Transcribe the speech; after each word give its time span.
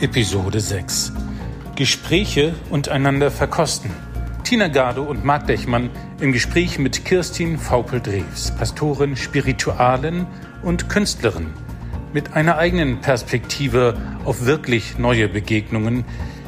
Episode 0.00 0.58
6. 0.58 1.12
Gespräche 1.76 2.54
und 2.70 2.88
einander 2.88 3.30
verkosten. 3.30 3.90
Tina 4.42 4.66
Gardo 4.68 5.04
und 5.04 5.24
Marc 5.24 5.46
Dechmann 5.46 5.88
im 6.20 6.32
Gespräch 6.32 6.78
mit 6.78 7.04
Kirstin 7.04 7.58
Vaupel-Drews, 7.58 8.52
Pastorin, 8.58 9.16
Spiritualin 9.16 10.26
und 10.62 10.88
Künstlerin. 10.88 11.46
Mit 12.12 12.34
einer 12.34 12.58
eigenen 12.58 13.00
Perspektive 13.00 13.96
auf 14.24 14.44
wirklich 14.44 14.98
neue 14.98 15.28
Begegnungen. 15.28 16.04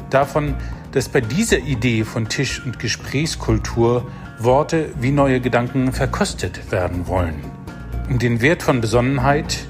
Davon, 0.09 0.55
dass 0.91 1.07
bei 1.07 1.21
dieser 1.21 1.59
Idee 1.59 2.03
von 2.03 2.27
Tisch- 2.27 2.61
und 2.63 2.79
Gesprächskultur 2.79 4.11
Worte 4.39 4.89
wie 4.99 5.11
neue 5.11 5.39
Gedanken 5.39 5.93
verkostet 5.93 6.71
werden 6.71 7.07
wollen. 7.07 7.41
Um 8.09 8.19
den 8.19 8.41
Wert 8.41 8.61
von 8.61 8.81
Besonnenheit 8.81 9.65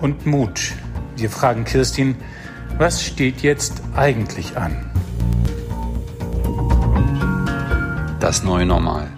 und 0.00 0.26
Mut. 0.26 0.72
Wir 1.16 1.30
fragen 1.30 1.64
Kirstin, 1.64 2.16
was 2.78 3.02
steht 3.02 3.42
jetzt 3.42 3.82
eigentlich 3.96 4.56
an? 4.56 4.88
Das 8.20 8.44
neue 8.44 8.66
Normal. 8.66 9.08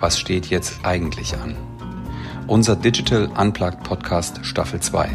Was 0.00 0.18
steht 0.18 0.46
jetzt 0.46 0.80
eigentlich 0.82 1.34
an? 1.36 1.54
Unser 2.46 2.74
Digital 2.74 3.28
Unplugged 3.38 3.82
Podcast 3.82 4.44
Staffel 4.46 4.80
2 4.80 5.10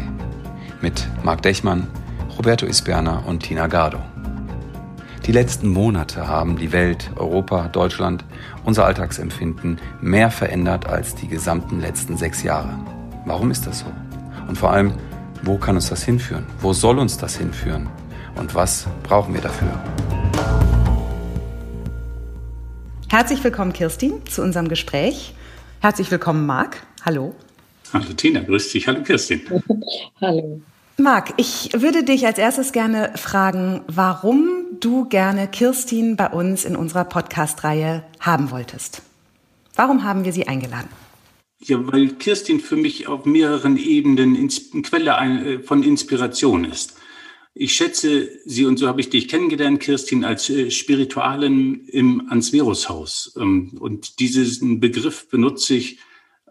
mit 0.80 1.08
Marc 1.24 1.42
Dechmann, 1.42 1.88
Roberto 2.36 2.66
Isberna 2.66 3.24
und 3.26 3.42
Tina 3.42 3.66
Gardo. 3.66 3.98
Die 5.26 5.32
letzten 5.32 5.68
Monate 5.68 6.28
haben 6.28 6.56
die 6.56 6.70
Welt, 6.70 7.10
Europa, 7.16 7.66
Deutschland, 7.66 8.24
unser 8.64 8.86
Alltagsempfinden 8.86 9.80
mehr 10.00 10.30
verändert 10.30 10.86
als 10.86 11.16
die 11.16 11.26
gesamten 11.26 11.80
letzten 11.80 12.16
sechs 12.16 12.44
Jahre. 12.44 12.78
Warum 13.26 13.50
ist 13.50 13.66
das 13.66 13.80
so? 13.80 13.86
Und 14.46 14.56
vor 14.56 14.70
allem, 14.70 14.92
wo 15.42 15.56
kann 15.56 15.76
uns 15.76 15.88
das 15.88 16.02
hinführen? 16.02 16.46
Wo 16.60 16.72
soll 16.72 16.98
uns 16.98 17.16
das 17.18 17.36
hinführen? 17.36 17.88
Und 18.36 18.54
was 18.54 18.86
brauchen 19.02 19.34
wir 19.34 19.40
dafür? 19.40 19.68
Herzlich 23.08 23.42
willkommen, 23.42 23.72
Kirstin, 23.72 24.26
zu 24.26 24.42
unserem 24.42 24.68
Gespräch. 24.68 25.34
Herzlich 25.80 26.10
willkommen, 26.10 26.46
Marc. 26.46 26.82
Hallo. 27.04 27.34
Hallo 27.92 28.12
Tina, 28.16 28.40
grüß 28.40 28.72
dich. 28.72 28.86
Hallo 28.86 29.02
Kirstin. 29.02 29.40
Hallo. 30.20 30.60
Marc, 30.98 31.32
ich 31.36 31.70
würde 31.74 32.02
dich 32.02 32.26
als 32.26 32.38
erstes 32.38 32.72
gerne 32.72 33.12
fragen, 33.14 33.82
warum 33.86 34.50
du 34.80 35.04
gerne 35.08 35.46
Kirstin 35.46 36.16
bei 36.16 36.28
uns 36.28 36.64
in 36.64 36.76
unserer 36.76 37.04
Podcast-Reihe 37.04 38.02
haben 38.20 38.50
wolltest. 38.50 39.02
Warum 39.74 40.02
haben 40.02 40.24
wir 40.24 40.32
sie 40.32 40.48
eingeladen? 40.48 40.88
Ja, 41.60 41.84
weil 41.92 42.08
Kirstin 42.14 42.60
für 42.60 42.76
mich 42.76 43.08
auf 43.08 43.24
mehreren 43.24 43.76
Ebenen 43.76 44.36
eine 44.36 44.82
Quelle 44.82 45.10
äh, 45.10 45.58
von 45.60 45.82
Inspiration 45.82 46.64
ist. 46.64 46.94
Ich 47.54 47.72
schätze 47.74 48.30
sie, 48.44 48.66
und 48.66 48.78
so 48.78 48.86
habe 48.86 49.00
ich 49.00 49.10
dich 49.10 49.26
kennengelernt, 49.26 49.80
Kirstin, 49.80 50.24
als 50.24 50.48
äh, 50.48 50.70
Spiritualen 50.70 51.86
im 51.88 52.28
Ansverus-Haus. 52.30 53.34
Ähm, 53.36 53.76
und 53.80 54.20
diesen 54.20 54.78
Begriff 54.78 55.28
benutze 55.28 55.74
ich 55.74 55.98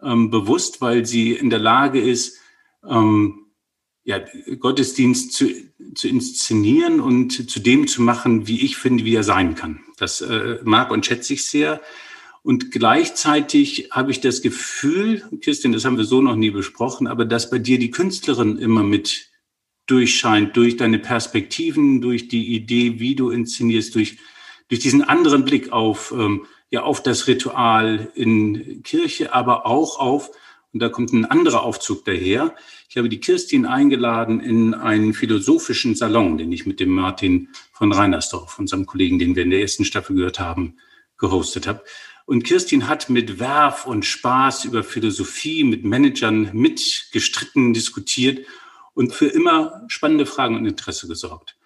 ähm, 0.02 0.30
bewusst, 0.30 0.82
weil 0.82 1.06
sie 1.06 1.32
in 1.32 1.48
der 1.48 1.58
Lage 1.58 2.00
ist, 2.00 2.38
ähm, 2.86 3.46
ja, 4.04 4.20
Gottesdienst 4.58 5.32
zu, 5.32 5.46
zu 5.94 6.08
inszenieren 6.08 7.00
und 7.00 7.50
zu 7.50 7.60
dem 7.60 7.86
zu 7.86 8.02
machen, 8.02 8.46
wie 8.46 8.64
ich 8.64 8.76
finde, 8.76 9.04
wie 9.04 9.14
er 9.14 9.24
sein 9.24 9.54
kann. 9.54 9.80
Das 9.96 10.20
äh, 10.20 10.58
mag 10.64 10.90
und 10.90 11.06
schätze 11.06 11.34
ich 11.34 11.46
sehr. 11.46 11.80
Und 12.42 12.70
gleichzeitig 12.70 13.88
habe 13.90 14.10
ich 14.10 14.20
das 14.20 14.42
Gefühl, 14.42 15.22
Kirstin, 15.40 15.72
das 15.72 15.84
haben 15.84 15.98
wir 15.98 16.04
so 16.04 16.22
noch 16.22 16.36
nie 16.36 16.50
besprochen, 16.50 17.06
aber 17.06 17.24
dass 17.24 17.50
bei 17.50 17.58
dir 17.58 17.78
die 17.78 17.90
Künstlerin 17.90 18.58
immer 18.58 18.82
mit 18.82 19.28
durchscheint, 19.86 20.56
durch 20.56 20.76
deine 20.76 20.98
Perspektiven, 20.98 22.00
durch 22.00 22.28
die 22.28 22.54
Idee, 22.54 23.00
wie 23.00 23.14
du 23.14 23.30
inszenierst, 23.30 23.94
durch, 23.94 24.18
durch 24.68 24.80
diesen 24.80 25.02
anderen 25.02 25.44
Blick 25.44 25.72
auf, 25.72 26.12
ähm, 26.16 26.46
ja, 26.70 26.82
auf 26.82 27.02
das 27.02 27.26
Ritual 27.26 28.12
in 28.14 28.82
Kirche, 28.82 29.34
aber 29.34 29.66
auch 29.66 29.98
auf, 29.98 30.30
und 30.72 30.80
da 30.80 30.90
kommt 30.90 31.12
ein 31.12 31.24
anderer 31.24 31.62
Aufzug 31.62 32.04
daher. 32.04 32.54
Ich 32.90 32.98
habe 32.98 33.08
die 33.08 33.20
Kirstin 33.20 33.64
eingeladen 33.64 34.40
in 34.40 34.74
einen 34.74 35.14
philosophischen 35.14 35.94
Salon, 35.94 36.36
den 36.36 36.52
ich 36.52 36.66
mit 36.66 36.78
dem 36.78 36.90
Martin 36.90 37.48
von 37.72 37.90
Reinersdorf, 37.90 38.58
unserem 38.58 38.84
Kollegen, 38.84 39.18
den 39.18 39.34
wir 39.34 39.44
in 39.44 39.50
der 39.50 39.62
ersten 39.62 39.86
Staffel 39.86 40.16
gehört 40.16 40.38
haben, 40.38 40.76
gehostet 41.16 41.66
habe. 41.66 41.82
Und 42.28 42.42
Kirstin 42.44 42.88
hat 42.88 43.08
mit 43.08 43.40
Werf 43.40 43.86
und 43.86 44.04
Spaß 44.04 44.66
über 44.66 44.84
Philosophie 44.84 45.64
mit 45.64 45.84
Managern 45.84 46.50
mitgestritten, 46.52 47.72
diskutiert 47.72 48.46
und 48.92 49.14
für 49.14 49.28
immer 49.28 49.86
spannende 49.88 50.26
Fragen 50.26 50.54
und 50.54 50.66
Interesse 50.66 51.08
gesorgt. 51.08 51.56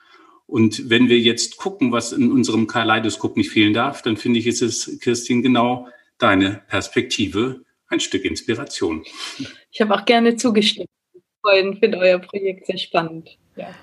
Und 0.46 0.88
wenn 0.88 1.08
wir 1.08 1.18
jetzt 1.18 1.56
gucken, 1.56 1.90
was 1.90 2.12
in 2.12 2.30
unserem 2.30 2.68
Kaleidoskop 2.68 3.36
nicht 3.36 3.50
fehlen 3.50 3.74
darf, 3.74 4.02
dann 4.02 4.16
finde 4.16 4.38
ich, 4.38 4.46
ist 4.46 4.62
es, 4.62 5.00
Kirstin, 5.00 5.42
genau 5.42 5.88
deine 6.18 6.62
Perspektive, 6.68 7.64
ein 7.88 7.98
Stück 7.98 8.24
Inspiration. 8.24 9.02
Ich 9.72 9.80
habe 9.80 9.92
auch 9.92 10.04
gerne 10.04 10.36
zugestimmt. 10.36 10.86
Ich 11.56 11.78
finde 11.80 11.98
euer 11.98 12.20
Projekt 12.20 12.66
sehr 12.66 12.78
spannend. 12.78 13.36
Ja. 13.56 13.74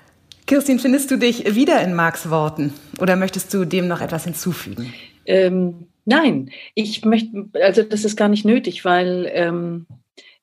Kirstin, 0.46 0.80
findest 0.80 1.12
du 1.12 1.18
dich 1.18 1.56
wieder 1.56 1.82
in 1.82 1.94
Marks 1.94 2.30
Worten 2.30 2.74
oder 3.00 3.18
möchtest 3.18 3.54
du 3.54 3.66
dem 3.66 3.90
noch 3.90 4.00
etwas 4.00 4.24
hinzufügen? 4.24 4.94
Ähm, 5.26 5.89
Nein, 6.10 6.50
ich 6.74 7.06
möchte, 7.06 7.48
also 7.54 7.84
das 7.84 8.04
ist 8.04 8.16
gar 8.16 8.30
nicht 8.30 8.44
nötig, 8.44 8.84
weil 8.84 9.30
ähm, 9.32 9.86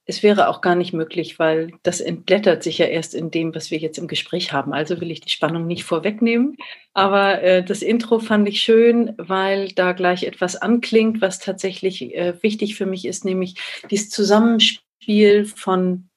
es 0.04 0.22
wäre 0.22 0.46
auch 0.46 0.60
gar 0.60 0.76
nicht 0.76 0.92
möglich, 0.92 1.40
weil 1.40 1.72
das 1.82 2.00
entblättert 2.00 2.62
sich 2.62 2.78
ja 2.78 2.86
erst 2.86 3.16
in 3.16 3.32
dem, 3.32 3.52
was 3.52 3.72
wir 3.72 3.78
jetzt 3.78 3.98
im 3.98 4.06
Gespräch 4.06 4.52
haben. 4.52 4.72
Also 4.72 5.00
will 5.00 5.10
ich 5.10 5.22
die 5.22 5.28
Spannung 5.28 5.66
nicht 5.66 5.82
vorwegnehmen. 5.82 6.56
Aber 6.94 7.42
äh, 7.42 7.64
das 7.64 7.82
Intro 7.82 8.20
fand 8.20 8.48
ich 8.48 8.60
schön, 8.62 9.14
weil 9.18 9.72
da 9.72 9.90
gleich 9.90 10.22
etwas 10.22 10.54
anklingt, 10.54 11.20
was 11.20 11.40
tatsächlich 11.40 12.14
äh, 12.14 12.40
wichtig 12.44 12.76
für 12.76 12.86
mich 12.86 13.04
ist, 13.04 13.24
nämlich 13.24 13.56
dieses 13.90 14.10
Zusammenspiel 14.10 15.46
von 15.46 16.10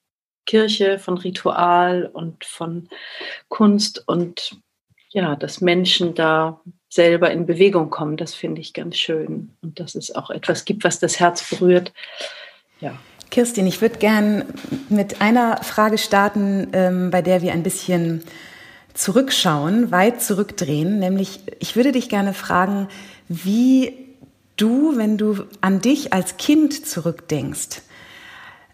Kirche, 0.46 1.00
von 1.00 1.18
Ritual 1.18 2.08
und 2.12 2.44
von 2.44 2.88
Kunst 3.48 4.06
und 4.06 4.60
ja, 5.08 5.34
dass 5.34 5.60
Menschen 5.60 6.14
da 6.14 6.62
selber 6.90 7.30
in 7.30 7.46
Bewegung 7.46 7.88
kommen. 7.88 8.16
Das 8.16 8.34
finde 8.34 8.60
ich 8.60 8.74
ganz 8.74 8.96
schön. 8.96 9.50
Und 9.62 9.80
dass 9.80 9.94
es 9.94 10.14
auch 10.14 10.28
etwas 10.30 10.64
gibt, 10.64 10.84
was 10.84 10.98
das 10.98 11.20
Herz 11.20 11.48
berührt. 11.48 11.92
Ja. 12.80 12.98
Kirstin, 13.30 13.66
ich 13.68 13.80
würde 13.80 13.98
gern 13.98 14.44
mit 14.88 15.20
einer 15.20 15.62
Frage 15.62 15.98
starten, 15.98 16.68
ähm, 16.72 17.10
bei 17.12 17.22
der 17.22 17.42
wir 17.42 17.52
ein 17.52 17.62
bisschen 17.62 18.24
zurückschauen, 18.92 19.92
weit 19.92 20.20
zurückdrehen. 20.20 20.98
Nämlich, 20.98 21.40
ich 21.60 21.76
würde 21.76 21.92
dich 21.92 22.08
gerne 22.08 22.34
fragen, 22.34 22.88
wie 23.28 23.94
du, 24.56 24.96
wenn 24.96 25.16
du 25.16 25.44
an 25.60 25.80
dich 25.80 26.12
als 26.12 26.38
Kind 26.38 26.86
zurückdenkst, 26.86 27.82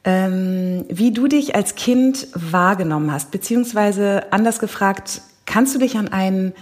ähm, 0.05 0.87
wie 0.89 1.13
du 1.13 1.27
dich 1.29 1.55
als 1.55 1.75
Kind 1.75 2.29
wahrgenommen 2.33 3.13
hast, 3.13 3.31
beziehungsweise 3.31 4.33
anders 4.33 4.59
gefragt, 4.59 5.21
kannst 5.45 5.75
du 5.75 5.79
dich 5.79 5.99
an 5.99 6.09
einen 6.09 6.55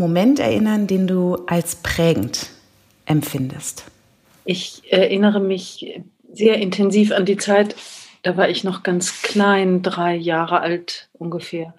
Moment 0.00 0.40
erinnern, 0.40 0.86
den 0.86 1.06
du 1.06 1.36
als 1.46 1.76
prägend 1.76 2.50
empfindest? 3.06 3.84
Ich 4.44 4.82
erinnere 4.90 5.38
mich 5.38 6.00
sehr 6.32 6.56
intensiv 6.56 7.12
an 7.12 7.24
die 7.24 7.36
Zeit, 7.36 7.76
da 8.22 8.36
war 8.36 8.48
ich 8.48 8.64
noch 8.64 8.82
ganz 8.82 9.22
klein, 9.22 9.82
drei 9.82 10.14
Jahre 10.14 10.60
alt 10.60 11.08
ungefähr. 11.12 11.74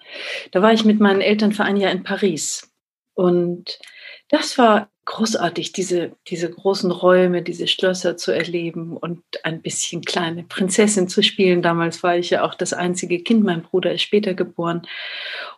Da 0.50 0.62
war 0.62 0.72
ich 0.72 0.84
mit 0.84 1.00
meinen 1.00 1.20
Eltern 1.20 1.52
für 1.52 1.64
ein 1.64 1.76
Jahr 1.76 1.92
in 1.92 2.02
Paris. 2.02 2.72
Und 3.14 3.78
das 4.28 4.56
war 4.58 4.88
großartig, 5.04 5.72
diese, 5.72 6.12
diese 6.28 6.48
großen 6.48 6.90
Räume, 6.90 7.42
diese 7.42 7.66
Schlösser 7.66 8.16
zu 8.16 8.30
erleben 8.30 8.96
und 8.96 9.22
ein 9.42 9.60
bisschen 9.60 10.02
kleine 10.02 10.44
Prinzessin 10.44 11.08
zu 11.08 11.22
spielen. 11.22 11.60
Damals 11.60 12.02
war 12.02 12.16
ich 12.16 12.30
ja 12.30 12.44
auch 12.44 12.54
das 12.54 12.72
einzige 12.72 13.20
Kind, 13.22 13.42
mein 13.42 13.62
Bruder 13.62 13.92
ist 13.92 14.02
später 14.02 14.34
geboren. 14.34 14.82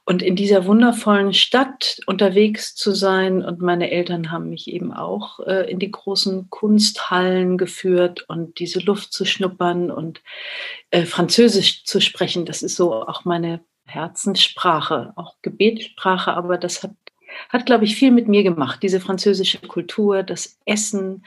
Und 0.06 0.23
in 0.23 0.35
dieser 0.35 0.67
wundervollen 0.67 1.35
Stadt 1.35 1.99
unterwegs 2.06 2.75
zu 2.75 2.93
sein. 2.93 3.43
Und 3.44 3.61
meine 3.61 3.91
Eltern 3.91 4.31
haben 4.31 4.50
mich 4.50 4.69
eben 4.69 4.93
auch 4.93 5.41
äh, 5.41 5.70
in 5.70 5.79
die 5.79 5.91
großen 5.91 6.49
Kunsthallen 6.50 7.58
geführt 7.58 8.25
und 8.29 8.58
diese 8.58 8.81
Luft 8.81 9.12
zu 9.12 9.25
schnuppern 9.25 9.91
und 9.91 10.23
äh, 10.91 11.05
Französisch 11.05 11.85
zu 11.85 12.00
sprechen. 12.00 12.46
Das 12.46 12.62
ist 12.62 12.76
so 12.76 12.94
auch 12.94 13.25
meine 13.25 13.61
Herzenssprache, 13.87 15.12
auch 15.17 15.37
Gebetssprache, 15.43 16.32
aber 16.32 16.56
das 16.58 16.82
hat 16.82 16.93
hat, 17.48 17.66
glaube 17.66 17.84
ich, 17.84 17.96
viel 17.96 18.10
mit 18.10 18.28
mir 18.28 18.42
gemacht. 18.42 18.82
Diese 18.82 19.00
französische 19.00 19.58
Kultur, 19.58 20.22
das 20.22 20.58
Essen, 20.64 21.25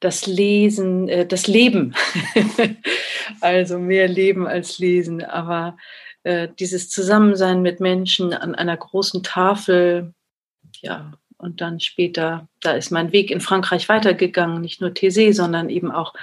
das 0.00 0.26
Lesen, 0.26 1.08
äh, 1.08 1.26
das 1.26 1.46
Leben. 1.46 1.94
also 3.40 3.78
mehr 3.78 4.08
Leben 4.08 4.46
als 4.46 4.78
Lesen. 4.78 5.24
Aber 5.24 5.76
äh, 6.24 6.48
dieses 6.58 6.90
Zusammensein 6.90 7.62
mit 7.62 7.80
Menschen 7.80 8.32
an 8.32 8.54
einer 8.54 8.76
großen 8.76 9.22
Tafel, 9.22 10.14
ja, 10.80 11.12
und 11.38 11.60
dann 11.60 11.80
später, 11.80 12.46
da 12.60 12.72
ist 12.72 12.92
mein 12.92 13.10
Weg 13.10 13.32
in 13.32 13.40
Frankreich 13.40 13.88
weitergegangen, 13.88 14.60
nicht 14.60 14.80
nur 14.80 14.90
Thésée, 14.90 15.32
sondern 15.32 15.70
eben 15.70 15.90
auch 15.90 16.14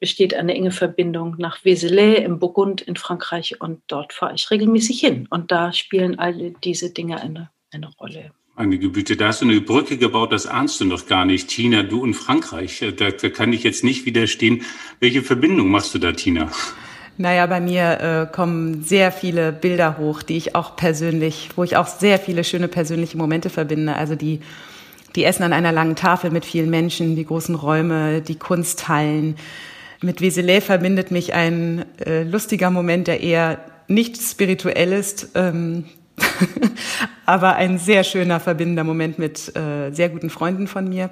besteht 0.00 0.34
eine 0.34 0.54
enge 0.54 0.70
Verbindung 0.70 1.36
nach 1.38 1.64
Vézelay 1.64 2.16
im 2.16 2.38
Burgund 2.38 2.82
in 2.82 2.96
Frankreich 2.96 3.58
und 3.62 3.80
dort 3.86 4.12
fahre 4.12 4.34
ich 4.34 4.50
regelmäßig 4.50 5.00
hin. 5.00 5.26
Und 5.30 5.50
da 5.50 5.72
spielen 5.72 6.18
alle 6.18 6.50
diese 6.62 6.90
Dinge 6.90 7.22
eine 7.22 7.50
eine 7.72 7.88
Rolle. 7.98 8.32
Meine 8.60 8.76
Güte, 8.76 9.16
da 9.16 9.28
hast 9.28 9.40
du 9.40 9.46
eine 9.46 9.58
Brücke 9.62 9.96
gebaut, 9.96 10.32
das 10.32 10.46
ahnst 10.46 10.82
du 10.82 10.84
noch 10.84 11.06
gar 11.06 11.24
nicht. 11.24 11.48
Tina, 11.48 11.82
du 11.82 12.04
in 12.04 12.12
Frankreich, 12.12 12.82
äh, 12.82 12.92
da, 12.92 13.10
da 13.10 13.30
kann 13.30 13.54
ich 13.54 13.62
jetzt 13.62 13.84
nicht 13.84 14.04
widerstehen. 14.04 14.64
Welche 15.00 15.22
Verbindung 15.22 15.70
machst 15.70 15.94
du 15.94 15.98
da, 15.98 16.12
Tina? 16.12 16.50
Naja, 17.16 17.46
bei 17.46 17.58
mir 17.58 18.28
äh, 18.28 18.30
kommen 18.30 18.82
sehr 18.84 19.12
viele 19.12 19.50
Bilder 19.50 19.96
hoch, 19.96 20.22
die 20.22 20.36
ich 20.36 20.56
auch 20.56 20.76
persönlich, 20.76 21.48
wo 21.56 21.64
ich 21.64 21.78
auch 21.78 21.86
sehr 21.86 22.18
viele 22.18 22.44
schöne 22.44 22.68
persönliche 22.68 23.16
Momente 23.16 23.48
verbinde. 23.48 23.96
Also 23.96 24.14
die, 24.14 24.40
die 25.16 25.24
Essen 25.24 25.42
an 25.42 25.54
einer 25.54 25.72
langen 25.72 25.96
Tafel 25.96 26.30
mit 26.30 26.44
vielen 26.44 26.68
Menschen, 26.68 27.16
die 27.16 27.24
großen 27.24 27.54
Räume, 27.54 28.20
die 28.20 28.36
Kunsthallen. 28.36 29.36
Mit 30.02 30.20
Weselay 30.20 30.60
verbindet 30.60 31.10
mich 31.10 31.32
ein 31.32 31.86
äh, 32.04 32.24
lustiger 32.24 32.68
Moment, 32.68 33.06
der 33.06 33.22
eher 33.22 33.58
nicht 33.88 34.20
spirituell 34.20 34.92
ist, 34.92 35.30
ähm, 35.34 35.86
aber 37.26 37.56
ein 37.56 37.78
sehr 37.78 38.04
schöner 38.04 38.40
verbindender 38.40 38.84
Moment 38.84 39.18
mit 39.18 39.54
äh, 39.56 39.90
sehr 39.92 40.08
guten 40.08 40.30
Freunden 40.30 40.66
von 40.66 40.88
mir. 40.88 41.10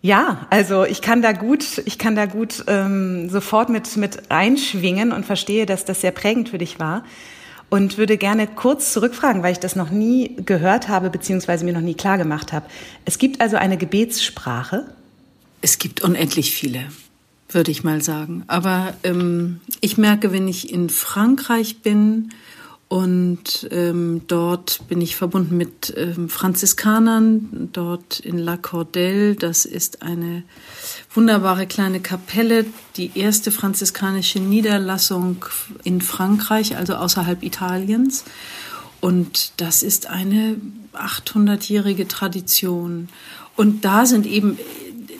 Ja, 0.00 0.46
also 0.50 0.84
ich 0.84 1.00
kann 1.00 1.22
da 1.22 1.32
gut, 1.32 1.80
ich 1.84 1.96
kann 1.96 2.16
da 2.16 2.26
gut 2.26 2.64
ähm, 2.66 3.30
sofort 3.30 3.68
mit 3.68 3.96
mit 3.96 4.30
einschwingen 4.32 5.12
und 5.12 5.24
verstehe, 5.24 5.64
dass 5.64 5.84
das 5.84 6.00
sehr 6.00 6.10
prägend 6.10 6.48
für 6.48 6.58
dich 6.58 6.80
war 6.80 7.04
und 7.72 7.96
würde 7.96 8.18
gerne 8.18 8.46
kurz 8.48 8.92
zurückfragen, 8.92 9.42
weil 9.42 9.52
ich 9.52 9.58
das 9.58 9.76
noch 9.76 9.90
nie 9.90 10.36
gehört 10.44 10.88
habe 10.88 11.08
beziehungsweise 11.08 11.64
mir 11.64 11.72
noch 11.72 11.80
nie 11.80 11.94
klar 11.94 12.18
gemacht 12.18 12.52
habe. 12.52 12.66
Es 13.06 13.16
gibt 13.16 13.40
also 13.40 13.56
eine 13.56 13.78
Gebetssprache. 13.78 14.84
Es 15.62 15.78
gibt 15.78 16.02
unendlich 16.02 16.52
viele, 16.52 16.80
würde 17.48 17.70
ich 17.70 17.82
mal 17.82 18.02
sagen. 18.02 18.42
Aber 18.46 18.92
ähm, 19.04 19.60
ich 19.80 19.96
merke, 19.96 20.32
wenn 20.32 20.48
ich 20.48 20.70
in 20.70 20.90
Frankreich 20.90 21.80
bin 21.80 22.34
und 22.92 23.68
ähm, 23.70 24.20
dort 24.26 24.86
bin 24.86 25.00
ich 25.00 25.16
verbunden 25.16 25.56
mit 25.56 25.94
ähm, 25.96 26.28
Franziskanern, 26.28 27.70
dort 27.72 28.20
in 28.20 28.36
La 28.36 28.58
Cordelle. 28.58 29.34
Das 29.34 29.64
ist 29.64 30.02
eine 30.02 30.42
wunderbare 31.14 31.66
kleine 31.66 32.00
Kapelle, 32.00 32.66
die 32.98 33.12
erste 33.14 33.50
franziskanische 33.50 34.40
Niederlassung 34.40 35.42
in 35.84 36.02
Frankreich, 36.02 36.76
also 36.76 36.96
außerhalb 36.96 37.42
Italiens. 37.42 38.24
Und 39.00 39.54
das 39.56 39.82
ist 39.82 40.08
eine 40.08 40.56
800-jährige 40.92 42.06
Tradition. 42.08 43.08
Und 43.56 43.86
da 43.86 44.04
sind 44.04 44.26
eben 44.26 44.58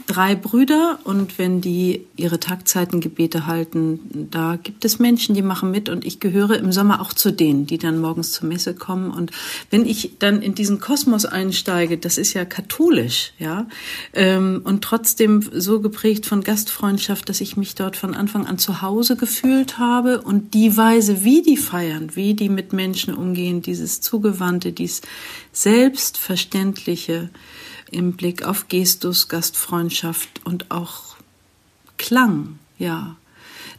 drei 0.06 0.34
Brüder 0.34 0.99
und 1.04 1.38
wenn 1.38 1.60
die 1.60 2.06
ihre 2.16 2.40
Tagzeitengebete 2.40 3.46
halten, 3.46 4.28
da 4.31 4.56
gibt 4.62 4.84
es 4.84 4.99
Menschen, 4.99 5.34
die 5.34 5.43
machen 5.43 5.70
mit 5.70 5.88
und 5.88 6.04
ich 6.04 6.20
gehöre 6.20 6.58
im 6.58 6.72
Sommer 6.72 7.00
auch 7.00 7.12
zu 7.12 7.32
denen, 7.32 7.66
die 7.66 7.78
dann 7.78 8.00
morgens 8.00 8.32
zur 8.32 8.49
Messe 8.49 8.75
kommen. 8.75 9.10
Und 9.10 9.31
wenn 9.70 9.87
ich 9.87 10.19
dann 10.19 10.43
in 10.43 10.54
diesen 10.54 10.81
Kosmos 10.81 11.25
einsteige, 11.25 11.99
das 11.99 12.19
ist 12.19 12.34
ja 12.34 12.44
katholisch, 12.44 13.32
ja, 13.38 13.66
ähm, 14.12 14.62
und 14.64 14.82
trotzdem 14.82 15.43
so 15.52 15.81
geprägt 15.81 16.26
von 16.26 16.43
Gastfreundschaft, 16.43 17.28
dass 17.28 17.40
ich 17.40 17.56
mich 17.56 17.75
dort 17.75 17.96
von 17.96 18.14
Anfang 18.14 18.46
an 18.46 18.58
zu 18.58 18.82
Hause 18.82 19.16
gefühlt 19.16 19.78
habe 19.78 20.20
und 20.20 20.54
die 20.54 20.76
Weise, 20.76 21.25
wie 21.25 21.43
die 21.43 21.56
feiern, 21.56 22.10
wie 22.14 22.34
die 22.34 22.49
mit 22.49 22.72
Menschen 22.72 23.14
umgehen, 23.14 23.62
dieses 23.62 24.00
Zugewandte, 24.00 24.72
dies 24.72 25.02
Selbstverständliche, 25.52 27.31
im 27.92 28.12
Blick 28.14 28.42
auf 28.42 28.68
Gestus, 28.68 29.28
Gastfreundschaft 29.28 30.28
und 30.44 30.70
auch 30.70 31.16
Klang, 31.98 32.58
ja. 32.78 33.16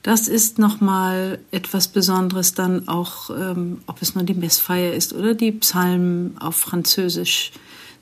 Das 0.01 0.27
ist 0.27 0.59
nochmal 0.59 1.39
etwas 1.51 1.87
Besonderes 1.87 2.53
dann 2.53 2.87
auch, 2.87 3.29
ähm, 3.29 3.81
ob 3.87 4.01
es 4.01 4.15
nur 4.15 4.23
die 4.23 4.33
Messfeier 4.33 4.93
ist 4.93 5.13
oder 5.13 5.33
die 5.33 5.51
Psalmen 5.53 6.37
auf 6.39 6.57
Französisch 6.57 7.51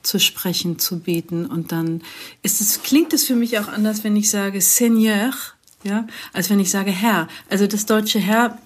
zu 0.01 0.19
sprechen, 0.19 0.79
zu 0.79 0.99
beten. 0.99 1.45
Und 1.45 1.71
dann 1.71 2.01
ist 2.41 2.59
es, 2.59 2.81
klingt 2.81 3.13
es 3.13 3.25
für 3.25 3.35
mich 3.35 3.59
auch 3.59 3.67
anders, 3.67 4.03
wenn 4.03 4.15
ich 4.15 4.31
sage 4.31 4.61
Seigneur, 4.61 5.31
ja, 5.83 6.07
als 6.33 6.49
wenn 6.49 6.59
ich 6.59 6.71
sage 6.71 6.91
Herr. 6.91 7.27
Also 7.49 7.67
das 7.67 7.85
deutsche 7.85 8.19
Herr 8.19 8.57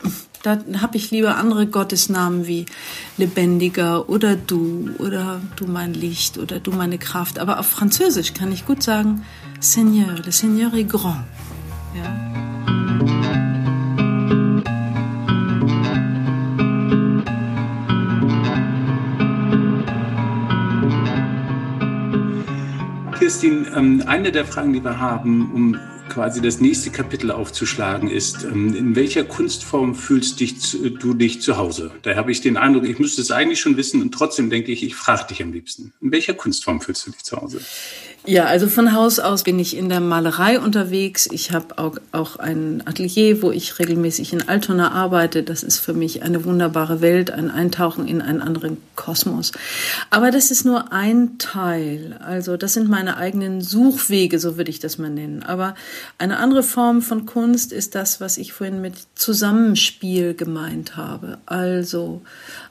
da 0.45 0.59
habe 0.79 0.97
ich 0.97 1.09
lieber 1.09 1.37
andere 1.37 1.65
Gottesnamen 1.65 2.45
wie 2.45 2.67
lebendiger 3.17 4.07
oder 4.09 4.35
du 4.35 4.91
oder 4.99 5.41
du 5.55 5.65
mein 5.65 5.93
Licht 5.93 6.37
oder 6.37 6.59
du 6.59 6.71
meine 6.71 6.99
Kraft. 6.99 7.39
Aber 7.39 7.59
auf 7.59 7.65
Französisch 7.65 8.33
kann 8.33 8.51
ich 8.51 8.65
gut 8.65 8.83
sagen 8.83 9.25
Seigneur, 9.59 10.15
le 10.23 10.31
Seigneur 10.31 10.73
est 10.75 10.87
grand. 10.87 11.23
Ja. 11.95 12.35
Kirstin, 23.17 23.65
ähm, 23.75 24.03
eine 24.05 24.31
der 24.31 24.45
Fragen, 24.45 24.73
die 24.73 24.83
wir 24.83 24.99
haben, 24.99 25.51
um 25.51 25.79
quasi 26.09 26.41
das 26.41 26.59
nächste 26.59 26.89
Kapitel 26.91 27.31
aufzuschlagen 27.31 28.09
ist, 28.09 28.43
ähm, 28.43 28.75
in 28.75 28.95
welcher 28.95 29.23
Kunstform 29.23 29.95
fühlst 29.95 30.39
dich, 30.39 30.55
du 30.99 31.13
dich 31.13 31.41
zu 31.41 31.57
Hause? 31.57 31.91
Da 32.03 32.15
habe 32.15 32.31
ich 32.31 32.41
den 32.41 32.57
Eindruck, 32.57 32.85
ich 32.85 32.99
müsste 32.99 33.21
es 33.21 33.31
eigentlich 33.31 33.59
schon 33.59 33.77
wissen 33.77 34.01
und 34.01 34.13
trotzdem 34.13 34.49
denke 34.49 34.71
ich, 34.71 34.83
ich 34.83 34.95
frage 34.95 35.27
dich 35.27 35.41
am 35.41 35.51
liebsten. 35.51 35.93
In 36.01 36.11
welcher 36.11 36.33
Kunstform 36.33 36.81
fühlst 36.81 37.07
du 37.07 37.11
dich 37.11 37.23
zu 37.23 37.37
Hause? 37.37 37.61
Ja, 38.27 38.45
also 38.45 38.67
von 38.67 38.93
Haus 38.93 39.19
aus 39.19 39.43
bin 39.43 39.59
ich 39.59 39.77
in 39.77 39.87
der 39.87 39.99
Malerei 39.99 40.59
unterwegs. 40.59 41.29
Ich 41.31 41.51
habe 41.51 41.77
auch, 41.77 41.97
auch 42.11 42.37
ein 42.37 42.81
Atelier, 42.85 43.43
wo 43.43 43.51
ich 43.51 43.77
regelmäßig 43.77 44.33
in 44.33 44.49
Altona 44.49 44.91
arbeite. 44.91 45.43
Das 45.43 45.61
ist 45.61 45.77
für 45.77 45.93
mich 45.93 46.23
eine 46.23 46.43
wunderbare 46.43 47.01
Welt, 47.01 47.29
ein 47.29 47.51
Eintauchen 47.51 48.07
in 48.07 48.23
einen 48.23 48.41
anderen 48.41 48.77
Kosmos. 48.95 49.51
Aber 50.09 50.31
das 50.31 50.49
ist 50.49 50.65
nur 50.65 50.91
ein 50.91 51.37
Teil. 51.37 52.19
Also 52.25 52.57
das 52.57 52.73
sind 52.73 52.89
meine 52.89 53.17
eigenen 53.17 53.61
Suchwege, 53.61 54.39
so 54.39 54.57
würde 54.57 54.71
ich 54.71 54.79
das 54.79 54.97
mal 54.97 55.11
nennen. 55.11 55.43
Aber 55.43 55.75
eine 56.17 56.37
andere 56.37 56.63
Form 56.63 57.03
von 57.03 57.27
Kunst 57.27 57.71
ist 57.71 57.93
das, 57.93 58.21
was 58.21 58.37
ich 58.37 58.53
vorhin 58.53 58.81
mit 58.81 58.95
Zusammenspiel 59.13 60.33
gemeint 60.33 60.97
habe. 60.97 61.37
Also 61.45 62.23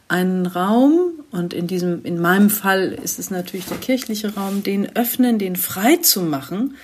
einen 0.09 0.47
Raum, 0.47 1.13
und 1.35 1.53
in 1.53 1.67
diesem, 1.67 2.05
in 2.05 2.21
meinem 2.21 2.49
Fall 2.49 2.93
ist 2.93 3.19
es 3.19 3.29
natürlich 3.29 3.67
der 3.67 3.79
kirchliche 3.79 4.35
Raum, 4.35 4.63
den 4.63 4.95
öffnen, 4.95 5.41
den 5.41 5.57
frei 5.57 5.97
zu 5.97 6.23
machen 6.23 6.77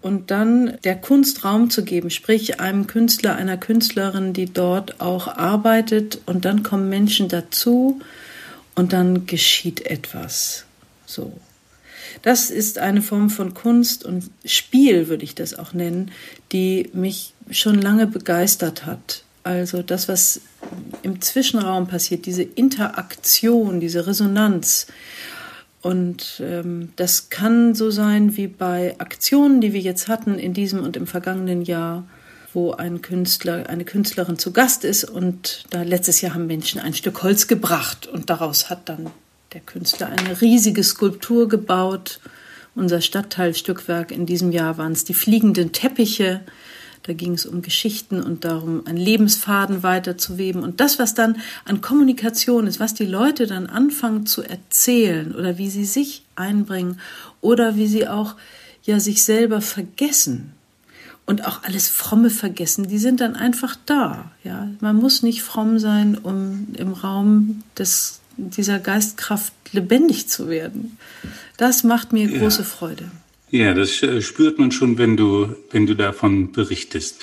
und 0.00 0.30
dann 0.30 0.78
der 0.82 0.96
Kunst 0.96 1.44
Raum 1.44 1.68
zu 1.68 1.84
geben, 1.84 2.08
sprich 2.08 2.58
einem 2.58 2.86
Künstler, 2.86 3.36
einer 3.36 3.58
Künstlerin, 3.58 4.32
die 4.32 4.46
dort 4.46 5.02
auch 5.02 5.28
arbeitet 5.28 6.20
und 6.24 6.46
dann 6.46 6.62
kommen 6.62 6.88
Menschen 6.88 7.28
dazu 7.28 8.00
und 8.74 8.94
dann 8.94 9.26
geschieht 9.26 9.84
etwas. 9.84 10.64
So. 11.04 11.38
Das 12.22 12.50
ist 12.50 12.78
eine 12.78 13.02
Form 13.02 13.28
von 13.28 13.52
Kunst 13.52 14.06
und 14.06 14.30
Spiel, 14.46 15.08
würde 15.08 15.24
ich 15.24 15.34
das 15.34 15.52
auch 15.52 15.74
nennen, 15.74 16.12
die 16.50 16.88
mich 16.94 17.34
schon 17.50 17.80
lange 17.80 18.06
begeistert 18.06 18.86
hat. 18.86 19.24
Also 19.44 19.82
das, 19.82 20.08
was 20.08 20.40
im 21.02 21.20
Zwischenraum 21.20 21.88
passiert, 21.88 22.26
diese 22.26 22.42
Interaktion, 22.42 23.80
diese 23.80 24.06
Resonanz. 24.06 24.86
Und 25.80 26.40
ähm, 26.40 26.92
das 26.94 27.28
kann 27.28 27.74
so 27.74 27.90
sein 27.90 28.36
wie 28.36 28.46
bei 28.46 28.94
Aktionen, 28.98 29.60
die 29.60 29.72
wir 29.72 29.80
jetzt 29.80 30.06
hatten 30.06 30.38
in 30.38 30.54
diesem 30.54 30.82
und 30.82 30.96
im 30.96 31.08
vergangenen 31.08 31.62
Jahr, 31.62 32.06
wo 32.54 32.72
ein 32.72 33.02
Künstler, 33.02 33.68
eine 33.68 33.84
Künstlerin 33.84 34.38
zu 34.38 34.52
Gast 34.52 34.84
ist 34.84 35.04
und 35.04 35.64
da 35.70 35.82
letztes 35.82 36.20
Jahr 36.20 36.34
haben 36.34 36.46
Menschen 36.46 36.80
ein 36.80 36.94
Stück 36.94 37.22
Holz 37.22 37.48
gebracht 37.48 38.06
und 38.06 38.30
daraus 38.30 38.70
hat 38.70 38.88
dann 38.88 39.10
der 39.54 39.60
Künstler 39.60 40.08
eine 40.08 40.40
riesige 40.40 40.84
Skulptur 40.84 41.48
gebaut. 41.48 42.20
Unser 42.74 43.00
Stadtteilstückwerk 43.00 44.12
in 44.12 44.24
diesem 44.24 44.52
Jahr 44.52 44.78
waren 44.78 44.92
es 44.92 45.04
die 45.04 45.14
fliegenden 45.14 45.72
Teppiche, 45.72 46.40
da 47.04 47.12
ging 47.12 47.34
es 47.34 47.46
um 47.46 47.62
Geschichten 47.62 48.22
und 48.22 48.44
darum, 48.44 48.86
einen 48.86 48.98
Lebensfaden 48.98 49.82
weiterzuweben. 49.82 50.62
Und 50.62 50.80
das, 50.80 50.98
was 50.98 51.14
dann 51.14 51.38
an 51.64 51.80
Kommunikation 51.80 52.66
ist, 52.66 52.80
was 52.80 52.94
die 52.94 53.06
Leute 53.06 53.46
dann 53.46 53.66
anfangen 53.66 54.26
zu 54.26 54.42
erzählen 54.42 55.34
oder 55.34 55.58
wie 55.58 55.70
sie 55.70 55.84
sich 55.84 56.24
einbringen 56.36 57.00
oder 57.40 57.76
wie 57.76 57.88
sie 57.88 58.06
auch 58.06 58.36
ja 58.84 59.00
sich 59.00 59.24
selber 59.24 59.60
vergessen 59.60 60.52
und 61.26 61.46
auch 61.46 61.62
alles 61.64 61.88
fromme 61.88 62.30
vergessen, 62.30 62.88
die 62.88 62.98
sind 62.98 63.20
dann 63.20 63.34
einfach 63.34 63.76
da. 63.86 64.30
Ja, 64.44 64.68
man 64.80 64.96
muss 64.96 65.22
nicht 65.22 65.42
fromm 65.42 65.78
sein, 65.78 66.16
um 66.16 66.68
im 66.74 66.92
Raum 66.92 67.62
des 67.78 68.20
dieser 68.36 68.78
Geistkraft 68.78 69.52
lebendig 69.72 70.28
zu 70.28 70.48
werden. 70.48 70.96
Das 71.56 71.84
macht 71.84 72.12
mir 72.12 72.28
ja. 72.28 72.38
große 72.38 72.64
Freude. 72.64 73.10
Ja, 73.52 73.74
das 73.74 74.02
äh, 74.02 74.22
spürt 74.22 74.58
man 74.58 74.72
schon, 74.72 74.96
wenn 74.96 75.14
du, 75.14 75.54
wenn 75.70 75.86
du 75.86 75.94
davon 75.94 76.52
berichtest. 76.52 77.20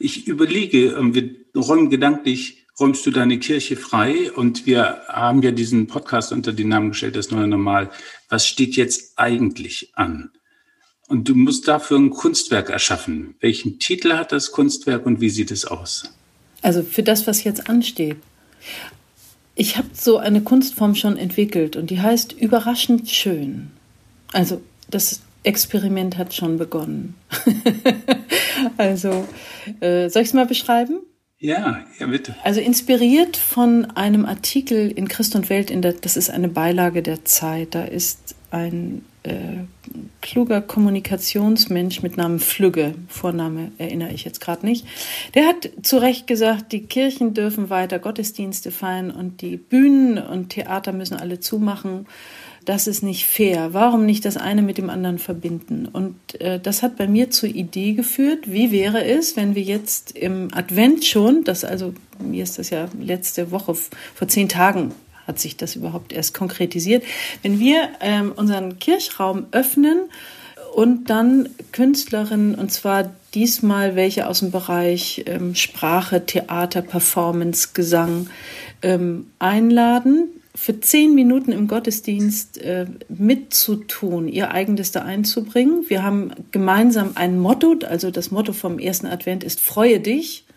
Ich 0.00 0.26
überlege, 0.26 0.88
ähm, 0.88 1.14
wir 1.14 1.30
räumen 1.54 1.88
gedanklich, 1.88 2.66
räumst 2.80 3.06
du 3.06 3.12
deine 3.12 3.38
Kirche 3.38 3.76
frei? 3.76 4.32
Und 4.32 4.66
wir 4.66 5.02
haben 5.06 5.40
ja 5.40 5.52
diesen 5.52 5.86
Podcast 5.86 6.32
unter 6.32 6.52
den 6.52 6.70
Namen 6.70 6.88
gestellt, 6.88 7.14
das 7.14 7.30
neue 7.30 7.46
Normal. 7.46 7.92
Was 8.28 8.48
steht 8.48 8.74
jetzt 8.74 9.12
eigentlich 9.20 9.92
an? 9.94 10.32
Und 11.06 11.28
du 11.28 11.36
musst 11.36 11.68
dafür 11.68 11.98
ein 12.00 12.10
Kunstwerk 12.10 12.70
erschaffen. 12.70 13.36
Welchen 13.38 13.78
Titel 13.78 14.14
hat 14.14 14.32
das 14.32 14.50
Kunstwerk 14.50 15.06
und 15.06 15.20
wie 15.20 15.30
sieht 15.30 15.52
es 15.52 15.64
aus? 15.64 16.12
Also 16.60 16.82
für 16.82 17.04
das, 17.04 17.28
was 17.28 17.44
jetzt 17.44 17.70
ansteht. 17.70 18.16
ich 19.54 19.76
habe 19.76 19.90
so 19.92 20.18
eine 20.18 20.42
Kunstform 20.42 20.96
schon 20.96 21.16
entwickelt 21.16 21.76
und 21.76 21.90
die 21.90 22.00
heißt 22.00 22.32
überraschend 22.32 23.08
schön. 23.08 23.70
Also 24.32 24.60
das 24.90 25.20
Experiment 25.42 26.18
hat 26.18 26.34
schon 26.34 26.58
begonnen. 26.58 27.14
also, 28.76 29.26
äh, 29.80 30.08
soll 30.08 30.22
ich 30.22 30.28
es 30.28 30.34
mal 30.34 30.46
beschreiben? 30.46 31.00
Ja, 31.40 31.84
ja, 32.00 32.06
bitte. 32.08 32.34
Also 32.42 32.60
inspiriert 32.60 33.36
von 33.36 33.84
einem 33.92 34.26
Artikel 34.26 34.90
in 34.90 35.06
Christ 35.06 35.36
und 35.36 35.48
Welt, 35.50 35.70
in 35.70 35.82
der, 35.82 35.92
das 35.92 36.16
ist 36.16 36.30
eine 36.30 36.48
Beilage 36.48 37.00
der 37.00 37.24
Zeit. 37.24 37.76
Da 37.76 37.84
ist 37.84 38.34
ein 38.50 39.04
äh, 39.22 39.64
kluger 40.20 40.60
Kommunikationsmensch 40.60 42.02
mit 42.02 42.16
Namen 42.16 42.40
Flügge, 42.40 42.94
Vorname 43.08 43.70
erinnere 43.78 44.12
ich 44.12 44.24
jetzt 44.24 44.40
gerade 44.40 44.66
nicht, 44.66 44.86
der 45.34 45.46
hat 45.46 45.70
zu 45.82 45.98
Recht 45.98 46.26
gesagt, 46.26 46.72
die 46.72 46.86
Kirchen 46.86 47.34
dürfen 47.34 47.70
weiter 47.70 47.98
Gottesdienste 47.98 48.70
feiern 48.70 49.10
und 49.10 49.40
die 49.40 49.56
Bühnen 49.56 50.18
und 50.18 50.50
Theater 50.50 50.92
müssen 50.92 51.16
alle 51.16 51.40
zumachen 51.40 52.06
das 52.68 52.86
ist 52.86 53.02
nicht 53.02 53.24
fair. 53.24 53.72
Warum 53.72 54.04
nicht 54.04 54.26
das 54.26 54.36
eine 54.36 54.60
mit 54.60 54.76
dem 54.76 54.90
anderen 54.90 55.18
verbinden? 55.18 55.88
Und 55.90 56.38
äh, 56.38 56.60
das 56.60 56.82
hat 56.82 56.98
bei 56.98 57.08
mir 57.08 57.30
zur 57.30 57.48
Idee 57.48 57.94
geführt, 57.94 58.52
wie 58.52 58.70
wäre 58.70 59.02
es, 59.06 59.36
wenn 59.36 59.54
wir 59.54 59.62
jetzt 59.62 60.12
im 60.12 60.48
Advent 60.52 61.06
schon, 61.06 61.44
das 61.44 61.64
also, 61.64 61.94
mir 62.18 62.42
ist 62.42 62.58
das 62.58 62.68
ja 62.68 62.88
letzte 63.00 63.52
Woche, 63.52 63.74
vor 63.74 64.28
zehn 64.28 64.50
Tagen 64.50 64.92
hat 65.26 65.38
sich 65.38 65.56
das 65.56 65.76
überhaupt 65.76 66.12
erst 66.12 66.34
konkretisiert, 66.34 67.04
wenn 67.42 67.58
wir 67.58 67.88
ähm, 68.00 68.32
unseren 68.36 68.78
Kirchraum 68.78 69.46
öffnen 69.50 70.00
und 70.74 71.08
dann 71.08 71.48
Künstlerinnen, 71.72 72.54
und 72.54 72.70
zwar 72.70 73.10
diesmal 73.32 73.96
welche 73.96 74.26
aus 74.26 74.40
dem 74.40 74.50
Bereich 74.50 75.24
ähm, 75.26 75.54
Sprache, 75.54 76.26
Theater, 76.26 76.82
Performance, 76.82 77.70
Gesang, 77.72 78.28
ähm, 78.82 79.30
einladen, 79.38 80.28
für 80.60 80.80
zehn 80.80 81.14
Minuten 81.14 81.52
im 81.52 81.68
Gottesdienst 81.68 82.58
äh, 82.58 82.86
mitzutun, 83.08 84.26
ihr 84.26 84.50
eigenes 84.50 84.90
da 84.90 85.02
einzubringen. 85.02 85.88
Wir 85.88 86.02
haben 86.02 86.32
gemeinsam 86.50 87.12
ein 87.14 87.38
Motto, 87.38 87.76
also 87.88 88.10
das 88.10 88.32
Motto 88.32 88.52
vom 88.52 88.80
ersten 88.80 89.06
Advent 89.06 89.44
ist 89.44 89.60
Freue 89.60 90.00
dich. 90.00 90.47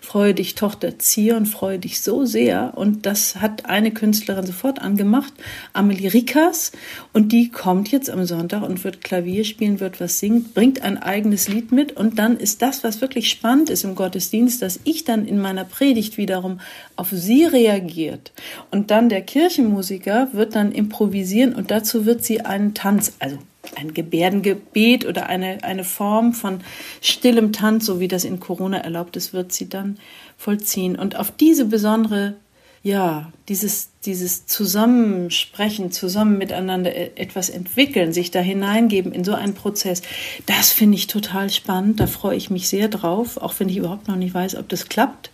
Freue 0.00 0.34
dich, 0.34 0.54
Tochter 0.54 0.98
Zion, 0.98 1.46
freue 1.46 1.78
dich 1.78 2.00
so 2.00 2.24
sehr. 2.24 2.72
Und 2.76 3.06
das 3.06 3.36
hat 3.36 3.66
eine 3.66 3.90
Künstlerin 3.90 4.46
sofort 4.46 4.80
angemacht, 4.80 5.32
Amelie 5.72 6.12
Rikas. 6.12 6.72
Und 7.12 7.32
die 7.32 7.50
kommt 7.50 7.90
jetzt 7.92 8.10
am 8.10 8.24
Sonntag 8.24 8.62
und 8.62 8.82
wird 8.82 9.04
Klavier 9.04 9.44
spielen, 9.44 9.78
wird 9.78 10.00
was 10.00 10.18
singen, 10.18 10.50
bringt 10.54 10.82
ein 10.82 10.98
eigenes 10.98 11.48
Lied 11.48 11.70
mit. 11.70 11.96
Und 11.96 12.18
dann 12.18 12.38
ist 12.38 12.62
das, 12.62 12.82
was 12.82 13.00
wirklich 13.00 13.28
spannend 13.28 13.70
ist 13.70 13.84
im 13.84 13.94
Gottesdienst, 13.94 14.62
dass 14.62 14.80
ich 14.84 15.04
dann 15.04 15.26
in 15.26 15.38
meiner 15.38 15.64
Predigt 15.64 16.16
wiederum 16.16 16.60
auf 16.96 17.10
sie 17.10 17.44
reagiert. 17.44 18.32
Und 18.70 18.90
dann 18.90 19.10
der 19.10 19.22
Kirchenmusiker 19.22 20.28
wird 20.32 20.54
dann 20.56 20.72
improvisieren 20.72 21.54
und 21.54 21.70
dazu 21.70 22.06
wird 22.06 22.24
sie 22.24 22.40
einen 22.40 22.74
Tanz, 22.74 23.12
also 23.18 23.38
ein 23.76 23.94
Gebärdengebet 23.94 25.06
oder 25.06 25.26
eine, 25.26 25.62
eine 25.64 25.84
Form 25.84 26.32
von 26.32 26.60
stillem 27.00 27.52
Tanz, 27.52 27.86
so 27.86 28.00
wie 28.00 28.08
das 28.08 28.24
in 28.24 28.40
Corona 28.40 28.78
erlaubt 28.78 29.16
ist, 29.16 29.32
wird 29.32 29.52
sie 29.52 29.68
dann 29.68 29.98
vollziehen. 30.36 30.96
Und 30.96 31.16
auf 31.16 31.30
diese 31.30 31.66
besondere, 31.66 32.34
ja, 32.82 33.30
dieses, 33.48 33.90
dieses 34.06 34.46
Zusammensprechen, 34.46 35.92
zusammen 35.92 36.38
miteinander 36.38 36.94
e-, 36.94 37.10
etwas 37.16 37.50
entwickeln, 37.50 38.12
sich 38.12 38.30
da 38.30 38.40
hineingeben 38.40 39.12
in 39.12 39.24
so 39.24 39.34
einen 39.34 39.54
Prozess, 39.54 40.02
das 40.46 40.72
finde 40.72 40.96
ich 40.96 41.06
total 41.06 41.50
spannend. 41.50 42.00
Da 42.00 42.06
freue 42.06 42.36
ich 42.36 42.50
mich 42.50 42.68
sehr 42.68 42.88
drauf, 42.88 43.36
auch 43.36 43.54
wenn 43.58 43.68
ich 43.68 43.76
überhaupt 43.76 44.08
noch 44.08 44.16
nicht 44.16 44.34
weiß, 44.34 44.56
ob 44.56 44.68
das 44.68 44.88
klappt. 44.88 45.30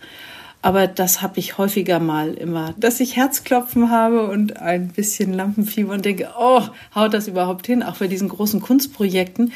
Aber 0.61 0.87
das 0.87 1.21
habe 1.21 1.39
ich 1.39 1.57
häufiger 1.57 1.99
mal 1.99 2.33
immer, 2.33 2.73
dass 2.77 2.99
ich 2.99 3.15
Herzklopfen 3.15 3.89
habe 3.89 4.27
und 4.27 4.57
ein 4.57 4.89
bisschen 4.89 5.33
Lampenfieber 5.33 5.93
und 5.93 6.03
denke, 6.03 6.29
oh, 6.37 6.61
haut 6.95 7.13
das 7.13 7.27
überhaupt 7.27 7.67
hin, 7.67 7.83
auch 7.83 7.97
bei 7.97 8.07
diesen 8.07 8.29
großen 8.29 8.61
Kunstprojekten. 8.61 9.53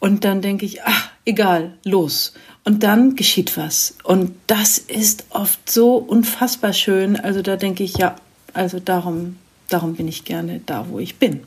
Und 0.00 0.24
dann 0.24 0.42
denke 0.42 0.66
ich, 0.66 0.82
ach, 0.82 1.10
egal, 1.24 1.72
los. 1.84 2.34
Und 2.64 2.82
dann 2.82 3.16
geschieht 3.16 3.56
was. 3.56 3.96
Und 4.04 4.34
das 4.46 4.78
ist 4.78 5.26
oft 5.30 5.70
so 5.70 5.96
unfassbar 5.96 6.72
schön. 6.72 7.16
Also 7.16 7.42
da 7.42 7.56
denke 7.56 7.84
ich, 7.84 7.96
ja, 7.96 8.16
also 8.52 8.80
darum, 8.80 9.36
darum 9.68 9.94
bin 9.94 10.08
ich 10.08 10.24
gerne 10.24 10.60
da, 10.64 10.86
wo 10.90 10.98
ich 10.98 11.16
bin. 11.16 11.40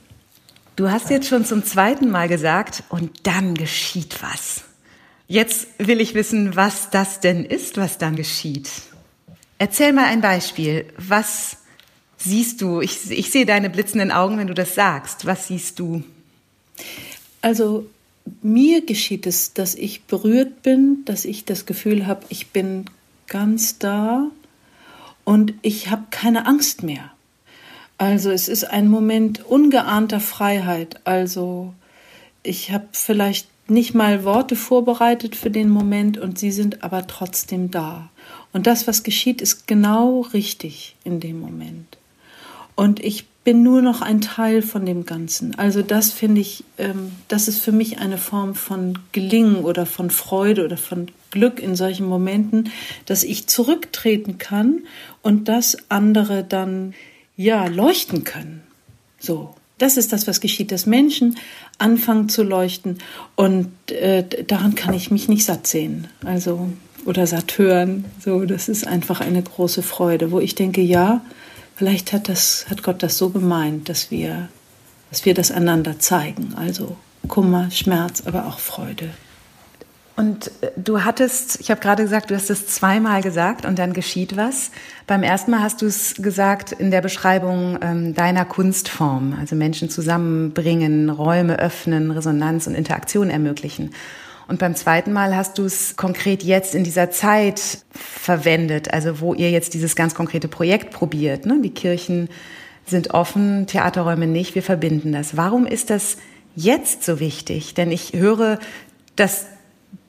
Du 0.76 0.92
hast 0.92 1.10
jetzt 1.10 1.28
schon 1.28 1.44
zum 1.44 1.64
zweiten 1.64 2.10
Mal 2.10 2.28
gesagt, 2.28 2.84
und 2.90 3.12
dann 3.24 3.56
geschieht 3.56 4.22
was. 4.22 4.67
Jetzt 5.28 5.68
will 5.78 6.00
ich 6.00 6.14
wissen, 6.14 6.56
was 6.56 6.90
das 6.90 7.20
denn 7.20 7.44
ist, 7.44 7.78
was 7.78 7.98
dann 7.98 8.16
geschieht. 8.16 8.70
Erzähl 9.58 9.92
mal 9.92 10.06
ein 10.06 10.22
Beispiel. 10.22 10.86
Was 10.98 11.58
siehst 12.18 12.62
du? 12.62 12.82
Ich, 12.82 13.12
ich 13.12 13.32
sehe 13.32 13.46
deine 13.46 13.70
blitzenden 13.70 14.12
Augen, 14.12 14.38
wenn 14.38 14.48
du 14.48 14.54
das 14.54 14.76
sagst. 14.76 15.26
Was 15.26 15.48
siehst 15.48 15.80
du? 15.80 16.04
Also 17.42 17.90
mir 18.42 18.86
geschieht 18.86 19.26
es, 19.26 19.54
dass 19.54 19.76
ich 19.76 20.04
berührt 20.04 20.64
bin, 20.64 21.04
dass 21.06 21.26
ich 21.26 21.46
das 21.46 21.66
Gefühl 21.66 22.08
habe, 22.08 22.26
ich 22.30 22.48
bin 22.52 22.86
ganz 23.28 23.80
da 23.80 24.30
und 25.24 25.54
ich 25.62 25.90
habe 25.90 26.04
keine 26.10 26.46
Angst 26.46 26.84
mehr. 26.84 27.12
Also 27.98 28.32
es 28.32 28.48
ist 28.48 28.64
ein 28.64 28.90
Moment 28.90 29.46
ungeahnter 29.46 30.20
Freiheit. 30.20 31.02
Also 31.06 31.74
ich 32.44 32.72
habe 32.72 32.88
vielleicht 32.92 33.48
nicht 33.70 33.94
mal 33.94 34.24
Worte 34.24 34.56
vorbereitet 34.56 35.36
für 35.36 35.50
den 35.50 35.70
Moment 35.70 36.18
und 36.18 36.40
sie 36.40 36.52
sind 36.52 36.84
aber 36.84 37.08
trotzdem 37.08 37.72
da. 37.72 38.10
Und 38.54 38.68
das, 38.68 38.88
was 38.88 39.04
geschieht, 39.04 39.42
ist 39.42 39.68
genau 39.68 40.22
richtig 40.34 40.96
in 41.04 41.20
dem 41.20 41.40
Moment. 41.40 41.98
Und 42.76 43.04
ich 43.04 43.26
bin 43.44 43.64
nur 43.64 43.82
noch 43.82 44.02
ein 44.02 44.22
Teil 44.22 44.62
von 44.62 44.86
dem 44.86 45.06
Ganzen. 45.06 45.56
Also 45.56 45.82
das 45.82 46.12
finde 46.12 46.42
ich, 46.42 46.64
ähm, 46.78 47.14
das 47.28 47.48
ist 47.48 47.60
für 47.60 47.72
mich 47.72 48.00
eine 48.00 48.18
Form 48.18 48.56
von 48.56 49.00
Gelingen 49.14 49.64
oder 49.64 49.86
von 49.86 50.10
Freude 50.10 50.66
oder 50.66 50.78
von 50.78 51.08
Glück 51.32 51.60
in 51.62 51.76
solchen 51.76 52.08
Momenten, 52.08 52.72
dass 53.06 53.24
ich 53.24 53.48
zurücktreten 53.48 54.38
kann 54.38 54.82
und 55.22 55.48
dass 55.48 55.78
andere 55.90 56.44
dann 56.44 56.94
ja 57.36 57.68
leuchten 57.68 58.24
können. 58.24 58.64
So. 59.20 59.56
Das 59.78 59.98
ist 59.98 60.12
das, 60.12 60.28
was 60.28 60.42
geschieht, 60.42 60.72
dass 60.72 60.86
Menschen 60.86 61.38
anfangen 61.78 62.30
zu 62.30 62.44
leuchten 62.44 62.98
und 63.36 63.70
äh, 63.92 64.24
daran 64.48 64.76
kann 64.76 64.94
ich 64.94 65.12
mich 65.12 65.30
nicht 65.30 65.46
satt 65.46 65.68
sehen. 65.68 66.08
Also 66.26 66.70
oder 67.06 67.26
satt 67.26 67.58
hören. 67.58 68.06
So, 68.20 68.46
das 68.46 68.68
ist 68.68 68.86
einfach 68.86 69.22
eine 69.22 69.42
große 69.42 69.82
Freude, 69.82 70.32
wo 70.32 70.40
ich 70.40 70.56
denke, 70.56 70.82
ja, 70.82 71.22
vielleicht 71.76 72.12
hat 72.12 72.28
das, 72.28 72.66
hat 72.70 72.84
Gott 72.84 73.02
das 73.02 73.18
so 73.18 73.30
gemeint, 73.30 73.88
dass 73.88 74.12
wir, 74.12 74.50
dass 75.10 75.26
wir 75.26 75.34
das 75.34 75.52
einander 75.52 76.00
zeigen. 76.00 76.54
Also 76.58 76.98
Kummer, 77.28 77.72
Schmerz, 77.72 78.24
aber 78.26 78.46
auch 78.48 78.60
Freude. 78.60 79.10
Und 80.18 80.48
äh, 80.62 80.72
du 80.76 81.06
hattest, 81.06 81.62
ich 81.62 81.72
habe 81.72 81.80
gerade 81.80 82.04
gesagt, 82.04 82.32
du 82.32 82.36
hast 82.36 82.50
es 82.50 82.68
zweimal 82.68 83.22
gesagt 83.22 83.66
und 83.66 83.80
dann 83.80 83.94
geschieht 83.94 84.36
was. 84.36 84.72
Beim 85.06 85.24
ersten 85.24 85.52
Mal 85.52 85.62
hast 85.62 85.82
du 85.82 85.86
es 85.86 86.16
gesagt 86.16 86.74
in 86.74 86.92
der 86.92 87.02
Beschreibung 87.02 87.78
ähm, 87.82 88.14
deiner 88.14 88.44
Kunstform, 88.44 89.38
also 89.40 89.56
Menschen 89.56 89.90
zusammenbringen, 89.90 91.10
Räume 91.10 91.60
öffnen, 91.60 92.12
Resonanz 92.12 92.68
und 92.68 92.76
Interaktion 92.76 93.30
ermöglichen. 93.30 93.92
Und 94.48 94.60
beim 94.60 94.76
zweiten 94.76 95.14
Mal 95.14 95.36
hast 95.36 95.58
du 95.60 95.66
es 95.66 95.96
konkret 95.98 96.42
jetzt 96.42 96.74
in 96.74 96.84
dieser 96.84 97.12
Zeit 97.12 97.80
verwendet, 97.92 98.94
also 98.94 99.20
wo 99.20 99.34
ihr 99.34 99.52
jetzt 99.52 99.74
dieses 99.74 99.96
ganz 99.96 100.16
konkrete 100.16 100.48
Projekt 100.48 100.92
probiert. 100.92 101.46
Ne? 101.46 101.60
Die 101.62 101.74
Kirchen 101.74 102.30
sind 102.86 103.14
offen, 103.14 103.68
Theaterräume 103.68 104.26
nicht, 104.26 104.56
wir 104.56 104.64
verbinden 104.64 105.12
das. 105.12 105.38
Warum 105.38 105.68
ist 105.68 105.90
das 105.90 106.18
jetzt 106.56 107.04
so 107.04 107.20
wichtig? 107.20 107.74
Denn 107.74 107.92
ich 107.92 108.14
höre, 108.14 108.58
dass 109.18 109.48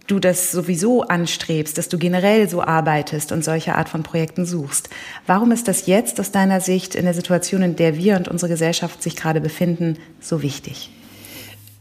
du 0.09 0.19
das 0.19 0.51
sowieso 0.51 1.03
anstrebst, 1.03 1.79
dass 1.79 1.89
du 1.89 1.99
generell 1.99 2.49
so 2.49 2.63
arbeitest 2.63 3.31
und 3.31 3.45
solche 3.45 3.77
Art 3.77 3.89
von 3.89 4.03
Projekten 4.03 4.45
suchst. 4.45 4.89
Warum 5.27 5.53
ist 5.53 5.69
das 5.69 5.87
jetzt 5.87 6.19
aus 6.19 6.33
deiner 6.33 6.61
Sicht 6.61 6.95
in 6.95 7.05
der 7.05 7.15
Situation, 7.15 7.63
in 7.63 7.77
der 7.77 7.97
wir 7.97 8.17
und 8.17 8.27
unsere 8.27 8.51
Gesellschaft 8.51 9.03
sich 9.03 9.15
gerade 9.15 9.41
befinden, 9.41 9.99
so 10.21 10.43
wichtig? 10.43 10.91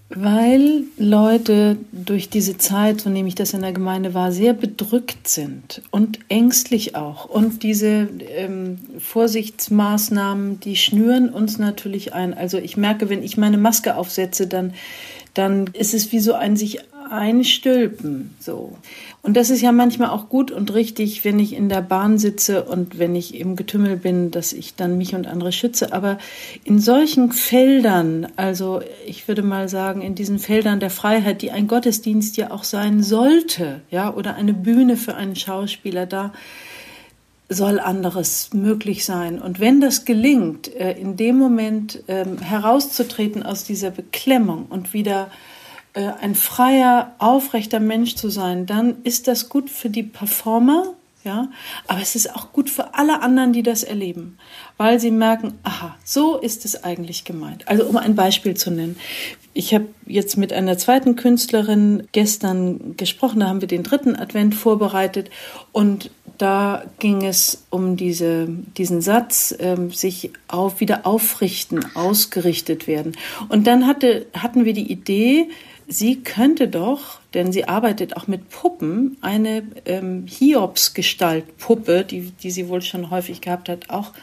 Weil 0.09 0.83
Leute 0.97 1.75
durch 1.91 2.29
diese 2.29 2.57
Zeit, 2.57 3.01
so 3.01 3.09
nehme 3.09 3.27
ich 3.27 3.35
das 3.35 3.53
in 3.53 3.61
der 3.61 3.73
Gemeinde 3.73 4.13
wahr, 4.13 4.31
sehr 4.31 4.53
bedrückt 4.53 5.27
sind 5.27 5.81
und 5.91 6.19
ängstlich 6.29 6.95
auch. 6.95 7.25
Und 7.25 7.61
diese 7.61 8.07
ähm, 8.29 8.77
Vorsichtsmaßnahmen, 8.99 10.61
die 10.61 10.77
schnüren 10.77 11.29
uns 11.29 11.57
natürlich 11.57 12.13
ein. 12.13 12.33
Also 12.33 12.57
ich 12.57 12.77
merke, 12.77 13.09
wenn 13.09 13.21
ich 13.21 13.35
meine 13.35 13.57
Maske 13.57 13.97
aufsetze, 13.97 14.47
dann, 14.47 14.73
dann 15.37 15.67
ist 15.73 15.93
es 15.93 16.11
wie 16.11 16.19
so 16.19 16.33
ein 16.33 16.55
sich 16.55 16.79
einstülpen, 17.09 18.35
so. 18.39 18.77
Und 19.21 19.35
das 19.35 19.49
ist 19.49 19.61
ja 19.61 19.71
manchmal 19.71 20.09
auch 20.09 20.29
gut 20.29 20.51
und 20.51 20.73
richtig, 20.73 21.25
wenn 21.25 21.39
ich 21.39 21.53
in 21.53 21.67
der 21.67 21.81
Bahn 21.81 22.17
sitze 22.17 22.63
und 22.63 22.97
wenn 22.97 23.15
ich 23.15 23.35
im 23.35 23.55
Getümmel 23.55 23.97
bin, 23.97 24.31
dass 24.31 24.53
ich 24.53 24.75
dann 24.75 24.97
mich 24.97 25.15
und 25.15 25.27
andere 25.27 25.51
schütze. 25.51 25.91
Aber 25.91 26.17
in 26.63 26.79
solchen 26.79 27.31
Feldern, 27.31 28.27
also 28.37 28.81
ich 29.05 29.27
würde 29.27 29.41
mal 29.41 29.67
sagen, 29.67 30.01
in 30.01 30.15
diesen 30.15 30.39
Feldern 30.39 30.79
der 30.79 30.89
Freiheit, 30.89 31.41
die 31.41 31.51
ein 31.51 31.67
Gottesdienst 31.67 32.37
ja 32.37 32.51
auch 32.51 32.63
sein 32.63 33.03
sollte, 33.03 33.81
ja, 33.91 34.13
oder 34.13 34.35
eine 34.35 34.53
Bühne 34.53 34.95
für 34.95 35.15
einen 35.15 35.35
Schauspieler, 35.35 36.05
da, 36.05 36.31
soll 37.49 37.79
anderes 37.79 38.53
möglich 38.53 39.05
sein. 39.05 39.41
Und 39.41 39.59
wenn 39.59 39.79
das 39.79 40.05
gelingt, 40.05 40.73
äh, 40.75 40.93
in 40.93 41.15
dem 41.15 41.37
Moment 41.37 42.03
ähm, 42.07 42.39
herauszutreten 42.39 43.43
aus 43.43 43.63
dieser 43.63 43.91
Beklemmung 43.91 44.65
und 44.69 44.93
wieder 44.93 45.29
äh, 45.93 46.11
ein 46.21 46.35
freier, 46.35 47.15
aufrechter 47.19 47.79
Mensch 47.79 48.15
zu 48.15 48.29
sein, 48.29 48.65
dann 48.65 49.01
ist 49.03 49.27
das 49.27 49.49
gut 49.49 49.69
für 49.69 49.89
die 49.89 50.03
Performer, 50.03 50.93
ja, 51.27 51.49
aber 51.87 52.01
es 52.01 52.15
ist 52.15 52.33
auch 52.33 52.53
gut 52.53 52.69
für 52.69 52.93
alle 52.93 53.21
anderen, 53.21 53.51
die 53.51 53.61
das 53.61 53.83
erleben, 53.83 54.37
weil 54.77 54.97
sie 54.99 55.11
merken, 55.11 55.59
aha, 55.63 55.95
so 56.05 56.37
ist 56.37 56.63
es 56.63 56.85
eigentlich 56.85 57.25
gemeint. 57.25 57.67
Also 57.67 57.83
um 57.83 57.97
ein 57.97 58.15
Beispiel 58.15 58.55
zu 58.55 58.71
nennen. 58.71 58.97
Ich 59.53 59.73
habe 59.73 59.87
jetzt 60.05 60.37
mit 60.37 60.53
einer 60.53 60.77
zweiten 60.77 61.17
Künstlerin 61.17 62.07
gestern 62.13 62.95
gesprochen, 62.95 63.41
da 63.41 63.47
haben 63.47 63.59
wir 63.59 63.67
den 63.67 63.83
dritten 63.83 64.15
Advent 64.15 64.55
vorbereitet 64.55 65.29
und 65.73 66.11
da 66.37 66.85
ging 66.99 67.25
es 67.25 67.65
um 67.71 67.97
diese, 67.97 68.47
diesen 68.77 69.01
Satz, 69.01 69.53
ähm, 69.59 69.91
sich 69.91 70.31
auf, 70.47 70.79
wieder 70.79 71.05
aufrichten, 71.05 71.83
ausgerichtet 71.95 72.87
werden. 72.87 73.17
Und 73.49 73.67
dann 73.67 73.87
hatte, 73.87 74.27
hatten 74.33 74.63
wir 74.63 74.73
die 74.73 74.89
Idee, 74.89 75.49
sie 75.87 76.17
könnte 76.17 76.67
doch, 76.67 77.19
denn 77.33 77.51
sie 77.51 77.67
arbeitet 77.67 78.17
auch 78.17 78.27
mit 78.27 78.49
Puppen, 78.49 79.17
eine 79.21 79.63
ähm, 79.85 80.25
Hiobsgestalt-Puppe, 80.27 82.03
die, 82.03 82.31
die 82.31 82.51
sie 82.51 82.67
wohl 82.67 82.81
schon 82.81 83.09
häufig 83.09 83.41
gehabt 83.41 83.69
hat, 83.69 83.89
auch 83.89 84.13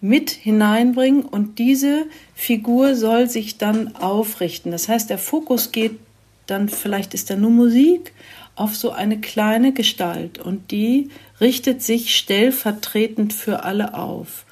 mit 0.00 0.30
hineinbringen 0.30 1.22
und 1.24 1.58
diese 1.58 2.04
Figur 2.34 2.94
soll 2.94 3.28
sich 3.28 3.56
dann 3.56 3.96
aufrichten. 3.96 4.70
Das 4.70 4.88
heißt, 4.88 5.08
der 5.08 5.18
Fokus 5.18 5.72
geht 5.72 5.98
dann, 6.46 6.68
vielleicht 6.68 7.14
ist 7.14 7.30
da 7.30 7.36
nur 7.36 7.50
Musik, 7.50 8.12
auf 8.56 8.76
so 8.76 8.90
eine 8.90 9.20
kleine 9.20 9.72
Gestalt 9.72 10.38
und 10.38 10.70
die 10.70 11.08
richtet 11.40 11.82
sich 11.82 12.16
stellvertretend 12.16 13.32
für 13.32 13.64
alle 13.64 13.94
auf. 13.94 14.44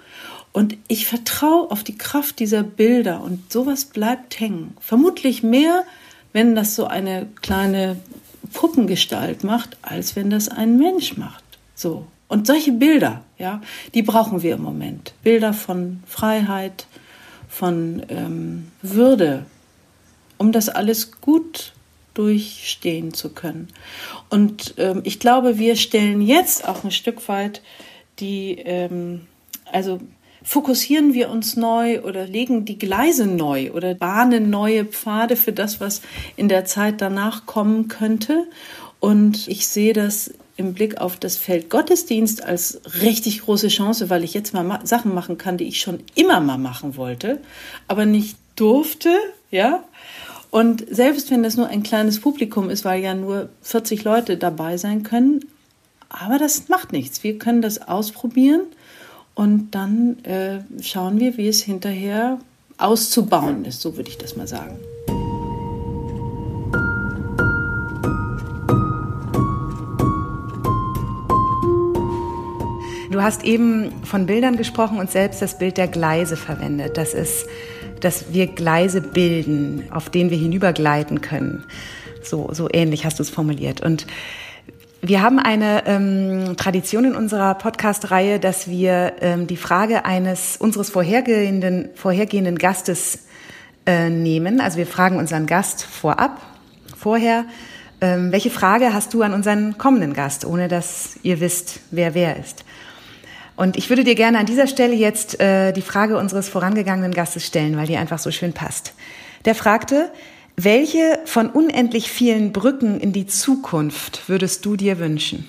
Und 0.52 0.76
ich 0.88 1.06
vertraue 1.06 1.70
auf 1.70 1.82
die 1.82 1.96
Kraft 1.96 2.38
dieser 2.38 2.62
Bilder 2.62 3.22
und 3.22 3.52
sowas 3.52 3.86
bleibt 3.86 4.38
hängen. 4.38 4.76
Vermutlich 4.80 5.42
mehr, 5.42 5.84
wenn 6.32 6.54
das 6.54 6.74
so 6.74 6.86
eine 6.86 7.28
kleine 7.40 7.96
Puppengestalt 8.52 9.44
macht, 9.44 9.76
als 9.82 10.16
wenn 10.16 10.30
das 10.30 10.48
ein 10.48 10.76
Mensch 10.76 11.16
macht. 11.16 11.44
So. 11.74 12.06
Und 12.28 12.46
solche 12.46 12.72
Bilder, 12.72 13.22
ja, 13.38 13.60
die 13.92 14.02
brauchen 14.02 14.42
wir 14.42 14.54
im 14.54 14.62
Moment. 14.62 15.12
Bilder 15.22 15.52
von 15.52 16.02
Freiheit, 16.06 16.86
von 17.48 18.02
ähm, 18.08 18.72
Würde, 18.80 19.44
um 20.38 20.50
das 20.50 20.70
alles 20.70 21.20
gut 21.20 21.74
durchstehen 22.14 23.12
zu 23.12 23.30
können. 23.30 23.68
Und 24.30 24.74
ähm, 24.78 25.02
ich 25.04 25.20
glaube, 25.20 25.58
wir 25.58 25.76
stellen 25.76 26.22
jetzt 26.22 26.66
auch 26.66 26.84
ein 26.84 26.90
Stück 26.90 27.28
weit 27.28 27.62
die, 28.18 28.58
ähm, 28.58 29.26
also 29.70 30.00
fokussieren 30.44 31.14
wir 31.14 31.30
uns 31.30 31.56
neu 31.56 32.02
oder 32.02 32.26
legen 32.26 32.64
die 32.64 32.78
Gleise 32.78 33.26
neu 33.26 33.72
oder 33.72 33.94
bahnen 33.94 34.50
neue 34.50 34.84
Pfade 34.84 35.36
für 35.36 35.52
das, 35.52 35.80
was 35.80 36.02
in 36.36 36.48
der 36.48 36.64
Zeit 36.64 37.00
danach 37.00 37.46
kommen 37.46 37.88
könnte. 37.88 38.46
Und 39.00 39.48
ich 39.48 39.66
sehe 39.66 39.92
das 39.92 40.32
im 40.56 40.74
Blick 40.74 41.00
auf 41.00 41.16
das 41.16 41.36
Feld 41.36 41.70
Gottesdienst 41.70 42.42
als 42.42 42.80
richtig 43.02 43.42
große 43.42 43.68
Chance, 43.68 44.10
weil 44.10 44.22
ich 44.22 44.34
jetzt 44.34 44.54
mal 44.54 44.64
ma 44.64 44.84
Sachen 44.84 45.14
machen 45.14 45.38
kann, 45.38 45.56
die 45.56 45.68
ich 45.68 45.80
schon 45.80 46.00
immer 46.14 46.40
mal 46.40 46.58
machen 46.58 46.96
wollte, 46.96 47.40
aber 47.88 48.06
nicht 48.06 48.36
durfte, 48.56 49.10
ja. 49.50 49.82
Und 50.50 50.84
selbst 50.90 51.30
wenn 51.30 51.42
das 51.42 51.56
nur 51.56 51.68
ein 51.68 51.82
kleines 51.82 52.20
Publikum 52.20 52.68
ist, 52.68 52.84
weil 52.84 53.02
ja 53.02 53.14
nur 53.14 53.48
40 53.62 54.04
Leute 54.04 54.36
dabei 54.36 54.76
sein 54.76 55.02
können, 55.02 55.46
aber 56.10 56.38
das 56.38 56.68
macht 56.68 56.92
nichts. 56.92 57.24
Wir 57.24 57.38
können 57.38 57.62
das 57.62 57.80
ausprobieren 57.88 58.60
und 59.34 59.70
dann 59.70 60.22
äh, 60.24 60.60
schauen 60.82 61.18
wir, 61.18 61.36
wie 61.36 61.48
es 61.48 61.62
hinterher 61.62 62.38
auszubauen 62.78 63.64
ist, 63.64 63.80
so 63.80 63.96
würde 63.96 64.10
ich 64.10 64.18
das 64.18 64.36
mal 64.36 64.46
sagen. 64.46 64.78
Du 73.10 73.20
hast 73.20 73.44
eben 73.44 73.92
von 74.04 74.24
Bildern 74.24 74.56
gesprochen 74.56 74.98
und 74.98 75.10
selbst 75.10 75.42
das 75.42 75.58
Bild 75.58 75.76
der 75.76 75.86
Gleise 75.86 76.36
verwendet. 76.36 76.96
Das 76.96 77.12
ist, 77.12 77.46
dass 78.00 78.32
wir 78.32 78.46
Gleise 78.46 79.02
bilden, 79.02 79.84
auf 79.90 80.08
denen 80.08 80.30
wir 80.30 80.38
hinübergleiten 80.38 81.20
können. 81.20 81.64
So, 82.22 82.48
so 82.52 82.68
ähnlich 82.72 83.04
hast 83.04 83.18
du 83.18 83.22
es 83.22 83.28
formuliert. 83.28 83.82
Und 83.82 84.06
wir 85.04 85.20
haben 85.20 85.40
eine 85.40 85.84
ähm, 85.86 86.56
Tradition 86.56 87.04
in 87.04 87.16
unserer 87.16 87.54
Podcast-Reihe, 87.54 88.38
dass 88.38 88.68
wir 88.68 89.14
ähm, 89.20 89.48
die 89.48 89.56
Frage 89.56 90.04
eines 90.04 90.56
unseres 90.56 90.90
vorhergehenden, 90.90 91.90
vorhergehenden 91.96 92.56
Gastes 92.56 93.24
äh, 93.84 94.08
nehmen. 94.08 94.60
Also 94.60 94.78
wir 94.78 94.86
fragen 94.86 95.16
unseren 95.16 95.46
Gast 95.46 95.82
vorab, 95.82 96.40
vorher, 96.96 97.46
ähm, 98.00 98.30
welche 98.30 98.50
Frage 98.50 98.94
hast 98.94 99.12
du 99.12 99.22
an 99.22 99.34
unseren 99.34 99.76
kommenden 99.76 100.12
Gast, 100.14 100.44
ohne 100.44 100.68
dass 100.68 101.18
ihr 101.24 101.40
wisst, 101.40 101.80
wer 101.90 102.14
wer 102.14 102.36
ist. 102.36 102.64
Und 103.56 103.76
ich 103.76 103.90
würde 103.90 104.04
dir 104.04 104.14
gerne 104.14 104.38
an 104.38 104.46
dieser 104.46 104.68
Stelle 104.68 104.94
jetzt 104.94 105.40
äh, 105.40 105.72
die 105.72 105.82
Frage 105.82 106.16
unseres 106.16 106.48
vorangegangenen 106.48 107.12
Gastes 107.12 107.44
stellen, 107.44 107.76
weil 107.76 107.88
die 107.88 107.96
einfach 107.96 108.20
so 108.20 108.30
schön 108.30 108.52
passt. 108.52 108.94
Der 109.46 109.56
fragte, 109.56 110.12
welche 110.56 111.18
von 111.24 111.50
unendlich 111.50 112.10
vielen 112.10 112.52
Brücken 112.52 113.00
in 113.00 113.12
die 113.12 113.26
Zukunft 113.26 114.28
würdest 114.28 114.64
du 114.64 114.76
dir 114.76 114.98
wünschen? 114.98 115.46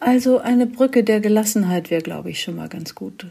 Also 0.00 0.38
eine 0.38 0.66
Brücke 0.66 1.04
der 1.04 1.20
Gelassenheit 1.20 1.90
wäre, 1.90 2.02
glaube 2.02 2.30
ich, 2.30 2.42
schon 2.42 2.56
mal 2.56 2.68
ganz 2.68 2.94
gut. 2.94 3.26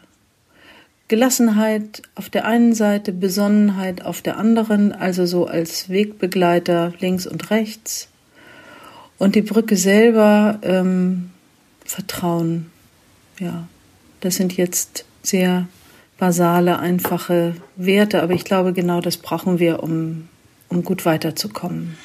Gelassenheit 1.07 2.01
auf 2.15 2.29
der 2.29 2.45
einen 2.45 2.73
Seite, 2.73 3.13
Besonnenheit 3.13 4.03
auf 4.03 4.21
der 4.21 4.37
anderen, 4.37 4.91
also 4.91 5.25
so 5.25 5.45
als 5.45 5.89
Wegbegleiter 5.89 6.93
links 6.99 7.25
und 7.25 7.49
rechts. 7.49 8.09
Und 9.17 9.35
die 9.35 9.41
Brücke 9.41 9.77
selber 9.77 10.59
ähm, 10.63 11.31
Vertrauen, 11.85 12.69
ja, 13.39 13.67
das 14.19 14.35
sind 14.35 14.57
jetzt 14.57 15.05
sehr 15.23 15.67
basale, 16.17 16.79
einfache 16.79 17.55
Werte, 17.75 18.21
aber 18.23 18.33
ich 18.33 18.43
glaube, 18.43 18.73
genau 18.73 19.01
das 19.01 19.17
brauchen 19.17 19.59
wir, 19.59 19.83
um, 19.83 20.27
um 20.69 20.83
gut 20.83 21.05
weiterzukommen. 21.05 21.97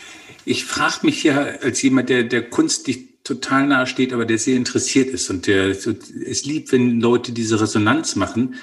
Ich 0.44 0.64
frage 0.64 1.06
mich 1.06 1.22
ja 1.22 1.38
als 1.62 1.82
jemand, 1.82 2.08
der 2.08 2.24
der 2.24 2.48
Kunst 2.48 2.86
nicht 2.88 3.24
total 3.24 3.66
nahe 3.68 3.86
steht, 3.86 4.12
aber 4.12 4.26
der 4.26 4.38
sehr 4.38 4.56
interessiert 4.56 5.10
ist 5.10 5.30
und 5.30 5.46
der 5.46 5.68
es 5.68 6.44
liebt, 6.44 6.72
wenn 6.72 7.00
Leute 7.00 7.32
diese 7.32 7.60
Resonanz 7.60 8.16
machen. 8.16 8.56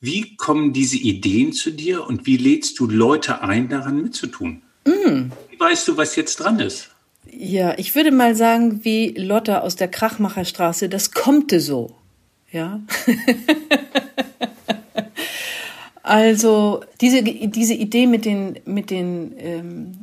Wie 0.00 0.36
kommen 0.36 0.72
diese 0.72 0.96
Ideen 0.96 1.52
zu 1.52 1.70
dir 1.70 2.06
und 2.06 2.26
wie 2.26 2.36
lädst 2.36 2.78
du 2.78 2.86
Leute 2.86 3.42
ein, 3.42 3.68
daran 3.68 4.02
mitzutun? 4.02 4.62
Mm. 4.84 5.32
Wie 5.50 5.58
weißt 5.58 5.88
du, 5.88 5.96
was 5.96 6.16
jetzt 6.16 6.36
dran 6.36 6.60
ist? 6.60 6.90
Ja, 7.28 7.76
ich 7.76 7.94
würde 7.94 8.12
mal 8.12 8.36
sagen, 8.36 8.84
wie 8.84 9.08
Lotta 9.16 9.60
aus 9.60 9.74
der 9.74 9.88
Krachmacherstraße, 9.88 10.88
das 10.88 11.10
kommt 11.10 11.52
so. 11.58 11.96
Ja. 12.52 12.80
also 16.06 16.84
diese, 17.00 17.24
diese 17.24 17.74
Idee 17.74 18.06
mit 18.06 18.24
den, 18.24 18.60
mit 18.64 18.90
den 18.90 19.32
ähm, 19.38 19.98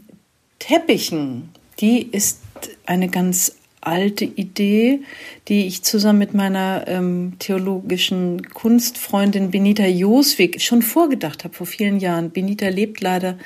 Teppichen, 0.59 1.49
die 1.79 2.01
ist 2.01 2.41
eine 2.85 3.07
ganz 3.07 3.55
alte 3.79 4.25
Idee, 4.25 4.99
die 5.47 5.65
ich 5.65 5.83
zusammen 5.83 6.19
mit 6.19 6.33
meiner 6.33 6.85
ähm, 6.87 7.33
theologischen 7.39 8.49
Kunstfreundin 8.53 9.51
Benita 9.51 9.85
Joswig 9.85 10.61
schon 10.61 10.81
vorgedacht 10.81 11.45
habe 11.45 11.53
vor 11.53 11.67
vielen 11.67 11.99
Jahren. 11.99 12.31
Benita 12.31 12.67
lebt 12.67 12.99
leider 12.99 13.37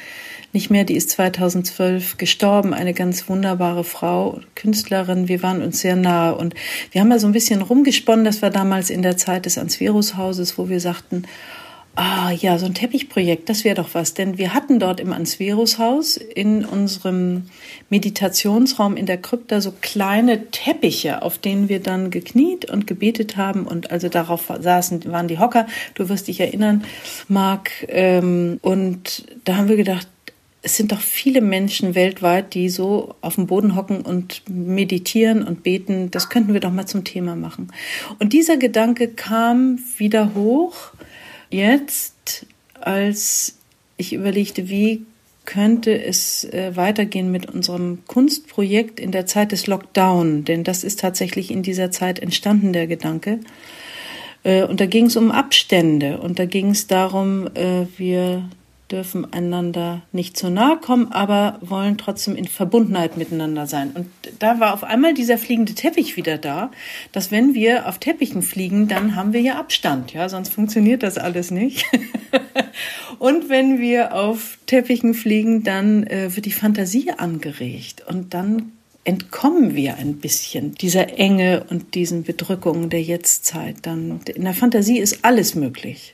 nicht 0.52 0.72
mehr, 0.72 0.84
die 0.84 0.96
ist 0.96 1.12
2012 1.12 2.18
gestorben, 2.18 2.74
eine 2.74 2.96
ganz 2.96 3.30
wunderbare 3.30 3.84
Frau, 3.84 4.40
Künstlerin. 4.56 5.28
Wir 5.28 5.44
waren 5.44 5.62
uns 5.62 5.82
sehr 5.82 5.96
nahe 5.96 6.36
und 6.36 6.56
wir 6.92 7.02
haben 7.02 7.10
mal 7.10 7.20
so 7.20 7.28
ein 7.28 7.34
bisschen 7.34 7.62
rumgesponnen, 7.62 8.26
das 8.26 8.42
war 8.42 8.50
damals 8.50 8.90
in 8.90 9.04
der 9.04 9.18
Zeit 9.18 9.46
des 9.46 9.60
Ansverus-Hauses, 9.60 10.58
wo 10.58 10.70
wir 10.70 10.80
sagten, 10.80 11.24
Ah 12.00 12.30
ja, 12.30 12.60
so 12.60 12.68
ein 12.68 12.76
Teppichprojekt, 12.76 13.50
das 13.50 13.64
wäre 13.64 13.74
doch 13.74 13.90
was. 13.94 14.14
Denn 14.14 14.38
wir 14.38 14.54
hatten 14.54 14.78
dort 14.78 15.00
im 15.00 15.14
Ansverus-Haus 15.14 16.18
in 16.18 16.64
unserem 16.64 17.46
Meditationsraum 17.90 18.96
in 18.96 19.08
der 19.08 19.18
Krypta 19.18 19.62
so 19.62 19.74
kleine 19.82 20.52
Teppiche, 20.52 21.24
auf 21.24 21.40
denen 21.40 21.70
wir 21.70 21.80
dann 21.80 22.12
gekniet 22.12 22.70
und 22.70 22.86
gebetet 22.86 23.36
haben. 23.36 23.66
Und 23.66 23.90
also 23.90 24.10
darauf 24.10 24.54
saßen, 24.60 25.12
waren 25.12 25.28
die 25.28 25.40
Hocker. 25.40 25.66
Du 25.96 26.08
wirst 26.08 26.28
dich 26.28 26.40
erinnern, 26.40 26.84
Marc. 27.30 27.72
Ähm, 27.88 28.60
und 28.62 29.26
da 29.44 29.56
haben 29.56 29.68
wir 29.68 29.76
gedacht, 29.76 30.08
es 30.62 30.78
sind 30.78 30.92
doch 30.92 31.02
viele 31.02 31.42
Menschen 31.42 31.96
weltweit, 31.96 32.54
die 32.54 32.70
so 32.70 33.16
auf 33.22 33.36
dem 33.36 33.48
Boden 33.48 33.76
hocken 33.76 34.02
und 34.02 34.44
meditieren 34.48 35.42
und 35.42 35.64
beten. 35.64 36.12
Das 36.12 36.30
könnten 36.30 36.54
wir 36.54 36.60
doch 36.60 36.72
mal 36.72 36.86
zum 36.86 37.04
Thema 37.04 37.36
machen. 37.36 37.72
Und 38.20 38.34
dieser 38.34 38.58
Gedanke 38.58 39.08
kam 39.08 39.80
wieder 39.98 40.36
hoch 40.36 40.92
jetzt, 41.50 42.46
als 42.80 43.58
ich 43.98 44.14
überlegte, 44.14 44.70
wie 44.70 45.06
könnte 45.46 46.04
es 46.04 46.44
äh, 46.44 46.76
weitergehen 46.76 47.32
mit 47.32 47.50
unserem 47.50 48.00
Kunstprojekt 48.06 49.00
in 49.00 49.12
der 49.12 49.26
Zeit 49.26 49.54
des 49.54 49.66
Lockdown, 49.66 50.44
denn 50.44 50.64
das 50.64 50.84
ist 50.84 51.00
tatsächlich 51.00 51.52
in 51.52 51.64
dieser 51.64 51.90
Zeit 51.90 52.20
entstanden, 52.20 52.74
der 52.74 52.86
Gedanke. 52.86 53.40
Äh, 54.44 54.64
und 54.64 54.82
da 54.82 54.86
ging 54.86 55.06
es 55.06 55.16
um 55.16 55.32
Abstände 55.32 56.20
und 56.20 56.38
da 56.38 56.46
ging 56.46 56.72
es 56.72 56.88
darum, 56.88 57.48
äh, 57.56 57.86
wir 57.98 58.50
dürfen 58.92 59.32
einander 59.34 60.02
nicht 60.12 60.38
zu 60.38 60.50
nahe 60.50 60.78
kommen, 60.78 61.12
aber 61.12 61.60
wollen 61.62 61.98
trotzdem 61.98 62.36
in 62.36 62.48
Verbundenheit 62.48 63.18
miteinander 63.18 63.68
sein. 63.68 63.92
Und 63.94 64.08
da 64.40 64.60
war 64.60 64.74
auf 64.74 64.84
einmal 64.84 65.14
dieser 65.14 65.38
fliegende 65.38 65.74
Teppich 65.74 66.16
wieder 66.16 66.38
da, 66.38 66.72
dass 67.12 67.32
wenn 67.32 67.54
wir 67.54 67.88
auf 67.88 67.98
Teppichen 67.98 68.42
fliegen, 68.42 68.88
dann 68.88 69.16
haben 69.16 69.34
wir 69.34 69.42
ja 69.42 69.60
Abstand, 69.60 70.14
ja, 70.14 70.30
sonst 70.30 70.50
funktioniert 70.50 71.04
das 71.04 71.18
alles 71.18 71.52
nicht. 71.52 71.86
und 73.20 73.50
wenn 73.50 73.80
wir 73.80 74.14
auf 74.14 74.58
Teppichen 74.66 75.14
fliegen, 75.14 75.64
dann 75.64 76.06
äh, 76.08 76.36
wird 76.36 76.46
die 76.46 76.52
Fantasie 76.52 77.12
angeregt 77.12 78.04
und 78.08 78.34
dann 78.34 78.72
entkommen 79.08 79.74
wir 79.74 79.96
ein 79.96 80.18
bisschen 80.18 80.76
dieser 80.76 81.18
Enge 81.18 81.66
und 81.70 81.96
diesen 81.96 82.24
Bedrückungen 82.24 82.90
der 82.90 83.02
Jetztzeit. 83.02 83.78
Dann 83.84 84.20
in 84.36 84.44
der 84.44 84.54
Fantasie 84.54 85.00
ist 85.00 85.24
alles 85.24 85.56
möglich. 85.56 86.14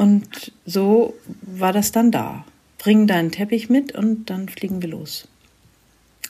Und 0.00 0.52
so 0.64 1.12
war 1.42 1.74
das 1.74 1.92
dann 1.92 2.10
da. 2.10 2.46
Bring 2.78 3.06
deinen 3.06 3.32
Teppich 3.32 3.68
mit 3.68 3.94
und 3.94 4.30
dann 4.30 4.48
fliegen 4.48 4.80
wir 4.80 4.88
los. 4.88 5.28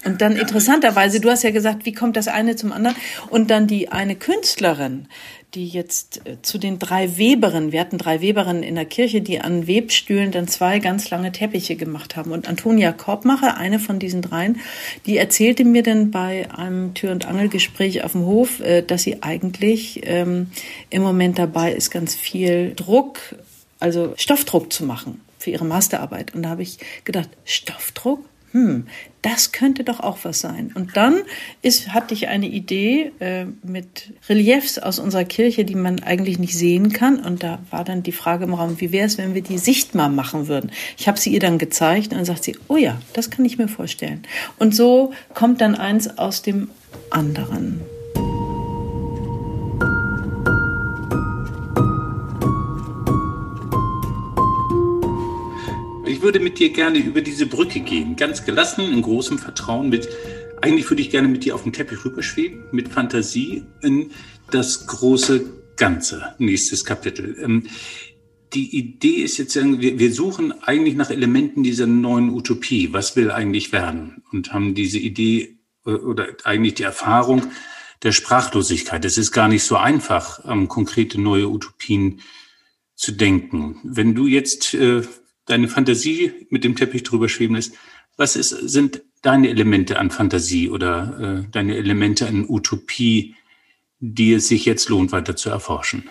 Und 0.05 0.21
dann 0.21 0.35
interessanterweise, 0.35 1.21
du 1.21 1.31
hast 1.31 1.45
ja 1.45 1.53
gesagt, 1.53 1.87
wie 1.87 1.93
kommt 1.93 2.17
das 2.17 2.27
eine 2.27 2.57
zum 2.57 2.73
anderen? 2.73 2.97
Und 3.29 3.49
dann 3.49 3.69
die 3.69 3.89
eine 3.93 4.17
Künstlerin, 4.17 5.07
die 5.55 5.69
jetzt 5.69 6.27
äh, 6.27 6.43
zu 6.43 6.59
den 6.59 6.81
drei 6.81 7.17
Weberinnen, 7.17 7.71
wir 7.71 7.79
hatten 7.79 7.97
drei 7.97 8.21
Weberinnen 8.21 8.65
in 8.65 8.75
der 8.75 8.87
Kirche, 8.87 9.21
die 9.21 9.41
an 9.41 9.69
Webstühlen 9.69 10.33
dann 10.33 10.49
zwei 10.49 10.81
ganz 10.81 11.09
lange 11.11 11.31
Teppiche 11.31 11.77
gemacht 11.77 12.17
haben. 12.17 12.33
Und 12.33 12.49
Antonia 12.49 12.91
Korbmacher, 12.91 13.57
eine 13.57 13.79
von 13.79 14.01
diesen 14.01 14.21
dreien, 14.21 14.59
die 15.07 15.17
erzählte 15.17 15.65
mir 15.65 15.85
dann 15.85 16.11
bei 16.11 16.51
einem 16.51 16.95
Tür- 16.95 17.13
und 17.13 17.25
Angelgespräch 17.25 18.03
auf 18.03 18.13
dem 18.13 18.27
Hof, 18.27 18.59
äh, 18.59 18.83
dass 18.83 19.05
sie 19.05 19.23
eigentlich 19.23 20.01
ähm, 20.03 20.51
im 20.89 21.03
Moment 21.03 21.39
dabei 21.39 21.73
ist, 21.73 21.93
ganz 21.93 22.17
viel 22.17 22.73
Druck 22.75 23.21
also 23.81 24.15
Stoffdruck 24.17 24.73
zu 24.73 24.85
machen 24.85 25.21
für 25.39 25.51
ihre 25.51 25.65
Masterarbeit. 25.65 26.35
Und 26.35 26.43
da 26.43 26.51
habe 26.51 26.63
ich 26.63 26.79
gedacht, 27.05 27.31
Stoffdruck? 27.45 28.25
Hm, 28.53 28.89
das 29.23 29.53
könnte 29.53 29.85
doch 29.85 30.01
auch 30.01 30.19
was 30.25 30.41
sein. 30.41 30.73
Und 30.75 30.97
dann 30.97 31.21
ist, 31.63 31.95
hatte 31.95 32.15
ich 32.15 32.27
eine 32.27 32.49
Idee 32.49 33.13
äh, 33.21 33.45
mit 33.63 34.13
Reliefs 34.29 34.79
aus 34.79 34.99
unserer 34.99 35.25
Kirche, 35.25 35.65
die 35.65 35.77
man 35.77 36.03
eigentlich 36.03 36.41
nicht 36.41 36.59
sehen 36.59 36.93
kann. 36.93 37.21
Und 37.21 37.45
da 37.45 37.61
war 37.71 37.85
dann 37.85 38.03
die 38.03 38.13
Frage 38.13 38.45
im 38.45 38.55
Raum, 38.55 38.81
wie 38.81 38.91
wäre 38.91 39.07
es, 39.07 39.19
wenn 39.19 39.35
wir 39.35 39.43
die 39.43 39.59
sichtbar 39.59 40.09
machen 40.09 40.49
würden? 40.49 40.73
Ich 40.99 41.07
habe 41.07 41.19
sie 41.19 41.33
ihr 41.33 41.41
dann 41.41 41.59
gezeigt 41.59 42.09
und 42.09 42.17
dann 42.17 42.25
sagt 42.25 42.43
sie, 42.43 42.57
oh 42.67 42.77
ja, 42.77 43.01
das 43.13 43.31
kann 43.31 43.45
ich 43.45 43.57
mir 43.57 43.69
vorstellen. 43.69 44.23
Und 44.59 44.75
so 44.75 45.13
kommt 45.33 45.61
dann 45.61 45.77
eins 45.77 46.19
aus 46.19 46.43
dem 46.43 46.71
anderen. 47.11 47.81
Ich 56.21 56.25
würde 56.25 56.39
mit 56.39 56.59
dir 56.59 56.69
gerne 56.69 56.99
über 56.99 57.23
diese 57.23 57.47
Brücke 57.47 57.81
gehen, 57.81 58.15
ganz 58.15 58.45
gelassen, 58.45 58.93
in 58.93 59.01
großem 59.01 59.39
Vertrauen 59.39 59.89
mit, 59.89 60.07
eigentlich 60.61 60.91
würde 60.91 61.01
ich 61.01 61.09
gerne 61.09 61.29
mit 61.29 61.47
dir 61.47 61.55
auf 61.55 61.63
den 61.63 61.73
Teppich 61.73 62.05
rüberschweben, 62.05 62.65
mit 62.73 62.91
Fantasie 62.91 63.65
in 63.81 64.11
das 64.51 64.87
große 64.87 65.47
Ganze, 65.79 66.35
nächstes 66.37 66.85
Kapitel. 66.85 67.39
Ähm, 67.43 67.69
die 68.53 68.77
Idee 68.77 69.23
ist 69.23 69.39
jetzt, 69.39 69.57
wir 69.57 70.13
suchen 70.13 70.53
eigentlich 70.61 70.95
nach 70.95 71.09
Elementen 71.09 71.63
dieser 71.63 71.87
neuen 71.87 72.29
Utopie. 72.29 72.93
Was 72.93 73.17
will 73.17 73.31
eigentlich 73.31 73.73
werden? 73.73 74.23
Und 74.31 74.53
haben 74.53 74.75
diese 74.75 74.99
Idee 74.99 75.57
äh, 75.87 75.93
oder 75.93 76.27
eigentlich 76.45 76.75
die 76.75 76.83
Erfahrung 76.83 77.45
der 78.03 78.13
Sprachlosigkeit. 78.13 79.07
Es 79.07 79.17
ist 79.17 79.33
gar 79.33 79.49
nicht 79.49 79.63
so 79.63 79.77
einfach, 79.77 80.45
konkrete 80.69 81.19
neue 81.19 81.49
Utopien 81.49 82.21
zu 82.95 83.13
denken. 83.13 83.81
Wenn 83.85 84.15
du 84.15 84.27
jetzt 84.27 84.75
äh, 84.75 85.01
deine 85.47 85.69
Fantasie 85.69 86.33
mit 86.51 86.65
dem 86.65 86.77
Teppich 86.77 87.03
drüber 87.03 87.29
schweben 87.29 87.57
lässt. 87.57 87.75
Was 88.17 88.37
ist, 88.37 88.51
sind 88.51 89.03
deine 89.23 89.49
Elemente 89.49 89.99
an 89.99 90.11
Fantasie 90.11 90.71
oder 90.71 91.45
äh, 91.45 91.51
deine 91.51 91.77
Elemente 91.77 92.27
an 92.27 92.47
Utopie, 92.49 93.35
die 93.99 94.33
es 94.33 94.49
sich 94.49 94.65
jetzt 94.65 94.89
lohnt, 94.89 95.13
weiter 95.13 95.37
zu 95.37 95.51
erforschen? 95.51 96.09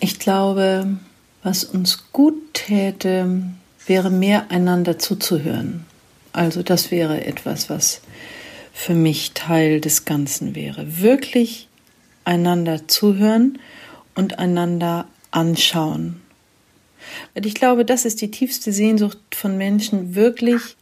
Ich 0.00 0.18
glaube, 0.18 0.98
was 1.42 1.64
uns 1.64 2.10
gut 2.12 2.54
täte, 2.54 3.42
wäre 3.86 4.10
mehr 4.10 4.50
einander 4.50 4.98
zuzuhören. 4.98 5.84
Also 6.32 6.62
das 6.62 6.90
wäre 6.90 7.24
etwas, 7.24 7.70
was 7.70 8.00
für 8.72 8.94
mich 8.94 9.32
Teil 9.32 9.80
des 9.80 10.04
Ganzen 10.04 10.54
wäre. 10.54 11.00
Wirklich 11.00 11.68
einander 12.24 12.86
zuhören 12.86 13.58
und 14.14 14.38
einander 14.38 15.06
anschauen 15.30 16.20
weil 17.34 17.46
ich 17.46 17.54
glaube, 17.54 17.84
das 17.84 18.04
ist 18.04 18.20
die 18.20 18.30
tiefste 18.30 18.72
Sehnsucht 18.72 19.18
von 19.34 19.56
Menschen, 19.56 20.14
wirklich 20.14 20.76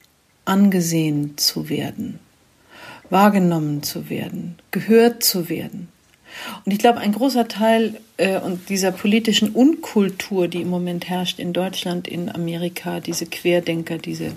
angesehen 0.44 1.36
zu 1.36 1.68
werden, 1.68 2.18
wahrgenommen 3.10 3.82
zu 3.82 4.08
werden, 4.08 4.56
gehört 4.70 5.22
zu 5.22 5.48
werden. 5.48 5.88
Und 6.64 6.72
ich 6.72 6.78
glaube, 6.78 6.98
ein 6.98 7.12
großer 7.12 7.48
Teil 7.48 8.00
äh, 8.16 8.38
und 8.38 8.68
dieser 8.68 8.92
politischen 8.92 9.50
Unkultur, 9.50 10.48
die 10.48 10.62
im 10.62 10.68
Moment 10.68 11.08
herrscht 11.08 11.38
in 11.38 11.52
Deutschland, 11.52 12.08
in 12.08 12.28
Amerika, 12.28 13.00
diese 13.00 13.26
Querdenker, 13.26 13.98
diese 13.98 14.32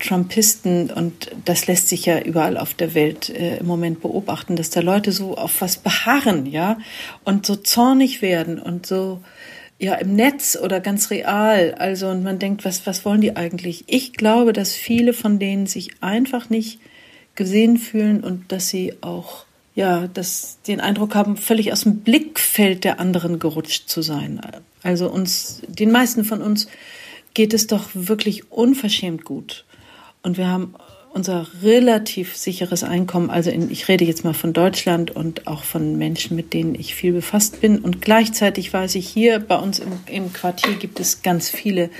Trumpisten, 0.00 0.90
und 0.90 1.30
das 1.44 1.66
lässt 1.66 1.88
sich 1.88 2.06
ja 2.06 2.20
überall 2.20 2.56
auf 2.56 2.74
der 2.74 2.94
Welt 2.94 3.28
äh, 3.30 3.58
im 3.58 3.66
Moment 3.66 4.00
beobachten, 4.00 4.56
dass 4.56 4.70
da 4.70 4.80
Leute 4.80 5.12
so 5.12 5.36
auf 5.36 5.60
was 5.60 5.76
beharren, 5.76 6.46
ja, 6.46 6.78
und 7.24 7.46
so 7.46 7.56
zornig 7.56 8.22
werden 8.22 8.58
und 8.58 8.86
so 8.86 9.20
ja 9.78 9.94
im 9.94 10.14
Netz 10.16 10.56
oder 10.56 10.80
ganz 10.80 11.10
real. 11.10 11.74
Also 11.78 12.08
und 12.08 12.22
man 12.22 12.38
denkt, 12.38 12.64
was 12.64 12.86
was 12.86 13.04
wollen 13.04 13.20
die 13.20 13.36
eigentlich? 13.36 13.84
Ich 13.86 14.12
glaube, 14.12 14.52
dass 14.52 14.74
viele 14.74 15.12
von 15.12 15.38
denen 15.38 15.66
sich 15.66 16.02
einfach 16.02 16.50
nicht 16.50 16.80
gesehen 17.34 17.76
fühlen 17.76 18.22
und 18.24 18.50
dass 18.50 18.68
sie 18.68 18.94
auch 19.00 19.44
ja, 19.78 20.08
dass 20.08 20.60
den 20.66 20.80
Eindruck 20.80 21.14
haben, 21.14 21.36
völlig 21.36 21.72
aus 21.72 21.82
dem 21.82 22.00
Blickfeld 22.00 22.82
der 22.82 22.98
anderen 22.98 23.38
gerutscht 23.38 23.88
zu 23.88 24.02
sein. 24.02 24.40
Also 24.82 25.08
uns, 25.08 25.62
den 25.68 25.92
meisten 25.92 26.24
von 26.24 26.42
uns 26.42 26.66
geht 27.32 27.54
es 27.54 27.68
doch 27.68 27.90
wirklich 27.94 28.50
unverschämt 28.50 29.24
gut. 29.24 29.64
Und 30.20 30.36
wir 30.36 30.48
haben 30.48 30.74
unser 31.18 31.48
relativ 31.64 32.36
sicheres 32.36 32.84
Einkommen, 32.84 33.28
also 33.28 33.50
in, 33.50 33.72
ich 33.72 33.88
rede 33.88 34.04
jetzt 34.04 34.22
mal 34.22 34.34
von 34.34 34.52
Deutschland 34.52 35.10
und 35.10 35.48
auch 35.48 35.64
von 35.64 35.98
Menschen, 35.98 36.36
mit 36.36 36.54
denen 36.54 36.76
ich 36.76 36.94
viel 36.94 37.12
befasst 37.12 37.60
bin. 37.60 37.80
Und 37.80 38.00
gleichzeitig 38.00 38.72
weiß 38.72 38.94
ich, 38.94 39.08
hier 39.08 39.40
bei 39.40 39.56
uns 39.56 39.80
im, 39.80 39.90
im 40.06 40.32
Quartier 40.32 40.74
gibt 40.74 41.00
es 41.00 41.22
ganz 41.22 41.50
viele, 41.50 41.90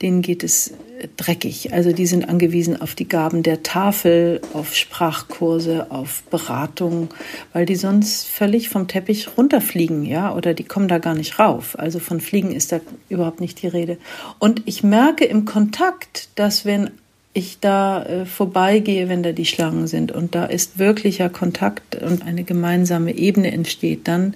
denen 0.00 0.22
geht 0.22 0.42
es 0.42 0.72
dreckig. 1.18 1.74
Also 1.74 1.92
die 1.92 2.06
sind 2.06 2.30
angewiesen 2.30 2.80
auf 2.80 2.94
die 2.94 3.08
Gaben 3.08 3.42
der 3.42 3.62
Tafel, 3.62 4.40
auf 4.54 4.74
Sprachkurse, 4.74 5.90
auf 5.90 6.22
Beratung, 6.30 7.10
weil 7.52 7.66
die 7.66 7.76
sonst 7.76 8.26
völlig 8.26 8.70
vom 8.70 8.88
Teppich 8.88 9.36
runterfliegen, 9.36 10.06
ja, 10.06 10.34
oder 10.34 10.54
die 10.54 10.64
kommen 10.64 10.88
da 10.88 10.96
gar 10.96 11.14
nicht 11.14 11.38
rauf. 11.38 11.78
Also 11.78 11.98
von 11.98 12.22
Fliegen 12.22 12.52
ist 12.52 12.72
da 12.72 12.80
überhaupt 13.10 13.40
nicht 13.40 13.60
die 13.60 13.68
Rede. 13.68 13.98
Und 14.38 14.62
ich 14.64 14.82
merke 14.82 15.26
im 15.26 15.44
Kontakt, 15.44 16.30
dass 16.36 16.64
wenn 16.64 16.90
ich 17.34 17.60
da 17.60 18.04
äh, 18.04 18.26
vorbeigehe, 18.26 19.08
wenn 19.08 19.22
da 19.22 19.32
die 19.32 19.46
Schlangen 19.46 19.86
sind 19.86 20.12
und 20.12 20.34
da 20.34 20.44
ist 20.44 20.78
wirklicher 20.78 21.30
Kontakt 21.30 21.96
und 21.96 22.22
eine 22.24 22.44
gemeinsame 22.44 23.14
Ebene 23.14 23.52
entsteht, 23.52 24.06
dann 24.06 24.34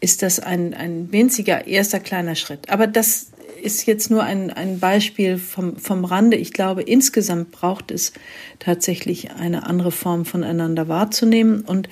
ist 0.00 0.22
das 0.22 0.38
ein, 0.38 0.74
ein 0.74 1.10
winziger 1.10 1.66
erster 1.66 2.00
kleiner 2.00 2.34
Schritt. 2.34 2.68
Aber 2.68 2.86
das 2.86 3.28
ist 3.62 3.86
jetzt 3.86 4.10
nur 4.10 4.22
ein, 4.22 4.50
ein 4.50 4.78
Beispiel 4.78 5.38
vom, 5.38 5.76
vom 5.76 6.04
Rande. 6.04 6.36
Ich 6.36 6.52
glaube, 6.52 6.82
insgesamt 6.82 7.50
braucht 7.50 7.90
es 7.90 8.12
tatsächlich 8.58 9.32
eine 9.32 9.66
andere 9.66 9.90
Form 9.90 10.24
voneinander 10.24 10.88
wahrzunehmen. 10.88 11.62
Und, 11.62 11.88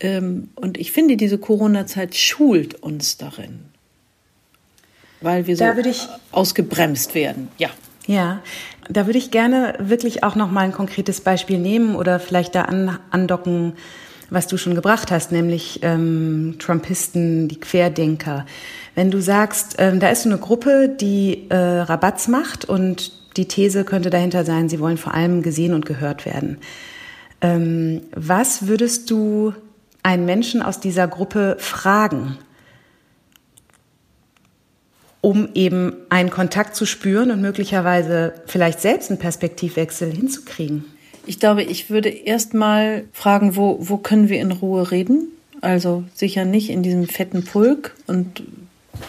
ähm, 0.00 0.50
und 0.54 0.78
ich 0.78 0.92
finde, 0.92 1.16
diese 1.16 1.38
Corona-Zeit 1.38 2.14
schult 2.14 2.74
uns 2.74 3.16
darin, 3.16 3.60
weil 5.20 5.46
wir 5.46 5.56
so 5.56 5.64
ausgebremst 6.30 7.14
werden. 7.14 7.48
Ja. 7.58 7.70
Ja, 8.06 8.40
da 8.88 9.06
würde 9.06 9.18
ich 9.18 9.30
gerne 9.30 9.74
wirklich 9.78 10.22
auch 10.22 10.34
noch 10.34 10.50
mal 10.50 10.60
ein 10.60 10.72
konkretes 10.72 11.20
Beispiel 11.20 11.58
nehmen 11.58 11.96
oder 11.96 12.20
vielleicht 12.20 12.54
da 12.54 12.62
an, 12.62 12.98
andocken, 13.10 13.74
was 14.30 14.46
du 14.46 14.56
schon 14.56 14.74
gebracht 14.74 15.10
hast, 15.10 15.32
nämlich 15.32 15.80
ähm, 15.82 16.56
Trumpisten, 16.58 17.48
die 17.48 17.60
Querdenker. 17.60 18.44
Wenn 18.94 19.10
du 19.10 19.20
sagst, 19.20 19.76
ähm, 19.78 20.00
da 20.00 20.08
ist 20.08 20.22
so 20.22 20.30
eine 20.30 20.38
Gruppe, 20.38 20.88
die 20.88 21.46
äh, 21.48 21.56
Rabatz 21.56 22.28
macht 22.28 22.64
und 22.64 23.12
die 23.36 23.46
These 23.46 23.84
könnte 23.84 24.10
dahinter 24.10 24.44
sein, 24.44 24.68
sie 24.68 24.80
wollen 24.80 24.96
vor 24.96 25.14
allem 25.14 25.42
gesehen 25.42 25.74
und 25.74 25.86
gehört 25.86 26.26
werden. 26.26 26.58
Ähm, 27.40 28.02
was 28.14 28.66
würdest 28.66 29.10
du 29.10 29.52
einen 30.02 30.24
Menschen 30.24 30.62
aus 30.62 30.80
dieser 30.80 31.06
Gruppe 31.06 31.56
fragen? 31.58 32.38
Um 35.26 35.48
eben 35.54 35.92
einen 36.08 36.30
Kontakt 36.30 36.76
zu 36.76 36.86
spüren 36.86 37.32
und 37.32 37.40
möglicherweise 37.40 38.34
vielleicht 38.46 38.80
selbst 38.80 39.10
einen 39.10 39.18
Perspektivwechsel 39.18 40.12
hinzukriegen? 40.12 40.84
Ich 41.26 41.40
glaube, 41.40 41.64
ich 41.64 41.90
würde 41.90 42.10
erst 42.10 42.54
mal 42.54 43.02
fragen, 43.12 43.56
wo, 43.56 43.76
wo 43.80 43.96
können 43.96 44.28
wir 44.28 44.40
in 44.40 44.52
Ruhe 44.52 44.92
reden? 44.92 45.32
Also 45.60 46.04
sicher 46.14 46.44
nicht 46.44 46.70
in 46.70 46.84
diesem 46.84 47.08
fetten 47.08 47.44
Pulk 47.44 47.96
und 48.06 48.44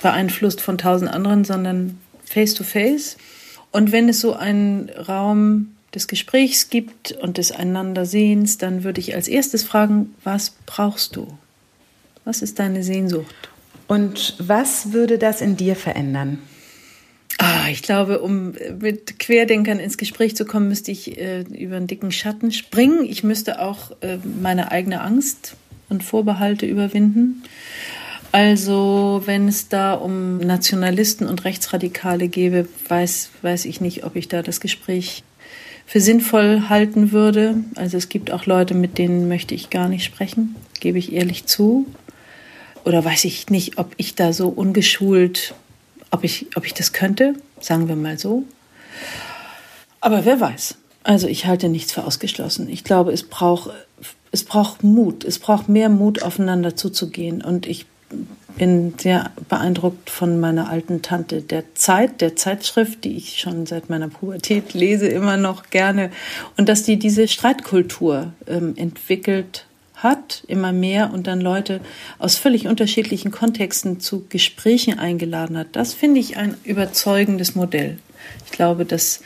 beeinflusst 0.01 0.59
von 0.59 0.79
tausend 0.79 1.11
anderen, 1.11 1.43
sondern 1.43 1.99
face 2.25 2.55
to 2.55 2.63
face. 2.63 3.17
Und 3.71 3.91
wenn 3.91 4.09
es 4.09 4.19
so 4.19 4.33
einen 4.33 4.89
Raum 4.89 5.75
des 5.93 6.07
Gesprächs 6.07 6.71
gibt 6.71 7.11
und 7.11 7.37
des 7.37 7.51
Einandersehens, 7.51 8.57
dann 8.57 8.83
würde 8.83 9.01
ich 9.01 9.13
als 9.13 9.27
erstes 9.27 9.63
fragen, 9.63 10.15
was 10.23 10.55
brauchst 10.65 11.15
du? 11.15 11.27
Was 12.25 12.41
ist 12.41 12.57
deine 12.57 12.81
Sehnsucht? 12.81 13.49
Und 13.87 14.35
was 14.39 14.91
würde 14.91 15.17
das 15.17 15.41
in 15.41 15.55
dir 15.57 15.75
verändern? 15.75 16.39
Ah, 17.39 17.69
ich 17.69 17.83
glaube, 17.83 18.19
um 18.19 18.53
mit 18.79 19.19
Querdenkern 19.19 19.79
ins 19.79 19.97
Gespräch 19.97 20.35
zu 20.35 20.45
kommen, 20.45 20.69
müsste 20.69 20.91
ich 20.91 21.19
äh, 21.19 21.41
über 21.41 21.77
einen 21.77 21.87
dicken 21.87 22.11
Schatten 22.11 22.51
springen. 22.51 23.05
Ich 23.05 23.23
müsste 23.23 23.61
auch 23.61 23.91
äh, 24.01 24.17
meine 24.41 24.71
eigene 24.71 25.01
Angst 25.01 25.55
und 25.87 26.03
Vorbehalte 26.03 26.65
überwinden. 26.65 27.43
Also, 28.31 29.21
wenn 29.25 29.47
es 29.47 29.69
da 29.69 29.93
um 29.93 30.39
Nationalisten 30.39 31.27
und 31.27 31.45
Rechtsradikale 31.45 32.27
gäbe, 32.27 32.67
weiß, 32.87 33.29
weiß 33.41 33.65
ich 33.65 33.81
nicht, 33.81 34.03
ob 34.03 34.15
ich 34.15 34.27
da 34.27 34.41
das 34.41 34.59
Gespräch 34.59 35.23
für 35.85 36.01
sinnvoll 36.01 36.63
halten 36.67 37.11
würde. 37.11 37.63
Also 37.75 37.97
es 37.97 38.09
gibt 38.09 38.31
auch 38.31 38.45
Leute, 38.45 38.73
mit 38.73 38.97
denen 38.97 39.29
möchte 39.29 39.55
ich 39.55 39.69
gar 39.69 39.87
nicht 39.87 40.03
sprechen, 40.03 40.55
gebe 40.81 40.97
ich 40.97 41.13
ehrlich 41.13 41.45
zu 41.45 41.85
oder 42.87 43.03
weiß 43.03 43.25
ich 43.25 43.49
nicht, 43.49 43.77
ob 43.77 43.91
ich 43.97 44.15
da 44.15 44.31
so 44.31 44.47
ungeschult, 44.47 45.53
ob 46.09 46.23
ich, 46.23 46.47
ob 46.55 46.65
ich 46.65 46.73
das 46.73 46.93
könnte, 46.93 47.35
sagen 47.59 47.89
wir 47.89 47.97
mal 47.97 48.17
so. 48.17 48.45
Aber 49.99 50.23
wer 50.23 50.39
weiß. 50.39 50.77
Also 51.03 51.27
ich 51.27 51.45
halte 51.45 51.67
nichts 51.67 51.91
für 51.91 52.05
ausgeschlossen. 52.05 52.69
Ich 52.69 52.85
glaube, 52.85 53.11
es 53.11 53.23
braucht, 53.23 53.71
es 54.31 54.45
braucht 54.45 54.85
Mut. 54.85 55.25
Es 55.25 55.37
braucht 55.37 55.67
mehr 55.67 55.89
Mut, 55.89 56.23
aufeinander 56.23 56.77
zuzugehen. 56.77 57.41
Und 57.41 57.65
ich 57.65 57.85
bin 58.57 58.93
sehr 58.97 59.31
beeindruckt 59.49 60.09
von 60.09 60.39
meiner 60.39 60.69
alten 60.69 61.01
Tante 61.01 61.41
der 61.41 61.75
Zeit, 61.75 62.21
der 62.21 62.37
Zeitschrift, 62.37 63.03
die 63.03 63.17
ich 63.17 63.39
schon 63.39 63.65
seit 63.65 63.89
meiner 63.89 64.07
Pubertät 64.07 64.73
lese, 64.73 65.07
immer 65.07 65.35
noch 65.35 65.69
gerne. 65.71 66.09
Und 66.55 66.69
dass 66.69 66.83
die 66.83 66.97
diese 66.97 67.27
Streitkultur 67.27 68.31
ähm, 68.47 68.75
entwickelt 68.77 69.66
hat, 69.97 70.43
immer 70.47 70.71
mehr 70.71 71.11
und 71.13 71.27
dann 71.27 71.41
Leute 71.41 71.81
aus 72.19 72.35
völlig 72.35 72.67
unterschiedlichen 72.67 73.31
Kontexten 73.31 73.99
zu 73.99 74.25
Gesprächen 74.29 74.99
eingeladen 74.99 75.57
hat. 75.57 75.67
Das 75.71 75.93
finde 75.93 76.19
ich 76.19 76.37
ein 76.37 76.55
überzeugendes 76.63 77.55
Modell. 77.55 77.97
Ich 78.45 78.51
glaube, 78.51 78.85
dass, 78.85 79.21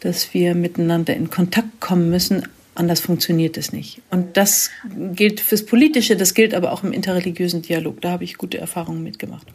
dass 0.00 0.32
wir 0.32 0.54
miteinander 0.54 1.14
in 1.14 1.30
Kontakt 1.30 1.80
kommen 1.80 2.08
müssen. 2.10 2.48
Anders 2.74 3.00
funktioniert 3.00 3.56
es 3.56 3.72
nicht. 3.72 4.00
Und 4.10 4.36
das 4.36 4.70
gilt 5.12 5.40
fürs 5.40 5.66
Politische, 5.66 6.16
das 6.16 6.32
gilt 6.32 6.54
aber 6.54 6.72
auch 6.72 6.84
im 6.84 6.92
interreligiösen 6.92 7.60
Dialog. 7.60 8.00
Da 8.00 8.10
habe 8.12 8.24
ich 8.24 8.38
gute 8.38 8.58
Erfahrungen 8.58 9.02
mitgemacht. 9.02 9.46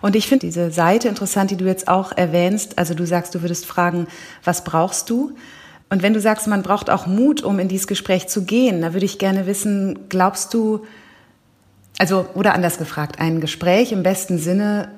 Und 0.00 0.16
ich 0.16 0.26
finde 0.26 0.46
diese 0.46 0.70
Seite 0.70 1.08
interessant, 1.08 1.50
die 1.50 1.56
du 1.56 1.66
jetzt 1.66 1.88
auch 1.88 2.12
erwähnst. 2.12 2.78
Also 2.78 2.94
du 2.94 3.04
sagst, 3.04 3.34
du 3.34 3.42
würdest 3.42 3.66
fragen, 3.66 4.06
was 4.44 4.64
brauchst 4.64 5.10
du? 5.10 5.34
Und 5.90 6.02
wenn 6.02 6.12
du 6.12 6.20
sagst, 6.20 6.46
man 6.46 6.62
braucht 6.62 6.90
auch 6.90 7.06
Mut, 7.06 7.42
um 7.42 7.58
in 7.58 7.68
dieses 7.68 7.86
Gespräch 7.86 8.28
zu 8.28 8.44
gehen, 8.44 8.82
da 8.82 8.92
würde 8.92 9.06
ich 9.06 9.18
gerne 9.18 9.46
wissen, 9.46 10.08
glaubst 10.08 10.52
du, 10.52 10.84
also, 11.98 12.26
oder 12.34 12.54
anders 12.54 12.78
gefragt, 12.78 13.18
ein 13.18 13.40
Gespräch 13.40 13.92
im 13.92 14.02
besten 14.02 14.38
Sinne, 14.38 14.90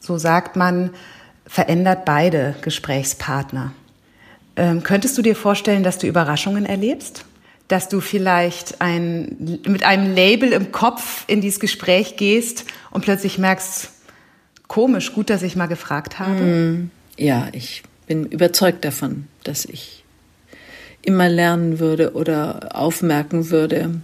so 0.00 0.18
sagt 0.18 0.56
man, 0.56 0.90
verändert 1.46 2.04
beide 2.04 2.54
Gesprächspartner. 2.60 3.72
Ähm, 4.56 4.82
könntest 4.82 5.16
du 5.18 5.22
dir 5.22 5.34
vorstellen, 5.34 5.82
dass 5.82 5.98
du 5.98 6.06
Überraschungen 6.06 6.66
erlebst? 6.66 7.24
Dass 7.68 7.88
du 7.88 8.00
vielleicht 8.00 8.80
ein, 8.82 9.60
mit 9.66 9.84
einem 9.84 10.14
Label 10.14 10.52
im 10.52 10.70
Kopf 10.70 11.24
in 11.26 11.40
dieses 11.40 11.58
Gespräch 11.58 12.16
gehst 12.16 12.66
und 12.90 13.02
plötzlich 13.02 13.38
merkst, 13.38 13.90
komisch, 14.68 15.12
gut, 15.12 15.30
dass 15.30 15.42
ich 15.42 15.56
mal 15.56 15.66
gefragt 15.66 16.18
habe? 16.18 16.40
Mm, 16.40 16.90
ja, 17.16 17.48
ich 17.52 17.82
bin 18.06 18.26
überzeugt 18.26 18.84
davon, 18.84 19.26
dass 19.44 19.64
ich 19.64 20.03
immer 21.06 21.28
lernen 21.28 21.78
würde 21.78 22.14
oder 22.14 22.70
aufmerken 22.74 23.50
würde. 23.50 24.00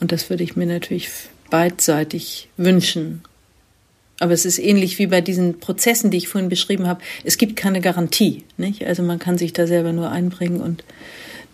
Und 0.00 0.12
das 0.12 0.30
würde 0.30 0.44
ich 0.44 0.56
mir 0.56 0.66
natürlich 0.66 1.08
beidseitig 1.50 2.48
wünschen. 2.56 3.22
Aber 4.18 4.32
es 4.32 4.44
ist 4.44 4.58
ähnlich 4.58 4.98
wie 4.98 5.06
bei 5.06 5.20
diesen 5.20 5.58
Prozessen, 5.58 6.10
die 6.10 6.18
ich 6.18 6.28
vorhin 6.28 6.48
beschrieben 6.48 6.86
habe. 6.86 7.02
Es 7.24 7.38
gibt 7.38 7.56
keine 7.56 7.80
Garantie. 7.80 8.44
Nicht? 8.56 8.86
Also 8.86 9.02
man 9.02 9.18
kann 9.18 9.36
sich 9.36 9.52
da 9.52 9.66
selber 9.66 9.92
nur 9.92 10.10
einbringen 10.10 10.60
und 10.60 10.84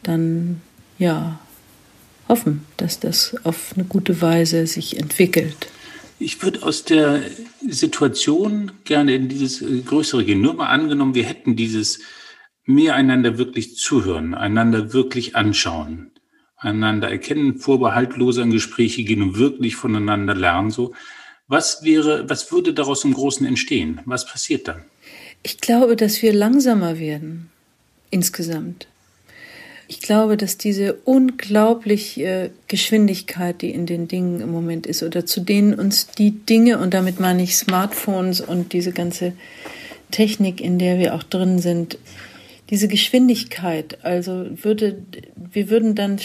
dann, 0.03 0.61
ja, 0.99 1.39
hoffen, 2.29 2.65
dass 2.77 3.01
das 3.01 3.35
auf 3.45 3.73
eine 3.75 3.85
gute 3.85 4.21
Weise 4.21 4.67
sich 4.67 4.99
entwickelt. 4.99 5.69
Ich 6.21 6.43
würde 6.43 6.63
aus 6.63 6.85
der 6.85 7.23
Situation 7.69 8.73
gerne 8.85 9.15
in 9.15 9.29
dieses 9.29 9.63
äh, 9.63 9.81
größere 9.81 10.25
gehen. 10.25 10.41
Nur 10.41 10.55
mal 10.55 10.67
angenommen, 10.67 11.15
wir 11.15 11.25
hätten 11.25 11.57
dieses 11.57 12.01
mehr 12.69 12.95
einander 12.95 13.39
wirklich 13.39 13.77
zuhören, 13.77 14.35
einander 14.35 14.93
wirklich 14.93 15.35
anschauen, 15.35 16.11
einander 16.59 17.11
erkennen, 17.11 17.57
vorbehaltloser 17.57 18.43
in 18.43 18.51
Gespräche 18.51 19.05
gehen 19.05 19.23
und 19.23 19.39
wirklich 19.39 19.75
voneinander 19.75 20.35
lernen. 20.35 20.71
So, 20.71 20.93
was 21.47 21.83
wäre, 21.83 22.29
was 22.29 22.53
würde 22.53 22.75
daraus 22.75 23.05
im 23.05 23.15
Großen 23.15 23.47
entstehen? 23.47 24.03
Was 24.05 24.27
passiert 24.27 24.69
dann? 24.69 24.85
Ich 25.43 25.61
glaube, 25.61 25.97
dass 25.97 26.21
wir 26.21 26.35
langsamer 26.35 26.99
werden 26.99 27.49
insgesamt. 28.11 28.87
Ich 29.87 30.01
glaube, 30.03 30.37
dass 30.37 30.59
diese 30.59 30.93
unglaubliche 31.05 32.51
Geschwindigkeit, 32.67 33.63
die 33.63 33.71
in 33.71 33.87
den 33.87 34.09
Dingen 34.09 34.43
im 34.43 34.51
Moment 34.51 34.87
ist, 34.87 35.03
oder 35.03 35.25
zu 35.25 35.41
denen 35.41 35.73
uns 35.73 36.09
die 36.09 36.33
Dinge, 36.33 36.79
und 36.79 36.93
damit 36.93 37.19
meine 37.19 37.43
ich 37.43 37.57
Smartphones 37.57 38.43
und 38.43 38.75
diese 38.75 38.93
ganze 38.93 39.33
Technik, 40.11 40.61
in 40.61 40.79
der 40.79 40.99
wir 40.99 41.15
auch 41.15 41.23
drin 41.23 41.61
sind, 41.61 41.97
diese 42.71 42.89
Geschwindigkeit, 42.89 44.05
also 44.05 44.47
würde, 44.63 45.03
wir 45.37 45.71
würden 45.71 45.95
dann 45.95 46.21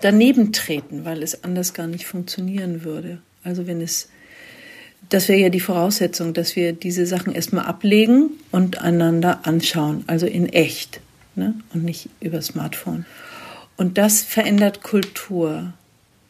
daneben 0.00 0.52
treten, 0.52 1.04
weil 1.04 1.22
es 1.22 1.44
anders 1.44 1.72
gar 1.72 1.86
nicht 1.86 2.06
funktionieren 2.06 2.84
würde. 2.84 3.18
Also 3.42 3.66
wenn 3.66 3.80
es, 3.80 4.08
das 5.08 5.28
wäre 5.28 5.40
ja 5.40 5.48
die 5.48 5.60
Voraussetzung, 5.60 6.34
dass 6.34 6.56
wir 6.56 6.74
diese 6.74 7.06
Sachen 7.06 7.34
erstmal 7.34 7.64
ablegen 7.64 8.30
und 8.50 8.82
einander 8.82 9.46
anschauen, 9.46 10.04
also 10.06 10.26
in 10.26 10.46
echt 10.50 11.00
ne? 11.34 11.54
und 11.72 11.84
nicht 11.84 12.10
über 12.20 12.42
Smartphone. 12.42 13.06
Und 13.78 13.96
das 13.96 14.22
verändert 14.22 14.82
Kultur. 14.82 15.72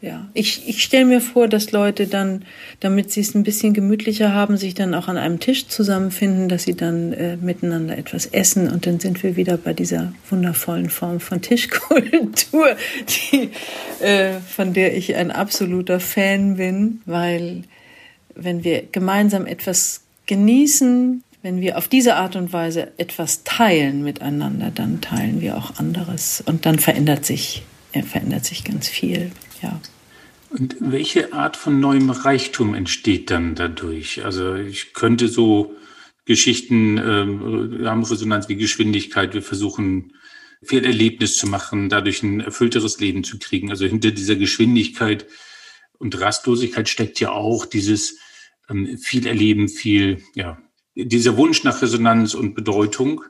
Ja, 0.00 0.28
ich, 0.32 0.68
ich 0.68 0.84
stelle 0.84 1.06
mir 1.06 1.20
vor, 1.20 1.48
dass 1.48 1.72
Leute 1.72 2.06
dann, 2.06 2.44
damit 2.78 3.10
sie 3.10 3.20
es 3.20 3.34
ein 3.34 3.42
bisschen 3.42 3.74
gemütlicher 3.74 4.32
haben, 4.32 4.56
sich 4.56 4.74
dann 4.74 4.94
auch 4.94 5.08
an 5.08 5.16
einem 5.16 5.40
Tisch 5.40 5.66
zusammenfinden, 5.66 6.48
dass 6.48 6.62
sie 6.62 6.76
dann 6.76 7.12
äh, 7.12 7.36
miteinander 7.36 7.98
etwas 7.98 8.26
essen 8.26 8.70
und 8.70 8.86
dann 8.86 9.00
sind 9.00 9.20
wir 9.24 9.34
wieder 9.34 9.56
bei 9.56 9.72
dieser 9.72 10.12
wundervollen 10.30 10.88
Form 10.88 11.18
von 11.18 11.42
Tischkultur, 11.42 12.76
die, 13.32 13.50
äh, 14.00 14.34
von 14.34 14.72
der 14.72 14.96
ich 14.96 15.16
ein 15.16 15.32
absoluter 15.32 15.98
Fan 15.98 16.58
bin, 16.58 17.00
weil 17.04 17.64
wenn 18.36 18.62
wir 18.62 18.84
gemeinsam 18.92 19.46
etwas 19.46 20.02
genießen, 20.26 21.24
wenn 21.42 21.60
wir 21.60 21.76
auf 21.76 21.88
diese 21.88 22.14
Art 22.14 22.36
und 22.36 22.52
Weise 22.52 22.92
etwas 22.98 23.42
teilen 23.42 24.04
miteinander, 24.04 24.70
dann 24.72 25.00
teilen 25.00 25.40
wir 25.40 25.56
auch 25.56 25.76
anderes 25.78 26.40
und 26.46 26.66
dann 26.66 26.78
verändert 26.78 27.24
sich, 27.24 27.62
äh, 27.92 28.02
verändert 28.02 28.44
sich 28.44 28.62
ganz 28.62 28.86
viel 28.86 29.32
ja. 29.62 29.80
Und 30.50 30.76
welche 30.80 31.32
Art 31.34 31.56
von 31.56 31.78
neuem 31.78 32.10
Reichtum 32.10 32.74
entsteht 32.74 33.30
dann 33.30 33.54
dadurch? 33.54 34.24
Also 34.24 34.54
ich 34.54 34.94
könnte 34.94 35.28
so 35.28 35.76
Geschichten 36.24 36.98
ähm, 36.98 37.86
haben 37.86 38.04
Resonanz 38.04 38.48
wie 38.48 38.56
Geschwindigkeit. 38.56 39.34
Wir 39.34 39.42
versuchen 39.42 40.14
viel 40.62 40.84
Erlebnis 40.84 41.36
zu 41.36 41.46
machen, 41.46 41.88
dadurch 41.88 42.22
ein 42.22 42.40
erfüllteres 42.40 42.98
Leben 42.98 43.24
zu 43.24 43.38
kriegen. 43.38 43.70
Also 43.70 43.86
hinter 43.86 44.10
dieser 44.10 44.36
Geschwindigkeit 44.36 45.26
und 45.98 46.18
Rastlosigkeit 46.20 46.88
steckt 46.88 47.20
ja 47.20 47.30
auch 47.30 47.66
dieses 47.66 48.18
ähm, 48.68 48.98
viel 48.98 49.26
Erleben, 49.26 49.68
viel, 49.68 50.22
ja, 50.34 50.58
dieser 50.94 51.36
Wunsch 51.36 51.62
nach 51.64 51.82
Resonanz 51.82 52.34
und 52.34 52.54
Bedeutung. 52.54 53.22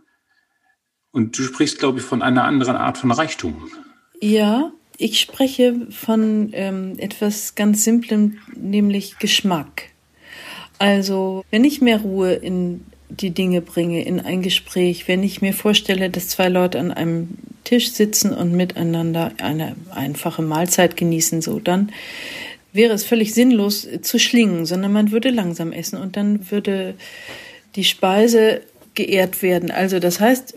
Und 1.11 1.37
du 1.39 1.43
sprichst, 1.43 1.79
glaube 1.79 1.99
ich, 1.99 2.05
von 2.05 2.23
einer 2.23 2.45
anderen 2.45 2.77
Art 2.77 2.99
von 2.99 3.11
Reichtum. 3.11 3.71
Ja, 4.21 4.73
ich 4.99 5.21
spreche 5.21 5.87
von 5.91 6.51
ähm, 6.53 6.95
etwas 6.99 7.55
ganz 7.55 7.85
Simplem, 7.85 8.39
nämlich 8.57 9.19
Geschmack. 9.19 9.85
Also, 10.79 11.45
wenn 11.51 11.65
ich 11.65 11.81
mehr 11.81 12.01
Ruhe 12.01 12.35
in 12.35 12.85
die 13.09 13.31
Dinge 13.31 13.63
bringe, 13.63 14.05
in 14.05 14.21
ein 14.21 14.43
Gespräch, 14.43 15.09
wenn 15.09 15.23
ich 15.23 15.41
mir 15.41 15.55
vorstelle, 15.55 16.11
dass 16.11 16.29
zwei 16.29 16.49
Leute 16.49 16.79
an 16.79 16.93
einem 16.93 17.39
Tisch 17.65 17.93
sitzen 17.93 18.33
und 18.33 18.53
miteinander 18.53 19.33
eine 19.39 19.77
einfache 19.91 20.43
Mahlzeit 20.43 20.97
genießen, 20.97 21.43
so, 21.43 21.59
dann 21.59 21.93
wäre 22.73 22.93
es 22.93 23.05
völlig 23.05 23.35
sinnlos 23.35 23.89
zu 24.03 24.19
schlingen, 24.19 24.67
sondern 24.67 24.93
man 24.93 25.11
würde 25.11 25.31
langsam 25.31 25.73
essen 25.73 25.99
und 25.99 26.17
dann 26.17 26.51
würde 26.51 26.95
die 27.77 27.85
Speise 27.85 28.61
geehrt 28.95 29.43
werden. 29.43 29.71
Also 29.71 30.01
das 30.01 30.21
heißt, 30.21 30.55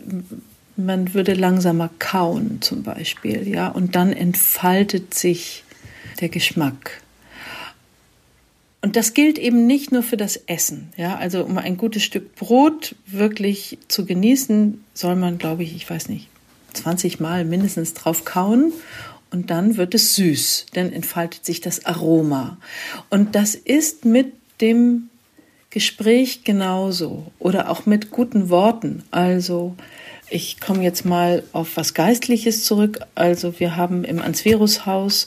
man 0.76 1.14
würde 1.14 1.34
langsamer 1.34 1.90
kauen 1.98 2.60
zum 2.60 2.82
Beispiel, 2.82 3.46
ja, 3.48 3.68
und 3.68 3.94
dann 3.94 4.12
entfaltet 4.12 5.14
sich 5.14 5.64
der 6.20 6.28
Geschmack. 6.28 7.02
Und 8.80 8.96
das 8.96 9.14
gilt 9.14 9.38
eben 9.38 9.66
nicht 9.66 9.92
nur 9.92 10.02
für 10.02 10.16
das 10.16 10.36
Essen. 10.46 10.92
Ja, 10.96 11.16
also 11.16 11.44
um 11.44 11.56
ein 11.56 11.76
gutes 11.76 12.02
Stück 12.02 12.34
Brot 12.34 12.96
wirklich 13.06 13.78
zu 13.86 14.04
genießen, 14.04 14.82
soll 14.92 15.14
man, 15.14 15.38
glaube 15.38 15.62
ich, 15.62 15.76
ich 15.76 15.88
weiß 15.88 16.08
nicht, 16.08 16.28
20 16.74 17.20
Mal 17.20 17.44
mindestens 17.44 17.94
drauf 17.94 18.24
kauen. 18.24 18.72
Und 19.30 19.50
dann 19.50 19.76
wird 19.76 19.94
es 19.94 20.14
süß, 20.16 20.66
dann 20.74 20.92
entfaltet 20.92 21.44
sich 21.44 21.60
das 21.60 21.86
Aroma. 21.86 22.58
Und 23.08 23.34
das 23.34 23.54
ist 23.54 24.04
mit 24.04 24.34
dem 24.60 25.08
Gespräch 25.70 26.44
genauso 26.44 27.32
oder 27.38 27.70
auch 27.70 27.86
mit 27.86 28.10
guten 28.10 28.50
Worten. 28.50 29.04
Also 29.10 29.74
ich 30.32 30.60
komme 30.60 30.82
jetzt 30.82 31.04
mal 31.04 31.42
auf 31.52 31.76
was 31.76 31.94
Geistliches 31.94 32.64
zurück. 32.64 33.00
Also 33.14 33.60
wir 33.60 33.76
haben 33.76 34.04
im 34.04 34.20
Ansverus-Haus 34.20 35.26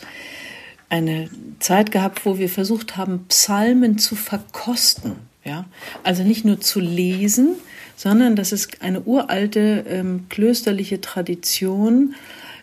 eine 0.89 1.29
Zeit 1.59 1.91
gehabt, 1.91 2.25
wo 2.25 2.37
wir 2.37 2.49
versucht 2.49 2.97
haben, 2.97 3.25
Psalmen 3.27 3.97
zu 3.97 4.15
verkosten. 4.15 5.13
Ja? 5.43 5.65
Also 6.03 6.23
nicht 6.23 6.45
nur 6.45 6.59
zu 6.59 6.79
lesen, 6.79 7.55
sondern 7.95 8.35
das 8.35 8.51
ist 8.51 8.81
eine 8.81 9.01
uralte 9.01 9.85
ähm, 9.87 10.25
klösterliche 10.29 11.01
Tradition, 11.01 12.15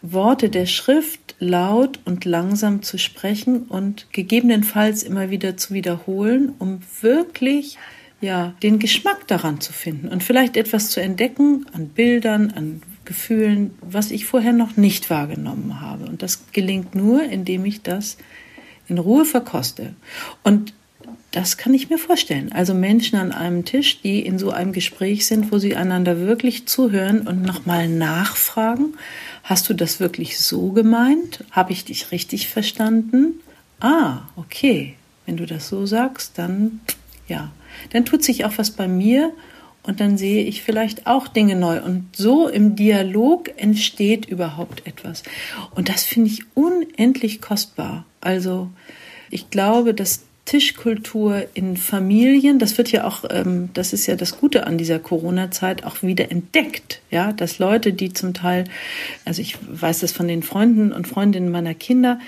Worte 0.02 0.48
der 0.50 0.66
Schrift 0.66 1.37
laut 1.38 2.00
und 2.05 2.24
langsam 2.24 2.83
zu 2.83 2.98
sprechen 2.98 3.64
und 3.64 4.07
gegebenenfalls 4.12 5.05
immer 5.05 5.31
wieder 5.31 5.57
zu 5.57 5.74
wiederholen, 5.74 6.52
um 6.59 6.81
wirklich 7.00 7.78
ja, 8.23 8.55
den 8.63 8.79
Geschmack 8.79 9.27
daran 9.27 9.61
zu 9.61 9.73
finden 9.73 10.09
und 10.09 10.23
vielleicht 10.23 10.57
etwas 10.57 10.89
zu 10.89 11.01
entdecken 11.03 11.67
an 11.73 11.89
Bildern, 11.89 12.53
an 12.57 12.81
Gefühlen, 13.05 13.73
was 13.81 14.13
ich 14.13 14.25
vorher 14.27 14.53
noch 14.53 14.77
nicht 14.77 15.11
wahrgenommen 15.11 15.81
habe. 15.81 16.07
Und 16.07 16.23
das 16.23 16.45
gelingt 16.53 16.95
nur, 16.95 17.25
indem 17.25 17.65
ich 17.65 17.83
das 17.83 18.17
in 18.87 18.99
Ruhe 18.99 19.25
verkoste. 19.25 19.95
Und 20.45 20.73
das 21.33 21.57
kann 21.57 21.75
ich 21.75 21.91
mir 21.91 21.99
vorstellen. 21.99 22.53
Also 22.53 22.75
Menschen 22.75 23.19
an 23.19 23.33
einem 23.33 23.65
Tisch, 23.65 24.01
die 24.03 24.21
in 24.21 24.39
so 24.39 24.51
einem 24.51 24.73
Gespräch 24.73 25.27
sind, 25.27 25.51
wo 25.51 25.59
sie 25.59 25.75
einander 25.75 26.21
wirklich 26.21 26.69
zuhören 26.69 27.27
und 27.27 27.43
nochmal 27.43 27.89
nachfragen, 27.89 28.95
hast 29.43 29.69
du 29.69 29.75
das 29.75 29.99
wirklich 29.99 30.39
so 30.39 30.71
gemeint? 30.71 31.43
Habe 31.51 31.73
ich 31.73 31.85
dich 31.85 32.13
richtig 32.13 32.49
verstanden? 32.49 33.41
Ah, 33.81 34.21
okay. 34.37 34.95
Wenn 35.27 35.39
du 35.39 35.47
das 35.47 35.69
so 35.69 35.87
sagst, 35.87 36.39
dann 36.39 36.81
ja, 37.27 37.51
dann 37.91 38.05
tut 38.05 38.23
sich 38.23 38.45
auch 38.45 38.53
was 38.57 38.71
bei 38.71 38.89
mir 38.89 39.33
und 39.83 40.01
dann 40.01 40.17
sehe 40.17 40.45
ich 40.45 40.63
vielleicht 40.63 41.07
auch 41.07 41.27
Dinge 41.29 41.57
neu. 41.57 41.81
Und 41.83 42.09
so 42.15 42.49
im 42.49 42.77
Dialog 42.77 43.51
entsteht 43.57 44.27
überhaupt 44.27 44.87
etwas. 44.87 45.23
Und 45.75 45.89
das 45.89 46.05
finde 46.05 46.31
ich 46.31 46.45
unendlich 46.55 47.41
kostbar. 47.41 48.05
Also 48.21 48.71
ich 49.31 49.51
glaube, 49.51 49.93
dass 49.93 50.23
Tischkultur 50.45 51.47
in 51.55 51.77
Familien, 51.77 52.59
das 52.59 52.77
wird 52.77 52.91
ja 52.91 53.05
auch, 53.05 53.25
ähm, 53.31 53.71
das 53.75 53.93
ist 53.93 54.07
ja 54.07 54.17
das 54.17 54.39
Gute 54.39 54.67
an 54.67 54.77
dieser 54.77 54.99
Corona-Zeit, 54.99 55.85
auch 55.85 56.03
wieder 56.03 56.31
entdeckt. 56.31 57.01
Ja, 57.11 57.33
dass 57.33 57.59
Leute, 57.59 57.93
die 57.93 58.13
zum 58.13 58.35
Teil, 58.35 58.65
also 59.25 59.41
ich 59.41 59.57
weiß 59.63 60.01
das 60.01 60.13
von 60.13 60.27
den 60.27 60.43
Freunden 60.43 60.93
und 60.93 61.07
Freundinnen 61.07 61.51
meiner 61.51 61.75
Kinder, 61.75 62.19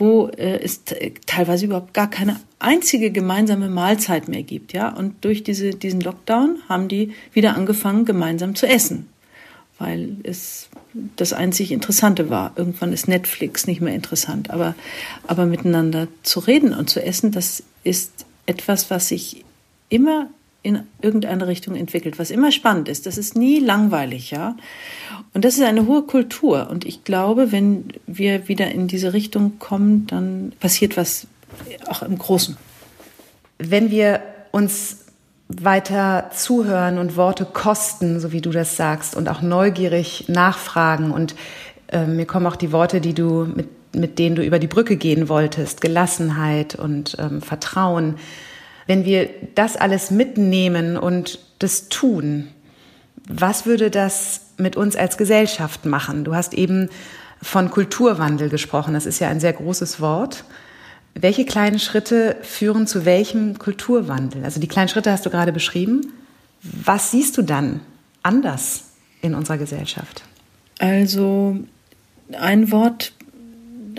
wo 0.00 0.28
äh, 0.28 0.60
es 0.62 0.80
teilweise 1.26 1.66
überhaupt 1.66 1.92
gar 1.94 2.08
keine 2.08 2.40
einzige 2.58 3.10
gemeinsame 3.10 3.68
Mahlzeit 3.68 4.28
mehr 4.28 4.42
gibt, 4.42 4.72
ja. 4.72 4.88
Und 4.88 5.24
durch 5.24 5.42
diese, 5.42 5.70
diesen 5.70 6.00
Lockdown 6.00 6.58
haben 6.68 6.88
die 6.88 7.12
wieder 7.32 7.54
angefangen, 7.54 8.04
gemeinsam 8.06 8.54
zu 8.54 8.66
essen, 8.66 9.08
weil 9.78 10.16
es 10.22 10.70
das 11.16 11.32
einzig 11.32 11.70
Interessante 11.70 12.30
war. 12.30 12.52
Irgendwann 12.56 12.92
ist 12.92 13.08
Netflix 13.08 13.66
nicht 13.66 13.80
mehr 13.80 13.94
interessant, 13.94 14.50
aber, 14.50 14.74
aber 15.26 15.46
miteinander 15.46 16.08
zu 16.22 16.40
reden 16.40 16.74
und 16.74 16.88
zu 16.88 17.04
essen, 17.04 17.30
das 17.30 17.62
ist 17.84 18.24
etwas, 18.46 18.90
was 18.90 19.08
sich 19.08 19.44
immer 19.90 20.28
in 20.62 20.82
irgendeine 21.00 21.46
Richtung 21.46 21.74
entwickelt, 21.74 22.18
was 22.18 22.30
immer 22.30 22.52
spannend 22.52 22.88
ist. 22.88 23.06
Das 23.06 23.16
ist 23.16 23.36
nie 23.36 23.60
langweilig, 23.60 24.30
ja. 24.30 24.56
Und 25.32 25.44
das 25.44 25.56
ist 25.56 25.62
eine 25.62 25.86
hohe 25.86 26.02
Kultur. 26.02 26.68
Und 26.70 26.84
ich 26.84 27.04
glaube, 27.04 27.52
wenn 27.52 27.84
wir 28.06 28.48
wieder 28.48 28.70
in 28.70 28.88
diese 28.88 29.12
Richtung 29.12 29.58
kommen, 29.58 30.06
dann 30.06 30.52
passiert 30.58 30.96
was 30.96 31.26
auch 31.86 32.02
im 32.02 32.18
Großen. 32.18 32.56
Wenn 33.58 33.90
wir 33.90 34.20
uns 34.50 34.98
weiter 35.48 36.30
zuhören 36.32 36.98
und 36.98 37.16
Worte 37.16 37.44
kosten, 37.44 38.20
so 38.20 38.32
wie 38.32 38.40
du 38.40 38.50
das 38.50 38.76
sagst, 38.76 39.16
und 39.16 39.28
auch 39.28 39.42
neugierig 39.42 40.26
nachfragen. 40.28 41.10
Und 41.10 41.34
äh, 41.88 42.06
mir 42.06 42.26
kommen 42.26 42.46
auch 42.46 42.56
die 42.56 42.72
Worte, 42.72 43.00
die 43.00 43.14
du 43.14 43.46
mit, 43.46 43.68
mit 43.94 44.18
denen 44.18 44.36
du 44.36 44.42
über 44.44 44.58
die 44.58 44.68
Brücke 44.68 44.96
gehen 44.96 45.28
wolltest, 45.28 45.80
Gelassenheit 45.80 46.76
und 46.76 47.16
ähm, 47.18 47.42
Vertrauen. 47.42 48.16
Wenn 48.86 49.04
wir 49.04 49.28
das 49.54 49.76
alles 49.76 50.10
mitnehmen 50.10 50.96
und 50.96 51.40
das 51.58 51.88
tun, 51.88 52.48
was 53.30 53.66
würde 53.66 53.90
das 53.90 54.40
mit 54.56 54.76
uns 54.76 54.96
als 54.96 55.16
Gesellschaft 55.16 55.86
machen? 55.86 56.24
Du 56.24 56.34
hast 56.34 56.54
eben 56.54 56.88
von 57.40 57.70
Kulturwandel 57.70 58.48
gesprochen. 58.48 58.94
Das 58.94 59.06
ist 59.06 59.18
ja 59.20 59.28
ein 59.28 59.40
sehr 59.40 59.52
großes 59.52 60.00
Wort. 60.00 60.44
Welche 61.14 61.44
kleinen 61.44 61.78
Schritte 61.78 62.36
führen 62.42 62.86
zu 62.86 63.04
welchem 63.04 63.58
Kulturwandel? 63.58 64.44
Also 64.44 64.60
die 64.60 64.68
kleinen 64.68 64.88
Schritte 64.88 65.10
hast 65.10 65.24
du 65.26 65.30
gerade 65.30 65.52
beschrieben. 65.52 66.12
Was 66.62 67.10
siehst 67.10 67.38
du 67.38 67.42
dann 67.42 67.80
anders 68.22 68.90
in 69.22 69.34
unserer 69.34 69.58
Gesellschaft? 69.58 70.24
Also 70.78 71.58
ein 72.32 72.70
Wort 72.70 73.12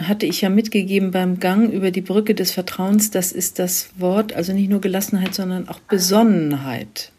hatte 0.01 0.25
ich 0.25 0.41
ja 0.41 0.49
mitgegeben 0.49 1.11
beim 1.11 1.39
Gang 1.39 1.71
über 1.71 1.91
die 1.91 2.01
Brücke 2.01 2.33
des 2.35 2.51
Vertrauens. 2.51 3.11
Das 3.11 3.31
ist 3.31 3.59
das 3.59 3.89
Wort, 3.97 4.33
also 4.33 4.53
nicht 4.53 4.69
nur 4.69 4.81
Gelassenheit, 4.81 5.33
sondern 5.33 5.67
auch 5.67 5.79
Besonnenheit. 5.79 7.11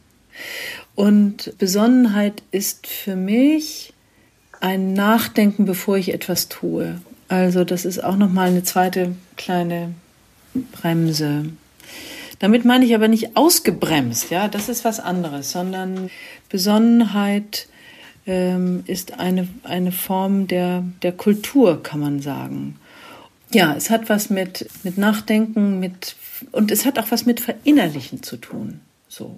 Und 0.94 1.56
Besonnenheit 1.58 2.42
ist 2.50 2.86
für 2.86 3.16
mich 3.16 3.94
ein 4.60 4.92
Nachdenken, 4.92 5.64
bevor 5.64 5.96
ich 5.96 6.12
etwas 6.12 6.48
tue. 6.48 7.00
Also 7.28 7.64
das 7.64 7.84
ist 7.84 8.02
auch 8.02 8.16
noch 8.16 8.30
mal 8.30 8.48
eine 8.48 8.62
zweite 8.62 9.16
kleine 9.36 9.94
Bremse. 10.54 11.46
Damit 12.38 12.64
meine 12.64 12.84
ich 12.84 12.94
aber 12.94 13.08
nicht 13.08 13.36
ausgebremst, 13.36 14.30
ja, 14.30 14.48
das 14.48 14.68
ist 14.68 14.84
was 14.84 15.00
anderes, 15.00 15.52
sondern 15.52 16.10
Besonnenheit 16.48 17.68
ähm, 18.26 18.82
ist 18.86 19.18
eine, 19.18 19.48
eine 19.62 19.92
Form 19.92 20.46
der, 20.46 20.84
der 21.02 21.12
Kultur, 21.12 21.82
kann 21.82 22.00
man 22.00 22.20
sagen. 22.20 22.76
Ja, 23.52 23.74
es 23.74 23.90
hat 23.90 24.08
was 24.08 24.30
mit, 24.30 24.68
mit 24.82 24.98
Nachdenken, 24.98 25.78
mit, 25.78 26.16
und 26.50 26.70
es 26.70 26.84
hat 26.84 26.98
auch 26.98 27.10
was 27.10 27.26
mit 27.26 27.40
Verinnerlichen 27.40 28.22
zu 28.22 28.36
tun, 28.36 28.80
so. 29.08 29.36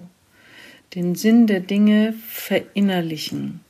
Den 0.95 1.15
Sinn 1.15 1.47
der 1.47 1.61
Dinge 1.61 2.15
verinnerlichen. 2.29 3.61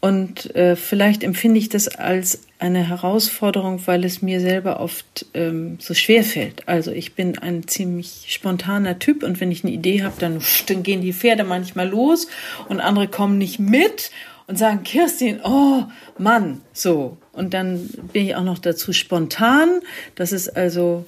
Und 0.00 0.54
äh, 0.54 0.76
vielleicht 0.76 1.24
empfinde 1.24 1.58
ich 1.58 1.68
das 1.68 1.88
als 1.88 2.42
eine 2.60 2.88
Herausforderung, 2.88 3.80
weil 3.86 4.04
es 4.04 4.22
mir 4.22 4.40
selber 4.40 4.78
oft 4.78 5.26
ähm, 5.34 5.78
so 5.80 5.92
schwer 5.92 6.22
fällt. 6.22 6.68
Also 6.68 6.92
ich 6.92 7.14
bin 7.14 7.38
ein 7.38 7.66
ziemlich 7.66 8.26
spontaner 8.28 9.00
Typ 9.00 9.24
und 9.24 9.40
wenn 9.40 9.50
ich 9.50 9.64
eine 9.64 9.72
Idee 9.72 10.04
habe, 10.04 10.14
dann, 10.18 10.40
dann 10.66 10.82
gehen 10.84 11.00
die 11.00 11.12
Pferde 11.12 11.42
manchmal 11.42 11.88
los 11.88 12.28
und 12.68 12.80
andere 12.80 13.08
kommen 13.08 13.38
nicht 13.38 13.58
mit 13.58 14.12
und 14.46 14.56
sagen, 14.56 14.84
Kirstin, 14.84 15.40
oh 15.42 15.84
Mann, 16.16 16.62
so. 16.72 17.18
Und 17.32 17.52
dann 17.52 17.88
bin 18.12 18.26
ich 18.26 18.36
auch 18.36 18.44
noch 18.44 18.58
dazu 18.58 18.92
spontan. 18.92 19.80
Das 20.14 20.32
ist 20.32 20.48
also 20.56 21.06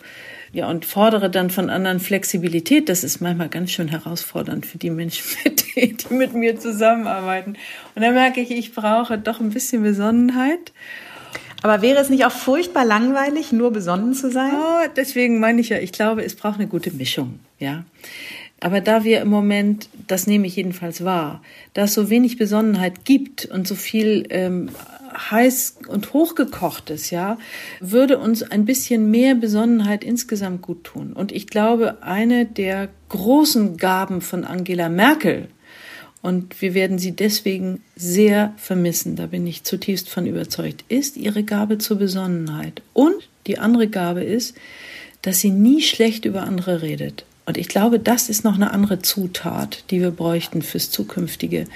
ja, 0.53 0.69
und 0.69 0.85
fordere 0.85 1.31
dann 1.31 1.51
von 1.51 1.71
anderen 1.71 2.01
Flexibilität. 2.01 2.89
Das 2.89 3.05
ist 3.05 3.21
manchmal 3.21 3.49
ganz 3.49 3.71
schön 3.71 3.89
herausfordernd 3.89 4.67
für 4.67 4.79
die 4.79 4.91
Menschen, 4.91 5.25
denen, 5.77 5.97
die 5.97 6.15
mit 6.15 6.35
mir 6.35 6.59
zusammenarbeiten. 6.59 7.57
Und 7.95 8.03
dann 8.03 8.15
merke 8.15 8.41
ich, 8.41 8.51
ich 8.51 8.75
brauche 8.75 9.17
doch 9.19 9.41
ein 9.41 9.51
bisschen 9.51 9.83
Besonnenheit. 9.83 10.73
Aber 11.63 11.83
wäre 11.83 12.01
es 12.01 12.09
nicht 12.09 12.25
auch 12.25 12.33
furchtbar 12.33 12.85
langweilig, 12.85 13.53
nur 13.53 13.71
besonnen 13.71 14.15
zu 14.15 14.31
sein? 14.31 14.53
Oh, 14.55 14.89
deswegen 14.97 15.41
meine 15.41 15.61
ich 15.61 15.69
ja, 15.69 15.79
ich 15.79 15.93
glaube, 15.93 16.25
es 16.25 16.35
braucht 16.35 16.59
eine 16.59 16.67
gute 16.67 16.91
Mischung, 16.91 17.39
ja. 17.59 17.85
Aber 18.61 18.81
da 18.81 19.05
wir 19.05 19.21
im 19.21 19.29
Moment, 19.29 19.89
das 20.07 20.27
nehme 20.27 20.47
ich 20.47 20.57
jedenfalls 20.57 21.05
wahr, 21.05 21.43
da 21.75 21.85
es 21.85 21.95
so 21.95 22.11
wenig 22.11 22.39
Besonnenheit 22.39 23.05
gibt 23.05 23.47
und 23.47 23.67
so 23.67 23.75
viel 23.75 24.27
ähm, 24.31 24.71
heiß 25.31 25.77
und 25.89 26.13
hochgekochtes, 26.13 27.11
ja, 27.11 27.39
würde 27.81 28.19
uns 28.19 28.43
ein 28.43 28.65
bisschen 28.65 29.11
mehr 29.11 29.35
Besonnenheit 29.35 30.05
insgesamt 30.05 30.63
gut 30.63 30.85
tun. 30.85 31.13
Und 31.13 31.33
ich 31.33 31.47
glaube, 31.47 32.03
eine 32.03 32.47
der 32.47 32.89
großen 33.09 33.77
Gaben 33.77 34.21
von 34.21 34.45
Angela 34.45 34.89
Merkel, 34.89 35.49
und 36.23 36.61
wir 36.61 36.75
werden 36.75 36.99
sie 36.99 37.13
deswegen 37.13 37.83
sehr 37.97 38.53
vermissen, 38.59 39.17
da 39.17 39.27
bin 39.27 39.47
ich 39.47 39.65
zutiefst 39.65 40.11
von 40.11 40.27
überzeugt, 40.27 40.85
ist 40.89 41.17
ihre 41.17 41.45
Gabe 41.45 41.79
zur 41.79 41.97
Besonnenheit. 41.97 42.83
Und 42.93 43.29
die 43.47 43.59
andere 43.59 43.89
Gabe 43.89 44.23
ist, 44.23 44.55
dass 45.23 45.41
sie 45.41 45.51
nie 45.51 45.81
schlecht 45.81 46.25
über 46.27 46.43
andere 46.43 46.83
redet. 46.83 47.25
Und 47.47 47.57
ich 47.57 47.69
glaube, 47.69 47.99
das 47.99 48.29
ist 48.29 48.45
noch 48.45 48.55
eine 48.55 48.71
andere 48.73 49.01
Zutat, 49.01 49.85
die 49.91 50.01
wir 50.01 50.11
bräuchten 50.11 50.63
fürs 50.63 50.91
Zukünftige. 50.91 51.67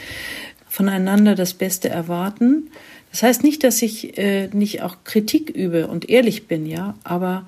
Voneinander 0.74 1.36
das 1.36 1.54
Beste 1.54 1.88
erwarten. 1.88 2.68
Das 3.12 3.22
heißt 3.22 3.44
nicht, 3.44 3.62
dass 3.62 3.80
ich 3.80 4.18
äh, 4.18 4.48
nicht 4.48 4.82
auch 4.82 4.96
Kritik 5.04 5.48
übe 5.50 5.86
und 5.86 6.10
ehrlich 6.10 6.48
bin, 6.48 6.66
ja, 6.66 6.96
aber 7.04 7.46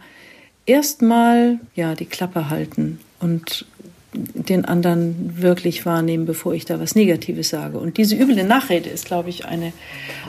erstmal 0.65 1.59
ja 1.75 1.97
die 1.97 2.07
Klappe 2.07 2.51
halten 2.51 3.01
und 3.19 3.67
den 4.13 4.65
anderen 4.65 5.43
wirklich 5.43 5.85
wahrnehmen, 5.85 6.25
bevor 6.25 6.55
ich 6.55 6.67
da 6.67 6.79
was 6.79 6.95
Negatives 6.95 7.49
sage. 7.49 7.81
Und 7.81 7.97
diese 7.97 8.15
üble 8.15 8.45
Nachrede 8.45 8.89
ist, 8.91 9.07
glaube 9.07 9.29
ich, 9.29 9.45
eine, 9.45 9.73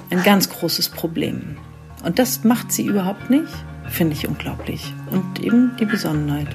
ein 0.09 0.23
ganz 0.23 0.49
großes 0.49 0.89
Problem. 0.89 1.57
Und 2.03 2.17
das 2.17 2.45
macht 2.45 2.71
sie 2.71 2.87
überhaupt 2.87 3.29
nicht, 3.29 3.53
finde 3.89 4.15
ich 4.15 4.27
unglaublich. 4.27 4.91
Und 5.11 5.43
eben 5.43 5.75
die 5.79 5.85
Besonnenheit. 5.85 6.47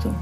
So. 0.00 0.14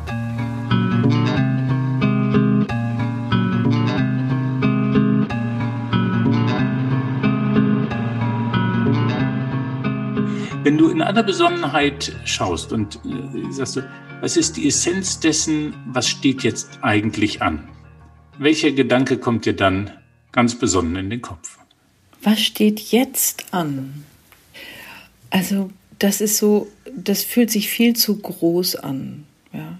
Wenn 10.62 10.76
du 10.76 10.90
in 10.90 11.00
aller 11.00 11.22
Besonnenheit 11.22 12.12
schaust 12.26 12.70
und 12.74 12.96
äh, 12.96 13.50
sagst 13.50 13.76
du, 13.76 13.90
was 14.20 14.36
ist 14.36 14.58
die 14.58 14.68
Essenz 14.68 15.18
dessen, 15.18 15.72
was 15.86 16.06
steht 16.06 16.42
jetzt 16.42 16.80
eigentlich 16.82 17.40
an? 17.40 17.66
Welcher 18.38 18.70
Gedanke 18.70 19.16
kommt 19.16 19.46
dir 19.46 19.54
dann 19.54 19.90
ganz 20.32 20.58
besonnen 20.58 20.96
in 20.96 21.08
den 21.08 21.22
Kopf? 21.22 21.58
Was 22.22 22.40
steht 22.40 22.78
jetzt 22.78 23.54
an? 23.54 24.04
Also, 25.30 25.70
das 25.98 26.20
ist 26.20 26.36
so, 26.36 26.68
das 26.94 27.24
fühlt 27.24 27.50
sich 27.50 27.70
viel 27.70 27.96
zu 27.96 28.18
groß 28.18 28.76
an. 28.76 29.24
Ja. 29.54 29.78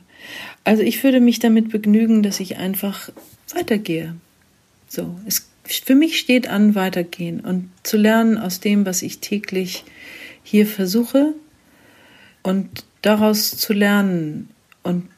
Also, 0.65 0.83
ich 0.83 1.05
würde 1.05 1.21
mich 1.21 1.41
damit 1.41 1.69
begnügen, 1.69 2.23
dass 2.23 2.41
ich 2.41 2.57
einfach 2.57 3.11
weitergehe. 3.55 4.15
So, 4.89 5.21
es, 5.27 5.51
für 5.65 5.95
mich 5.95 6.19
steht 6.19 6.49
an, 6.49 6.75
weitergehen 6.75 7.41
und 7.41 7.69
zu 7.83 7.99
lernen 7.99 8.39
aus 8.39 8.61
dem, 8.61 8.87
was 8.87 9.03
ich 9.03 9.19
täglich 9.19 9.85
hier 10.43 10.67
versuche 10.67 11.35
und 12.43 12.85
daraus 13.03 13.51
zu 13.57 13.73
lernen 13.73 14.51
und 14.83 15.09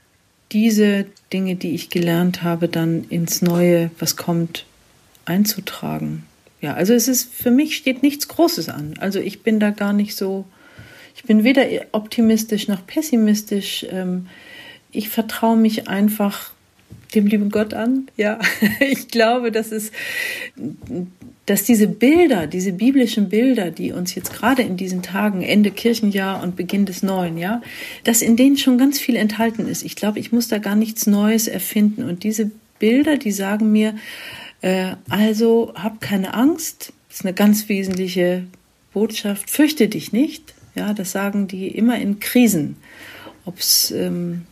diese 0.53 1.07
Dinge, 1.33 1.57
die 1.57 1.75
ich 1.75 1.89
gelernt 1.89 2.43
habe, 2.43 2.69
dann 2.69 3.05
ins 3.09 3.43
Neue, 3.43 3.91
was 3.99 4.17
kommt, 4.17 4.67
einzutragen. 5.25 6.25
Ja, 6.61 6.75
also 6.75 6.93
es 6.93 7.09
ist, 7.09 7.33
für 7.33 7.51
mich 7.51 7.77
steht 7.77 8.03
nichts 8.03 8.29
Großes 8.29 8.69
an. 8.69 8.95
Also 9.01 9.19
ich 9.19 9.43
bin 9.43 9.59
da 9.59 9.71
gar 9.71 9.93
nicht 9.93 10.15
so, 10.15 10.45
ich 11.17 11.25
bin 11.25 11.43
weder 11.43 11.67
optimistisch 11.93 12.69
noch 12.69 12.87
pessimistisch. 12.87 13.87
Ähm, 13.91 14.29
ich 14.93 15.09
vertraue 15.09 15.57
mich 15.57 15.89
einfach 15.89 16.53
dem 17.15 17.27
lieben 17.27 17.51
Gott 17.51 17.75
an. 17.75 18.09
Ja, 18.17 18.39
ich 18.81 19.09
glaube, 19.09 19.53
dass 19.53 19.73
es 19.73 19.91
dass 21.47 21.65
diese 21.65 21.89
Bilder, 21.89 22.47
diese 22.47 22.73
biblischen 22.73 23.29
Bilder, 23.29 23.71
die 23.71 23.93
uns 23.93 24.15
jetzt 24.15 24.33
gerade 24.33 24.63
in 24.63 24.77
diesen 24.77 25.03
Tagen, 25.03 25.43
Ende 25.43 25.71
Kirchenjahr 25.71 26.43
und 26.43 26.55
Beginn 26.55 26.87
des 26.87 27.03
Neuen, 27.03 27.37
ja, 27.37 27.63
dass 28.05 28.23
in 28.23 28.37
denen 28.37 28.57
schon 28.57 28.79
ganz 28.79 29.01
viel 29.01 29.17
enthalten 29.17 29.67
ist. 29.67 29.83
Ich 29.83 29.97
glaube, 29.97 30.21
ich 30.21 30.31
muss 30.31 30.49
da 30.49 30.59
gar 30.59 30.77
nichts 30.77 31.07
Neues 31.07 31.49
erfinden. 31.49 32.05
Und 32.05 32.23
diese 32.23 32.51
Bilder, 32.79 33.17
die 33.17 33.33
sagen 33.33 33.73
mir, 33.73 33.97
äh, 34.61 34.95
also 35.09 35.73
hab 35.75 36.01
keine 36.01 36.35
Angst, 36.35 36.93
das 37.09 37.19
ist 37.19 37.25
eine 37.27 37.35
ganz 37.35 37.69
wesentliche 37.69 38.45
Botschaft, 38.93 39.51
fürchte 39.51 39.89
dich 39.89 40.13
nicht. 40.13 40.55
Ja, 40.75 40.95
das 40.95 41.13
sagen 41.13 41.49
die 41.49 41.69
immer 41.69 41.99
in 41.99 42.21
Krisen. 42.21 42.77
Ob 43.45 43.59
es 43.59 43.91
ähm, 43.91 44.43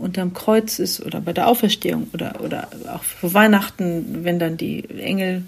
unterm 0.00 0.32
Kreuz 0.34 0.78
ist 0.78 1.04
oder 1.04 1.20
bei 1.20 1.32
der 1.32 1.46
Auferstehung 1.46 2.08
oder, 2.12 2.40
oder 2.42 2.68
auch 2.92 3.02
für 3.02 3.34
Weihnachten, 3.34 4.24
wenn 4.24 4.38
dann 4.38 4.56
die 4.56 4.88
Engel 4.90 5.42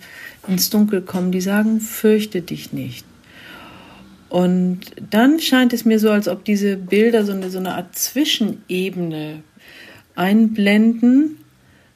ins 0.46 0.70
Dunkel 0.70 1.02
kommen, 1.02 1.32
die 1.32 1.40
sagen, 1.40 1.80
fürchte 1.80 2.42
dich 2.42 2.72
nicht. 2.72 3.04
Und 4.28 4.80
dann 5.10 5.40
scheint 5.40 5.72
es 5.72 5.84
mir 5.84 5.98
so, 5.98 6.10
als 6.10 6.26
ob 6.26 6.44
diese 6.44 6.76
Bilder 6.76 7.24
so 7.24 7.32
eine, 7.32 7.50
so 7.50 7.58
eine 7.58 7.74
Art 7.74 7.94
Zwischenebene 7.94 9.42
einblenden, 10.14 11.36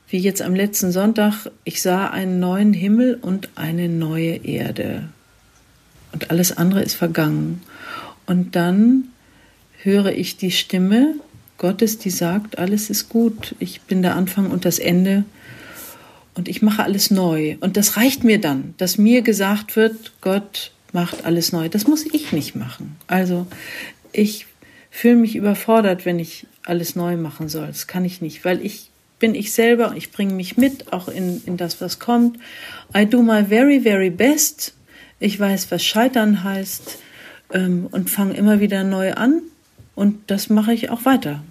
wie 0.09 0.19
jetzt 0.19 0.43
am 0.43 0.55
letzten 0.55 0.93
Sonntag, 0.93 1.51
ich 1.65 1.83
sah 1.83 2.09
einen 2.09 2.39
neuen 2.39 2.73
Himmel 2.73 3.19
und 3.21 3.49
eine 3.55 3.89
neue 3.89 4.45
Erde. 4.45 5.09
Und 6.13 6.31
alles 6.31 6.57
andere 6.57 6.83
ist 6.83 6.95
vergangen. 6.95 7.63
Und 8.27 8.55
dann 8.55 9.05
höre 9.83 10.13
ich 10.13 10.37
die 10.37 10.51
Stimme 10.51 11.15
Gottes, 11.59 11.99
die 11.99 12.11
sagt, 12.11 12.59
alles 12.59 12.91
ist 12.91 13.09
gut, 13.09 13.55
ich 13.59 13.81
bin 13.83 14.03
der 14.03 14.15
Anfang 14.15 14.51
und 14.51 14.65
das 14.65 14.79
Ende 14.79 15.25
und 16.35 16.49
ich 16.49 16.63
mache 16.63 16.83
alles 16.83 17.11
neu. 17.11 17.57
Und 17.61 17.77
das 17.77 17.97
reicht 17.97 18.25
mir 18.25 18.41
dann, 18.41 18.75
dass 18.77 18.99
mir 18.99 19.23
gesagt 19.23 19.75
wird, 19.75 20.13
Gott 20.21 20.73
macht 20.93 21.25
alles 21.25 21.53
neu. 21.53 21.69
Das 21.69 21.87
muss 21.87 22.05
ich 22.05 22.33
nicht 22.33 22.55
machen. 22.55 22.97
Also 23.07 23.47
ich 24.13 24.47
fühle 24.91 25.17
mich 25.17 25.37
überfordert, 25.37 26.05
wenn 26.05 26.19
ich 26.19 26.47
alles 26.65 26.95
neu 26.97 27.17
machen 27.17 27.49
soll. 27.49 27.67
Das 27.69 27.87
kann 27.87 28.05
ich 28.05 28.21
nicht, 28.21 28.45
weil 28.45 28.65
ich 28.65 28.91
bin 29.19 29.35
ich 29.35 29.53
selber, 29.53 29.95
ich 29.97 30.13
bringe 30.13 30.35
mich 30.35 30.57
mit, 30.57 30.93
auch 30.93 31.09
in, 31.09 31.43
in 31.47 31.57
das, 31.57 31.81
was 31.81 31.99
kommt. 31.99 32.39
I 32.95 33.07
do 33.07 33.23
my 33.23 33.45
very, 33.45 33.81
very 33.81 34.11
best. 34.11 34.75
Ich 35.19 35.41
weiß, 35.41 35.71
was 35.71 35.85
Scheitern 35.85 36.45
heißt 36.45 36.99
ähm, 37.53 37.89
und 37.91 38.11
fange 38.11 38.35
immer 38.35 38.61
wieder 38.61 38.85
neu 38.85 39.15
an. 39.15 39.43
Und 39.97 40.31
das 40.31 40.49
mache 40.51 40.73
ich 40.73 40.91
auch 40.91 41.05
weiter 41.05 41.43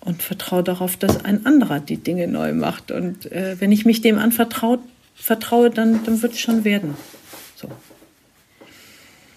und 0.00 0.22
vertraue 0.22 0.62
darauf, 0.62 0.96
dass 0.96 1.24
ein 1.24 1.46
anderer 1.46 1.80
die 1.80 1.96
Dinge 1.96 2.28
neu 2.28 2.52
macht. 2.52 2.92
Und 2.92 3.30
äh, 3.32 3.56
wenn 3.58 3.72
ich 3.72 3.84
mich 3.84 4.02
dem 4.02 4.18
anvertraue, 4.18 4.78
vertraue, 5.16 5.70
dann, 5.70 6.04
dann 6.04 6.22
wird 6.22 6.34
es 6.34 6.38
schon 6.38 6.64
werden. 6.64 6.94
So. 7.56 7.68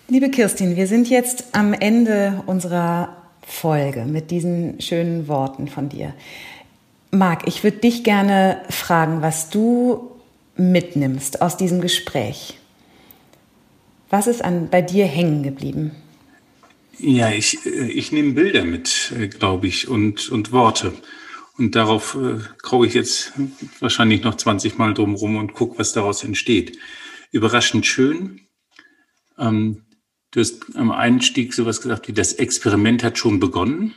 Liebe 0.09 0.29
Kirstin, 0.29 0.75
wir 0.75 0.87
sind 0.87 1.09
jetzt 1.09 1.45
am 1.53 1.73
Ende 1.73 2.43
unserer 2.45 3.15
Folge 3.41 4.05
mit 4.05 4.29
diesen 4.29 4.79
schönen 4.81 5.27
Worten 5.27 5.67
von 5.67 5.89
dir. 5.89 6.13
Marc, 7.11 7.47
ich 7.47 7.63
würde 7.63 7.77
dich 7.77 8.03
gerne 8.03 8.61
fragen, 8.69 9.21
was 9.21 9.49
du 9.49 10.11
mitnimmst 10.55 11.41
aus 11.41 11.57
diesem 11.57 11.81
Gespräch. 11.81 12.59
Was 14.09 14.27
ist 14.27 14.43
an, 14.43 14.69
bei 14.69 14.81
dir 14.81 15.05
hängen 15.05 15.43
geblieben? 15.43 15.91
Ja, 16.99 17.31
ich, 17.31 17.65
äh, 17.65 17.91
ich 17.91 18.11
nehme 18.11 18.33
Bilder 18.33 18.65
mit, 18.65 19.13
äh, 19.17 19.27
glaube 19.27 19.67
ich, 19.67 19.87
und, 19.87 20.29
und 20.29 20.51
Worte. 20.51 20.93
Und 21.57 21.75
darauf 21.75 22.15
äh, 22.15 22.39
graue 22.61 22.87
ich 22.87 22.93
jetzt 22.93 23.33
wahrscheinlich 23.79 24.23
noch 24.23 24.35
20 24.35 24.77
Mal 24.77 24.93
drum 24.93 25.15
rum 25.15 25.37
und 25.37 25.53
gucke, 25.53 25.79
was 25.79 25.93
daraus 25.93 26.23
entsteht. 26.23 26.77
Überraschend 27.31 27.85
schön. 27.85 28.41
Ähm, 29.37 29.85
du 30.31 30.41
hast 30.41 30.75
am 30.75 30.91
Einstieg 30.91 31.53
sowas 31.53 31.81
gesagt 31.81 32.07
wie, 32.07 32.13
das 32.13 32.33
Experiment 32.33 33.03
hat 33.03 33.17
schon 33.17 33.39
begonnen. 33.39 33.93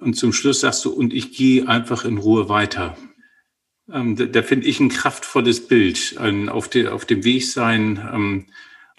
Und 0.00 0.14
zum 0.14 0.32
Schluss 0.32 0.60
sagst 0.60 0.84
du, 0.84 0.90
und 0.90 1.14
ich 1.14 1.32
gehe 1.32 1.68
einfach 1.68 2.04
in 2.04 2.18
Ruhe 2.18 2.48
weiter. 2.48 2.96
Ähm, 3.88 4.16
da, 4.16 4.24
da 4.24 4.42
finde 4.42 4.66
ich 4.66 4.80
ein 4.80 4.88
kraftvolles 4.88 5.68
Bild, 5.68 6.16
ein 6.18 6.48
auf, 6.48 6.68
de, 6.68 6.88
auf 6.88 7.04
dem 7.04 7.22
Weg 7.22 7.48
sein, 7.48 8.08
ähm, 8.12 8.46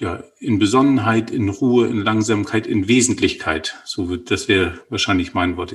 ja, 0.04 0.22
in 0.40 0.60
Besonnenheit, 0.60 1.32
in 1.32 1.48
Ruhe, 1.48 1.88
in 1.88 2.02
Langsamkeit, 2.02 2.68
in 2.68 2.90
Wesentlichkeit. 2.90 3.78
So 3.86 4.10
wird, 4.10 4.32
das 4.32 4.50
wäre 4.50 4.82
wahrscheinlich 4.90 5.34
mein 5.34 5.56
Wort. 5.56 5.74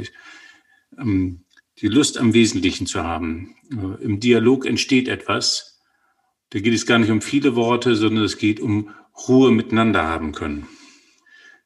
Ähm, 0.98 1.44
die 1.80 1.88
Lust 1.88 2.18
am 2.18 2.34
Wesentlichen 2.34 2.86
zu 2.86 3.02
haben. 3.04 3.56
Äh, 3.72 4.04
Im 4.04 4.20
Dialog 4.20 4.66
entsteht 4.66 5.08
etwas. 5.08 5.80
Da 6.50 6.60
geht 6.60 6.74
es 6.74 6.84
gar 6.84 6.98
nicht 6.98 7.10
um 7.10 7.22
viele 7.22 7.56
Worte, 7.56 7.96
sondern 7.96 8.22
es 8.22 8.36
geht 8.36 8.60
um 8.60 8.90
Ruhe 9.28 9.50
miteinander 9.50 10.02
haben 10.02 10.32
können. 10.32 10.68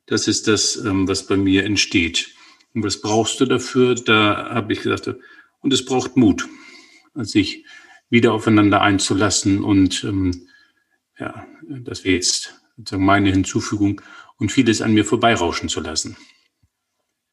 Das 0.06 0.28
ist 0.28 0.46
das, 0.46 0.76
ähm, 0.76 1.08
was 1.08 1.26
bei 1.26 1.36
mir 1.36 1.64
entsteht. 1.64 2.32
Und 2.74 2.84
was 2.84 3.00
brauchst 3.00 3.40
du 3.40 3.44
dafür? 3.44 3.96
Da 3.96 4.50
habe 4.50 4.72
ich 4.72 4.82
gesagt, 4.82 5.16
und 5.62 5.72
es 5.72 5.84
braucht 5.84 6.16
Mut, 6.16 6.48
sich 7.14 7.66
wieder 8.08 8.32
aufeinander 8.32 8.82
einzulassen 8.82 9.64
und 9.64 10.04
ähm, 10.04 10.46
ja, 11.18 11.44
das 11.68 12.04
wäre 12.04 12.16
jetzt 12.16 12.54
sozusagen 12.76 13.04
meine 13.04 13.30
Hinzufügung 13.30 14.00
und 14.36 14.52
vieles 14.52 14.82
an 14.82 14.94
mir 14.94 15.04
vorbeirauschen 15.04 15.68
zu 15.68 15.80
lassen. 15.80 16.16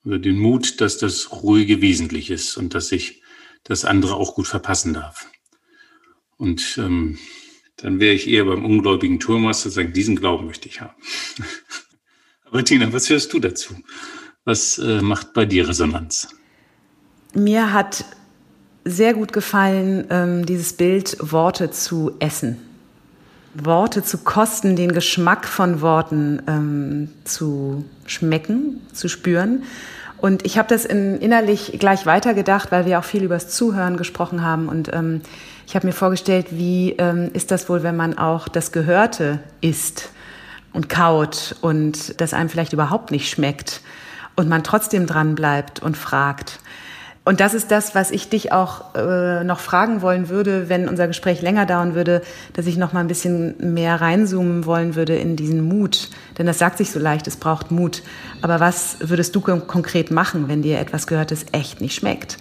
Also 0.03 0.17
den 0.17 0.37
Mut, 0.37 0.79
dass 0.81 0.97
das 0.97 1.31
ruhige 1.31 1.81
wesentlich 1.81 2.29
ist 2.29 2.57
und 2.57 2.73
dass 2.73 2.91
ich 2.91 3.21
das 3.63 3.85
andere 3.85 4.15
auch 4.15 4.35
gut 4.35 4.47
verpassen 4.47 4.93
darf. 4.93 5.29
Und 6.37 6.77
ähm, 6.77 7.17
dann 7.77 7.99
wäre 7.99 8.13
ich 8.13 8.27
eher 8.27 8.45
beim 8.45 8.65
ungläubigen 8.65 9.19
Thomas 9.19 9.61
zu 9.61 9.69
sagen, 9.69 9.93
diesen 9.93 10.15
Glauben 10.15 10.45
möchte 10.45 10.69
ich 10.69 10.81
haben. 10.81 10.95
Aber 12.45 12.63
Tina, 12.63 12.91
was 12.93 13.09
hörst 13.09 13.33
du 13.33 13.39
dazu? 13.39 13.75
Was 14.45 14.77
äh, 14.77 15.01
macht 15.01 15.33
bei 15.33 15.45
dir 15.45 15.67
Resonanz? 15.67 16.29
Mir 17.33 17.73
hat 17.73 18.05
sehr 18.85 19.13
gut 19.13 19.33
gefallen, 19.33 20.07
ähm, 20.09 20.45
dieses 20.45 20.73
Bild 20.73 21.17
Worte 21.19 21.69
zu 21.71 22.13
essen. 22.19 22.57
Worte 23.65 24.03
zu 24.03 24.19
kosten, 24.19 24.75
den 24.75 24.91
Geschmack 24.91 25.47
von 25.47 25.81
Worten 25.81 26.41
ähm, 26.47 27.09
zu 27.23 27.85
schmecken, 28.05 28.81
zu 28.93 29.07
spüren 29.07 29.63
Und 30.17 30.45
ich 30.45 30.57
habe 30.57 30.67
das 30.67 30.85
in, 30.85 31.17
innerlich 31.19 31.77
gleich 31.79 32.05
weitergedacht, 32.05 32.71
weil 32.71 32.85
wir 32.85 32.99
auch 32.99 33.03
viel 33.03 33.23
übers 33.23 33.49
Zuhören 33.49 33.97
gesprochen 33.97 34.43
haben. 34.43 34.67
Und 34.67 34.93
ähm, 34.93 35.21
ich 35.65 35.75
habe 35.75 35.87
mir 35.87 35.93
vorgestellt, 35.93 36.47
wie 36.51 36.91
ähm, 36.97 37.29
ist 37.33 37.51
das 37.51 37.69
wohl, 37.69 37.83
wenn 37.83 37.95
man 37.95 38.17
auch 38.17 38.47
das 38.47 38.71
Gehörte 38.71 39.39
isst 39.61 40.09
und 40.73 40.89
kaut 40.89 41.55
und 41.61 42.19
das 42.19 42.33
einem 42.33 42.49
vielleicht 42.49 42.73
überhaupt 42.73 43.11
nicht 43.11 43.29
schmeckt 43.29 43.81
und 44.35 44.49
man 44.49 44.63
trotzdem 44.63 45.05
dran 45.05 45.35
bleibt 45.35 45.81
und 45.81 45.97
fragt. 45.97 46.59
Und 47.29 47.41
das 47.41 47.53
ist 47.53 47.69
das, 47.69 47.93
was 47.93 48.09
ich 48.09 48.29
dich 48.29 48.51
auch 48.51 48.95
äh, 48.95 49.43
noch 49.43 49.59
fragen 49.59 50.01
wollen 50.01 50.29
würde, 50.29 50.67
wenn 50.67 50.89
unser 50.89 51.05
Gespräch 51.05 51.43
länger 51.43 51.67
dauern 51.67 51.93
würde, 51.93 52.23
dass 52.53 52.65
ich 52.65 52.75
noch 52.75 52.91
mal 52.91 53.01
ein 53.01 53.07
bisschen 53.07 53.53
mehr 53.75 54.01
reinzoomen 54.01 54.65
wollen 54.65 54.95
würde 54.95 55.15
in 55.15 55.35
diesen 55.35 55.61
Mut. 55.61 56.09
Denn 56.39 56.47
das 56.47 56.57
sagt 56.57 56.79
sich 56.79 56.89
so 56.89 56.97
leicht, 56.97 57.27
es 57.27 57.35
braucht 57.35 57.69
Mut. 57.69 58.01
Aber 58.41 58.59
was 58.59 58.97
würdest 58.99 59.35
du 59.35 59.41
konkret 59.41 60.09
machen, 60.09 60.47
wenn 60.47 60.63
dir 60.63 60.79
etwas 60.79 61.05
gehört, 61.05 61.29
das 61.29 61.45
echt 61.51 61.81
nicht 61.81 61.93
schmeckt 61.93 62.39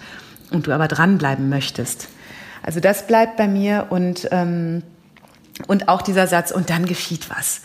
und 0.49 0.65
du 0.65 0.71
aber 0.71 0.87
dranbleiben 0.87 1.49
möchtest? 1.49 2.07
Also 2.63 2.79
das 2.79 3.05
bleibt 3.05 3.37
bei 3.37 3.47
mir 3.47 3.85
und, 3.91 4.27
ähm, 4.31 4.81
und 5.67 5.87
auch 5.87 6.01
dieser 6.01 6.25
Satz, 6.25 6.49
und 6.49 6.71
dann 6.71 6.87
geschieht 6.87 7.29
was. 7.29 7.61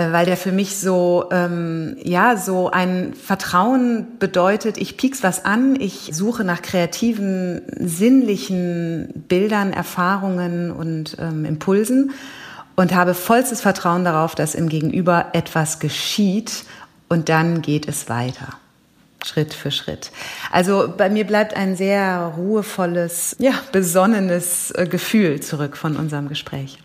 Äh, 0.00 0.12
weil 0.12 0.24
der 0.24 0.38
für 0.38 0.52
mich 0.52 0.78
so, 0.78 1.26
ähm, 1.30 1.96
ja, 2.02 2.36
so 2.36 2.70
ein 2.70 3.12
Vertrauen 3.12 4.18
bedeutet, 4.18 4.78
ich 4.78 4.96
piek's 4.96 5.22
was 5.22 5.44
an, 5.44 5.76
ich 5.78 6.10
suche 6.12 6.42
nach 6.42 6.62
kreativen, 6.62 7.60
sinnlichen 7.78 9.24
Bildern, 9.28 9.74
Erfahrungen 9.74 10.70
und 10.70 11.18
ähm, 11.20 11.44
Impulsen 11.44 12.12
und 12.76 12.94
habe 12.94 13.12
vollstes 13.12 13.60
Vertrauen 13.60 14.04
darauf, 14.04 14.34
dass 14.34 14.54
im 14.54 14.70
Gegenüber 14.70 15.26
etwas 15.34 15.80
geschieht 15.80 16.64
und 17.10 17.28
dann 17.28 17.60
geht 17.60 17.86
es 17.86 18.08
weiter. 18.08 18.54
Schritt 19.22 19.52
für 19.52 19.70
Schritt. 19.70 20.12
Also 20.50 20.94
bei 20.96 21.10
mir 21.10 21.26
bleibt 21.26 21.54
ein 21.54 21.76
sehr 21.76 22.32
ruhevolles, 22.38 23.36
ja, 23.38 23.52
besonnenes 23.70 24.70
äh, 24.70 24.86
Gefühl 24.86 25.40
zurück 25.40 25.76
von 25.76 25.96
unserem 25.96 26.30
Gespräch. 26.30 26.78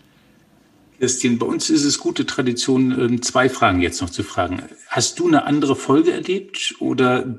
Christine, 0.98 1.36
bei 1.36 1.46
uns 1.46 1.70
ist 1.70 1.84
es 1.84 1.98
gute 1.98 2.26
Tradition, 2.26 2.92
ähm, 2.98 3.22
zwei 3.22 3.48
Fragen 3.48 3.82
jetzt 3.82 4.00
noch 4.00 4.10
zu 4.10 4.22
fragen. 4.22 4.62
Hast 4.88 5.18
du 5.18 5.28
eine 5.28 5.44
andere 5.44 5.76
Folge 5.76 6.12
erlebt 6.12 6.74
oder 6.80 7.38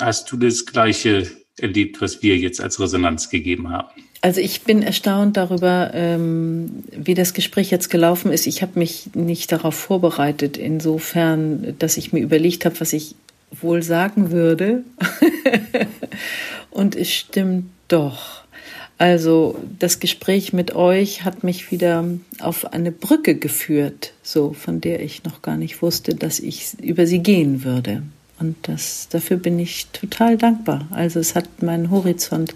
hast 0.00 0.30
du 0.30 0.36
das 0.36 0.66
gleiche 0.66 1.30
erlebt, 1.58 2.00
was 2.00 2.22
wir 2.22 2.36
jetzt 2.36 2.60
als 2.60 2.80
Resonanz 2.80 3.30
gegeben 3.30 3.70
haben? 3.70 3.88
Also 4.20 4.40
ich 4.40 4.62
bin 4.62 4.82
erstaunt 4.82 5.36
darüber, 5.36 5.92
ähm, 5.94 6.84
wie 6.90 7.14
das 7.14 7.34
Gespräch 7.34 7.70
jetzt 7.70 7.88
gelaufen 7.88 8.32
ist. 8.32 8.46
Ich 8.46 8.62
habe 8.62 8.78
mich 8.78 9.10
nicht 9.14 9.52
darauf 9.52 9.76
vorbereitet, 9.76 10.56
insofern, 10.56 11.76
dass 11.78 11.96
ich 11.96 12.12
mir 12.12 12.20
überlegt 12.20 12.64
habe, 12.64 12.80
was 12.80 12.92
ich 12.92 13.14
wohl 13.60 13.82
sagen 13.82 14.30
würde. 14.30 14.82
Und 16.70 16.96
es 16.96 17.12
stimmt 17.12 17.66
doch. 17.86 18.37
Also 18.98 19.56
das 19.78 20.00
Gespräch 20.00 20.52
mit 20.52 20.74
euch 20.74 21.24
hat 21.24 21.44
mich 21.44 21.70
wieder 21.70 22.04
auf 22.40 22.72
eine 22.72 22.90
Brücke 22.90 23.36
geführt, 23.36 24.12
so 24.22 24.52
von 24.52 24.80
der 24.80 25.00
ich 25.00 25.22
noch 25.22 25.40
gar 25.40 25.56
nicht 25.56 25.80
wusste, 25.82 26.16
dass 26.16 26.40
ich 26.40 26.74
über 26.82 27.06
sie 27.06 27.20
gehen 27.20 27.62
würde. 27.62 28.02
Und 28.40 28.56
das, 28.62 29.08
dafür 29.08 29.36
bin 29.36 29.58
ich 29.58 29.86
total 29.92 30.36
dankbar. 30.36 30.86
Also 30.90 31.18
es 31.20 31.34
hat 31.34 31.62
meinen 31.62 31.90
Horizont 31.90 32.54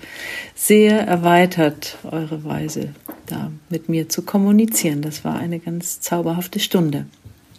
sehr 0.54 1.00
erweitert, 1.00 1.96
eure 2.04 2.44
Weise 2.44 2.90
da 3.26 3.50
mit 3.68 3.88
mir 3.88 4.08
zu 4.08 4.22
kommunizieren. 4.22 5.02
Das 5.02 5.24
war 5.24 5.38
eine 5.38 5.58
ganz 5.58 6.00
zauberhafte 6.00 6.60
Stunde. 6.60 7.06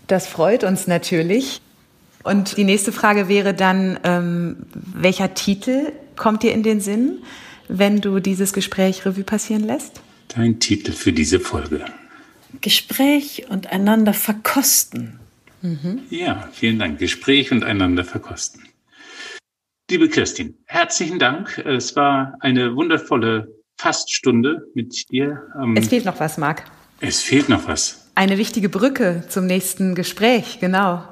Das 0.07 0.27
freut 0.27 0.63
uns 0.63 0.88
natürlich. 0.88 1.61
Und 2.23 2.55
die 2.55 2.63
nächste 2.63 2.91
Frage 2.91 3.27
wäre 3.27 3.53
dann, 3.53 3.99
ähm, 4.03 4.57
welcher 4.73 5.34
Titel 5.34 5.91
kommt 6.15 6.43
dir 6.43 6.53
in 6.53 6.63
den 6.63 6.79
Sinn? 6.79 7.19
Wenn 7.74 8.01
du 8.01 8.19
dieses 8.19 8.53
Gespräch 8.53 9.05
Revue 9.05 9.24
passieren 9.24 9.63
lässt? 9.63 10.01
Dein 10.30 10.59
Titel 10.59 10.91
für 10.91 11.11
diese 11.11 11.39
Folge. 11.39 11.84
Gespräch 12.61 13.45
und 13.49 13.67
einander 13.67 14.13
verkosten. 14.13 15.19
Mhm. 15.61 16.03
Ja, 16.09 16.49
vielen 16.51 16.78
Dank. 16.78 16.99
Gespräch 16.99 17.51
und 17.51 17.63
einander 17.63 18.05
verkosten. 18.05 18.63
Liebe 19.89 20.07
Kirstin, 20.07 20.55
herzlichen 20.65 21.17
Dank. 21.17 21.57
Es 21.65 21.95
war 21.95 22.36
eine 22.41 22.76
wundervolle 22.76 23.47
Faststunde 23.78 24.61
mit 24.76 25.09
dir. 25.09 25.41
Es 25.76 25.88
fehlt 25.88 26.05
noch 26.05 26.19
was, 26.19 26.38
Marc. 26.38 26.63
Es 26.99 27.21
fehlt 27.21 27.49
noch 27.49 27.67
was. 27.67 28.11
Eine 28.15 28.38
wichtige 28.38 28.69
Brücke 28.69 29.24
zum 29.30 29.47
nächsten 29.47 29.95
Gespräch, 29.95 30.59
genau. 30.59 31.03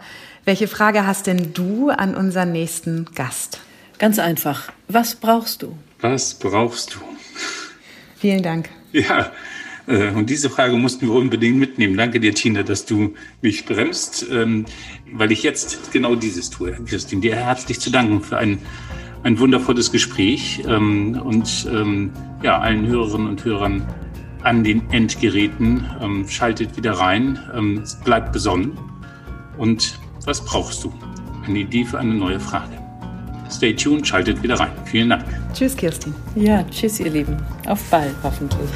Welche 0.46 0.68
Frage 0.68 1.08
hast 1.08 1.28
denn 1.28 1.54
du 1.54 1.90
an 1.90 2.16
unseren 2.16 2.52
nächsten 2.52 3.06
Gast? 3.16 3.60
Ganz 3.98 4.20
einfach. 4.20 4.72
Was 4.88 5.16
brauchst 5.16 5.64
du? 5.64 5.76
Was 6.02 6.34
brauchst 6.34 6.96
du? 6.96 7.00
Vielen 8.18 8.42
Dank. 8.42 8.70
Ja, 8.92 9.32
äh, 9.88 10.10
und 10.10 10.30
diese 10.30 10.50
Frage 10.50 10.76
mussten 10.76 11.08
wir 11.08 11.14
unbedingt 11.14 11.58
mitnehmen. 11.58 11.96
Danke 11.96 12.20
dir, 12.20 12.34
Tina, 12.34 12.64
dass 12.64 12.86
du 12.86 13.14
mich 13.42 13.66
bremst, 13.66 14.26
ähm, 14.32 14.66
weil 15.14 15.32
ich 15.32 15.44
jetzt 15.44 15.92
genau 15.92 16.16
dieses 16.16 16.50
tue. 16.50 16.74
Christine, 16.86 17.22
dir 17.22 17.36
herzlich 17.36 17.80
zu 17.80 17.92
danken 17.92 18.22
für 18.22 18.38
ein, 18.38 18.60
ein 19.24 19.40
wundervolles 19.40 19.92
Gespräch 19.92 20.64
ähm, 20.68 21.22
und 21.24 21.68
ähm, 21.72 22.12
ja, 22.42 22.60
allen 22.60 22.88
Hörerinnen 22.88 23.28
und 23.28 23.46
Hörern 23.46 23.88
an 24.44 24.64
den 24.64 24.90
Endgeräten. 24.90 25.86
Schaltet 26.28 26.76
wieder 26.76 26.94
rein, 26.94 27.86
bleibt 28.04 28.34
besonnen. 28.34 28.72
Und 29.60 30.00
was 30.26 30.44
brauchst 30.44 30.84
du? 30.84 30.92
Eine 31.46 31.60
Idee 31.60 31.86
für 31.86 32.00
eine 32.00 32.16
neue 32.16 32.40
Frage. 32.40 32.81
Stay 33.52 33.74
tuned, 33.76 34.08
schaltet 34.08 34.42
wieder 34.42 34.60
rein. 34.60 34.72
Vielen 34.86 35.10
Dank. 35.10 35.26
Tschüss, 35.54 35.76
Kirstin. 35.76 36.14
Ja, 36.36 36.64
tschüss, 36.64 37.00
ihr 37.00 37.10
Lieben. 37.12 37.38
Auf 37.68 37.82
bald, 37.90 38.16
hoffentlich. 38.24 38.70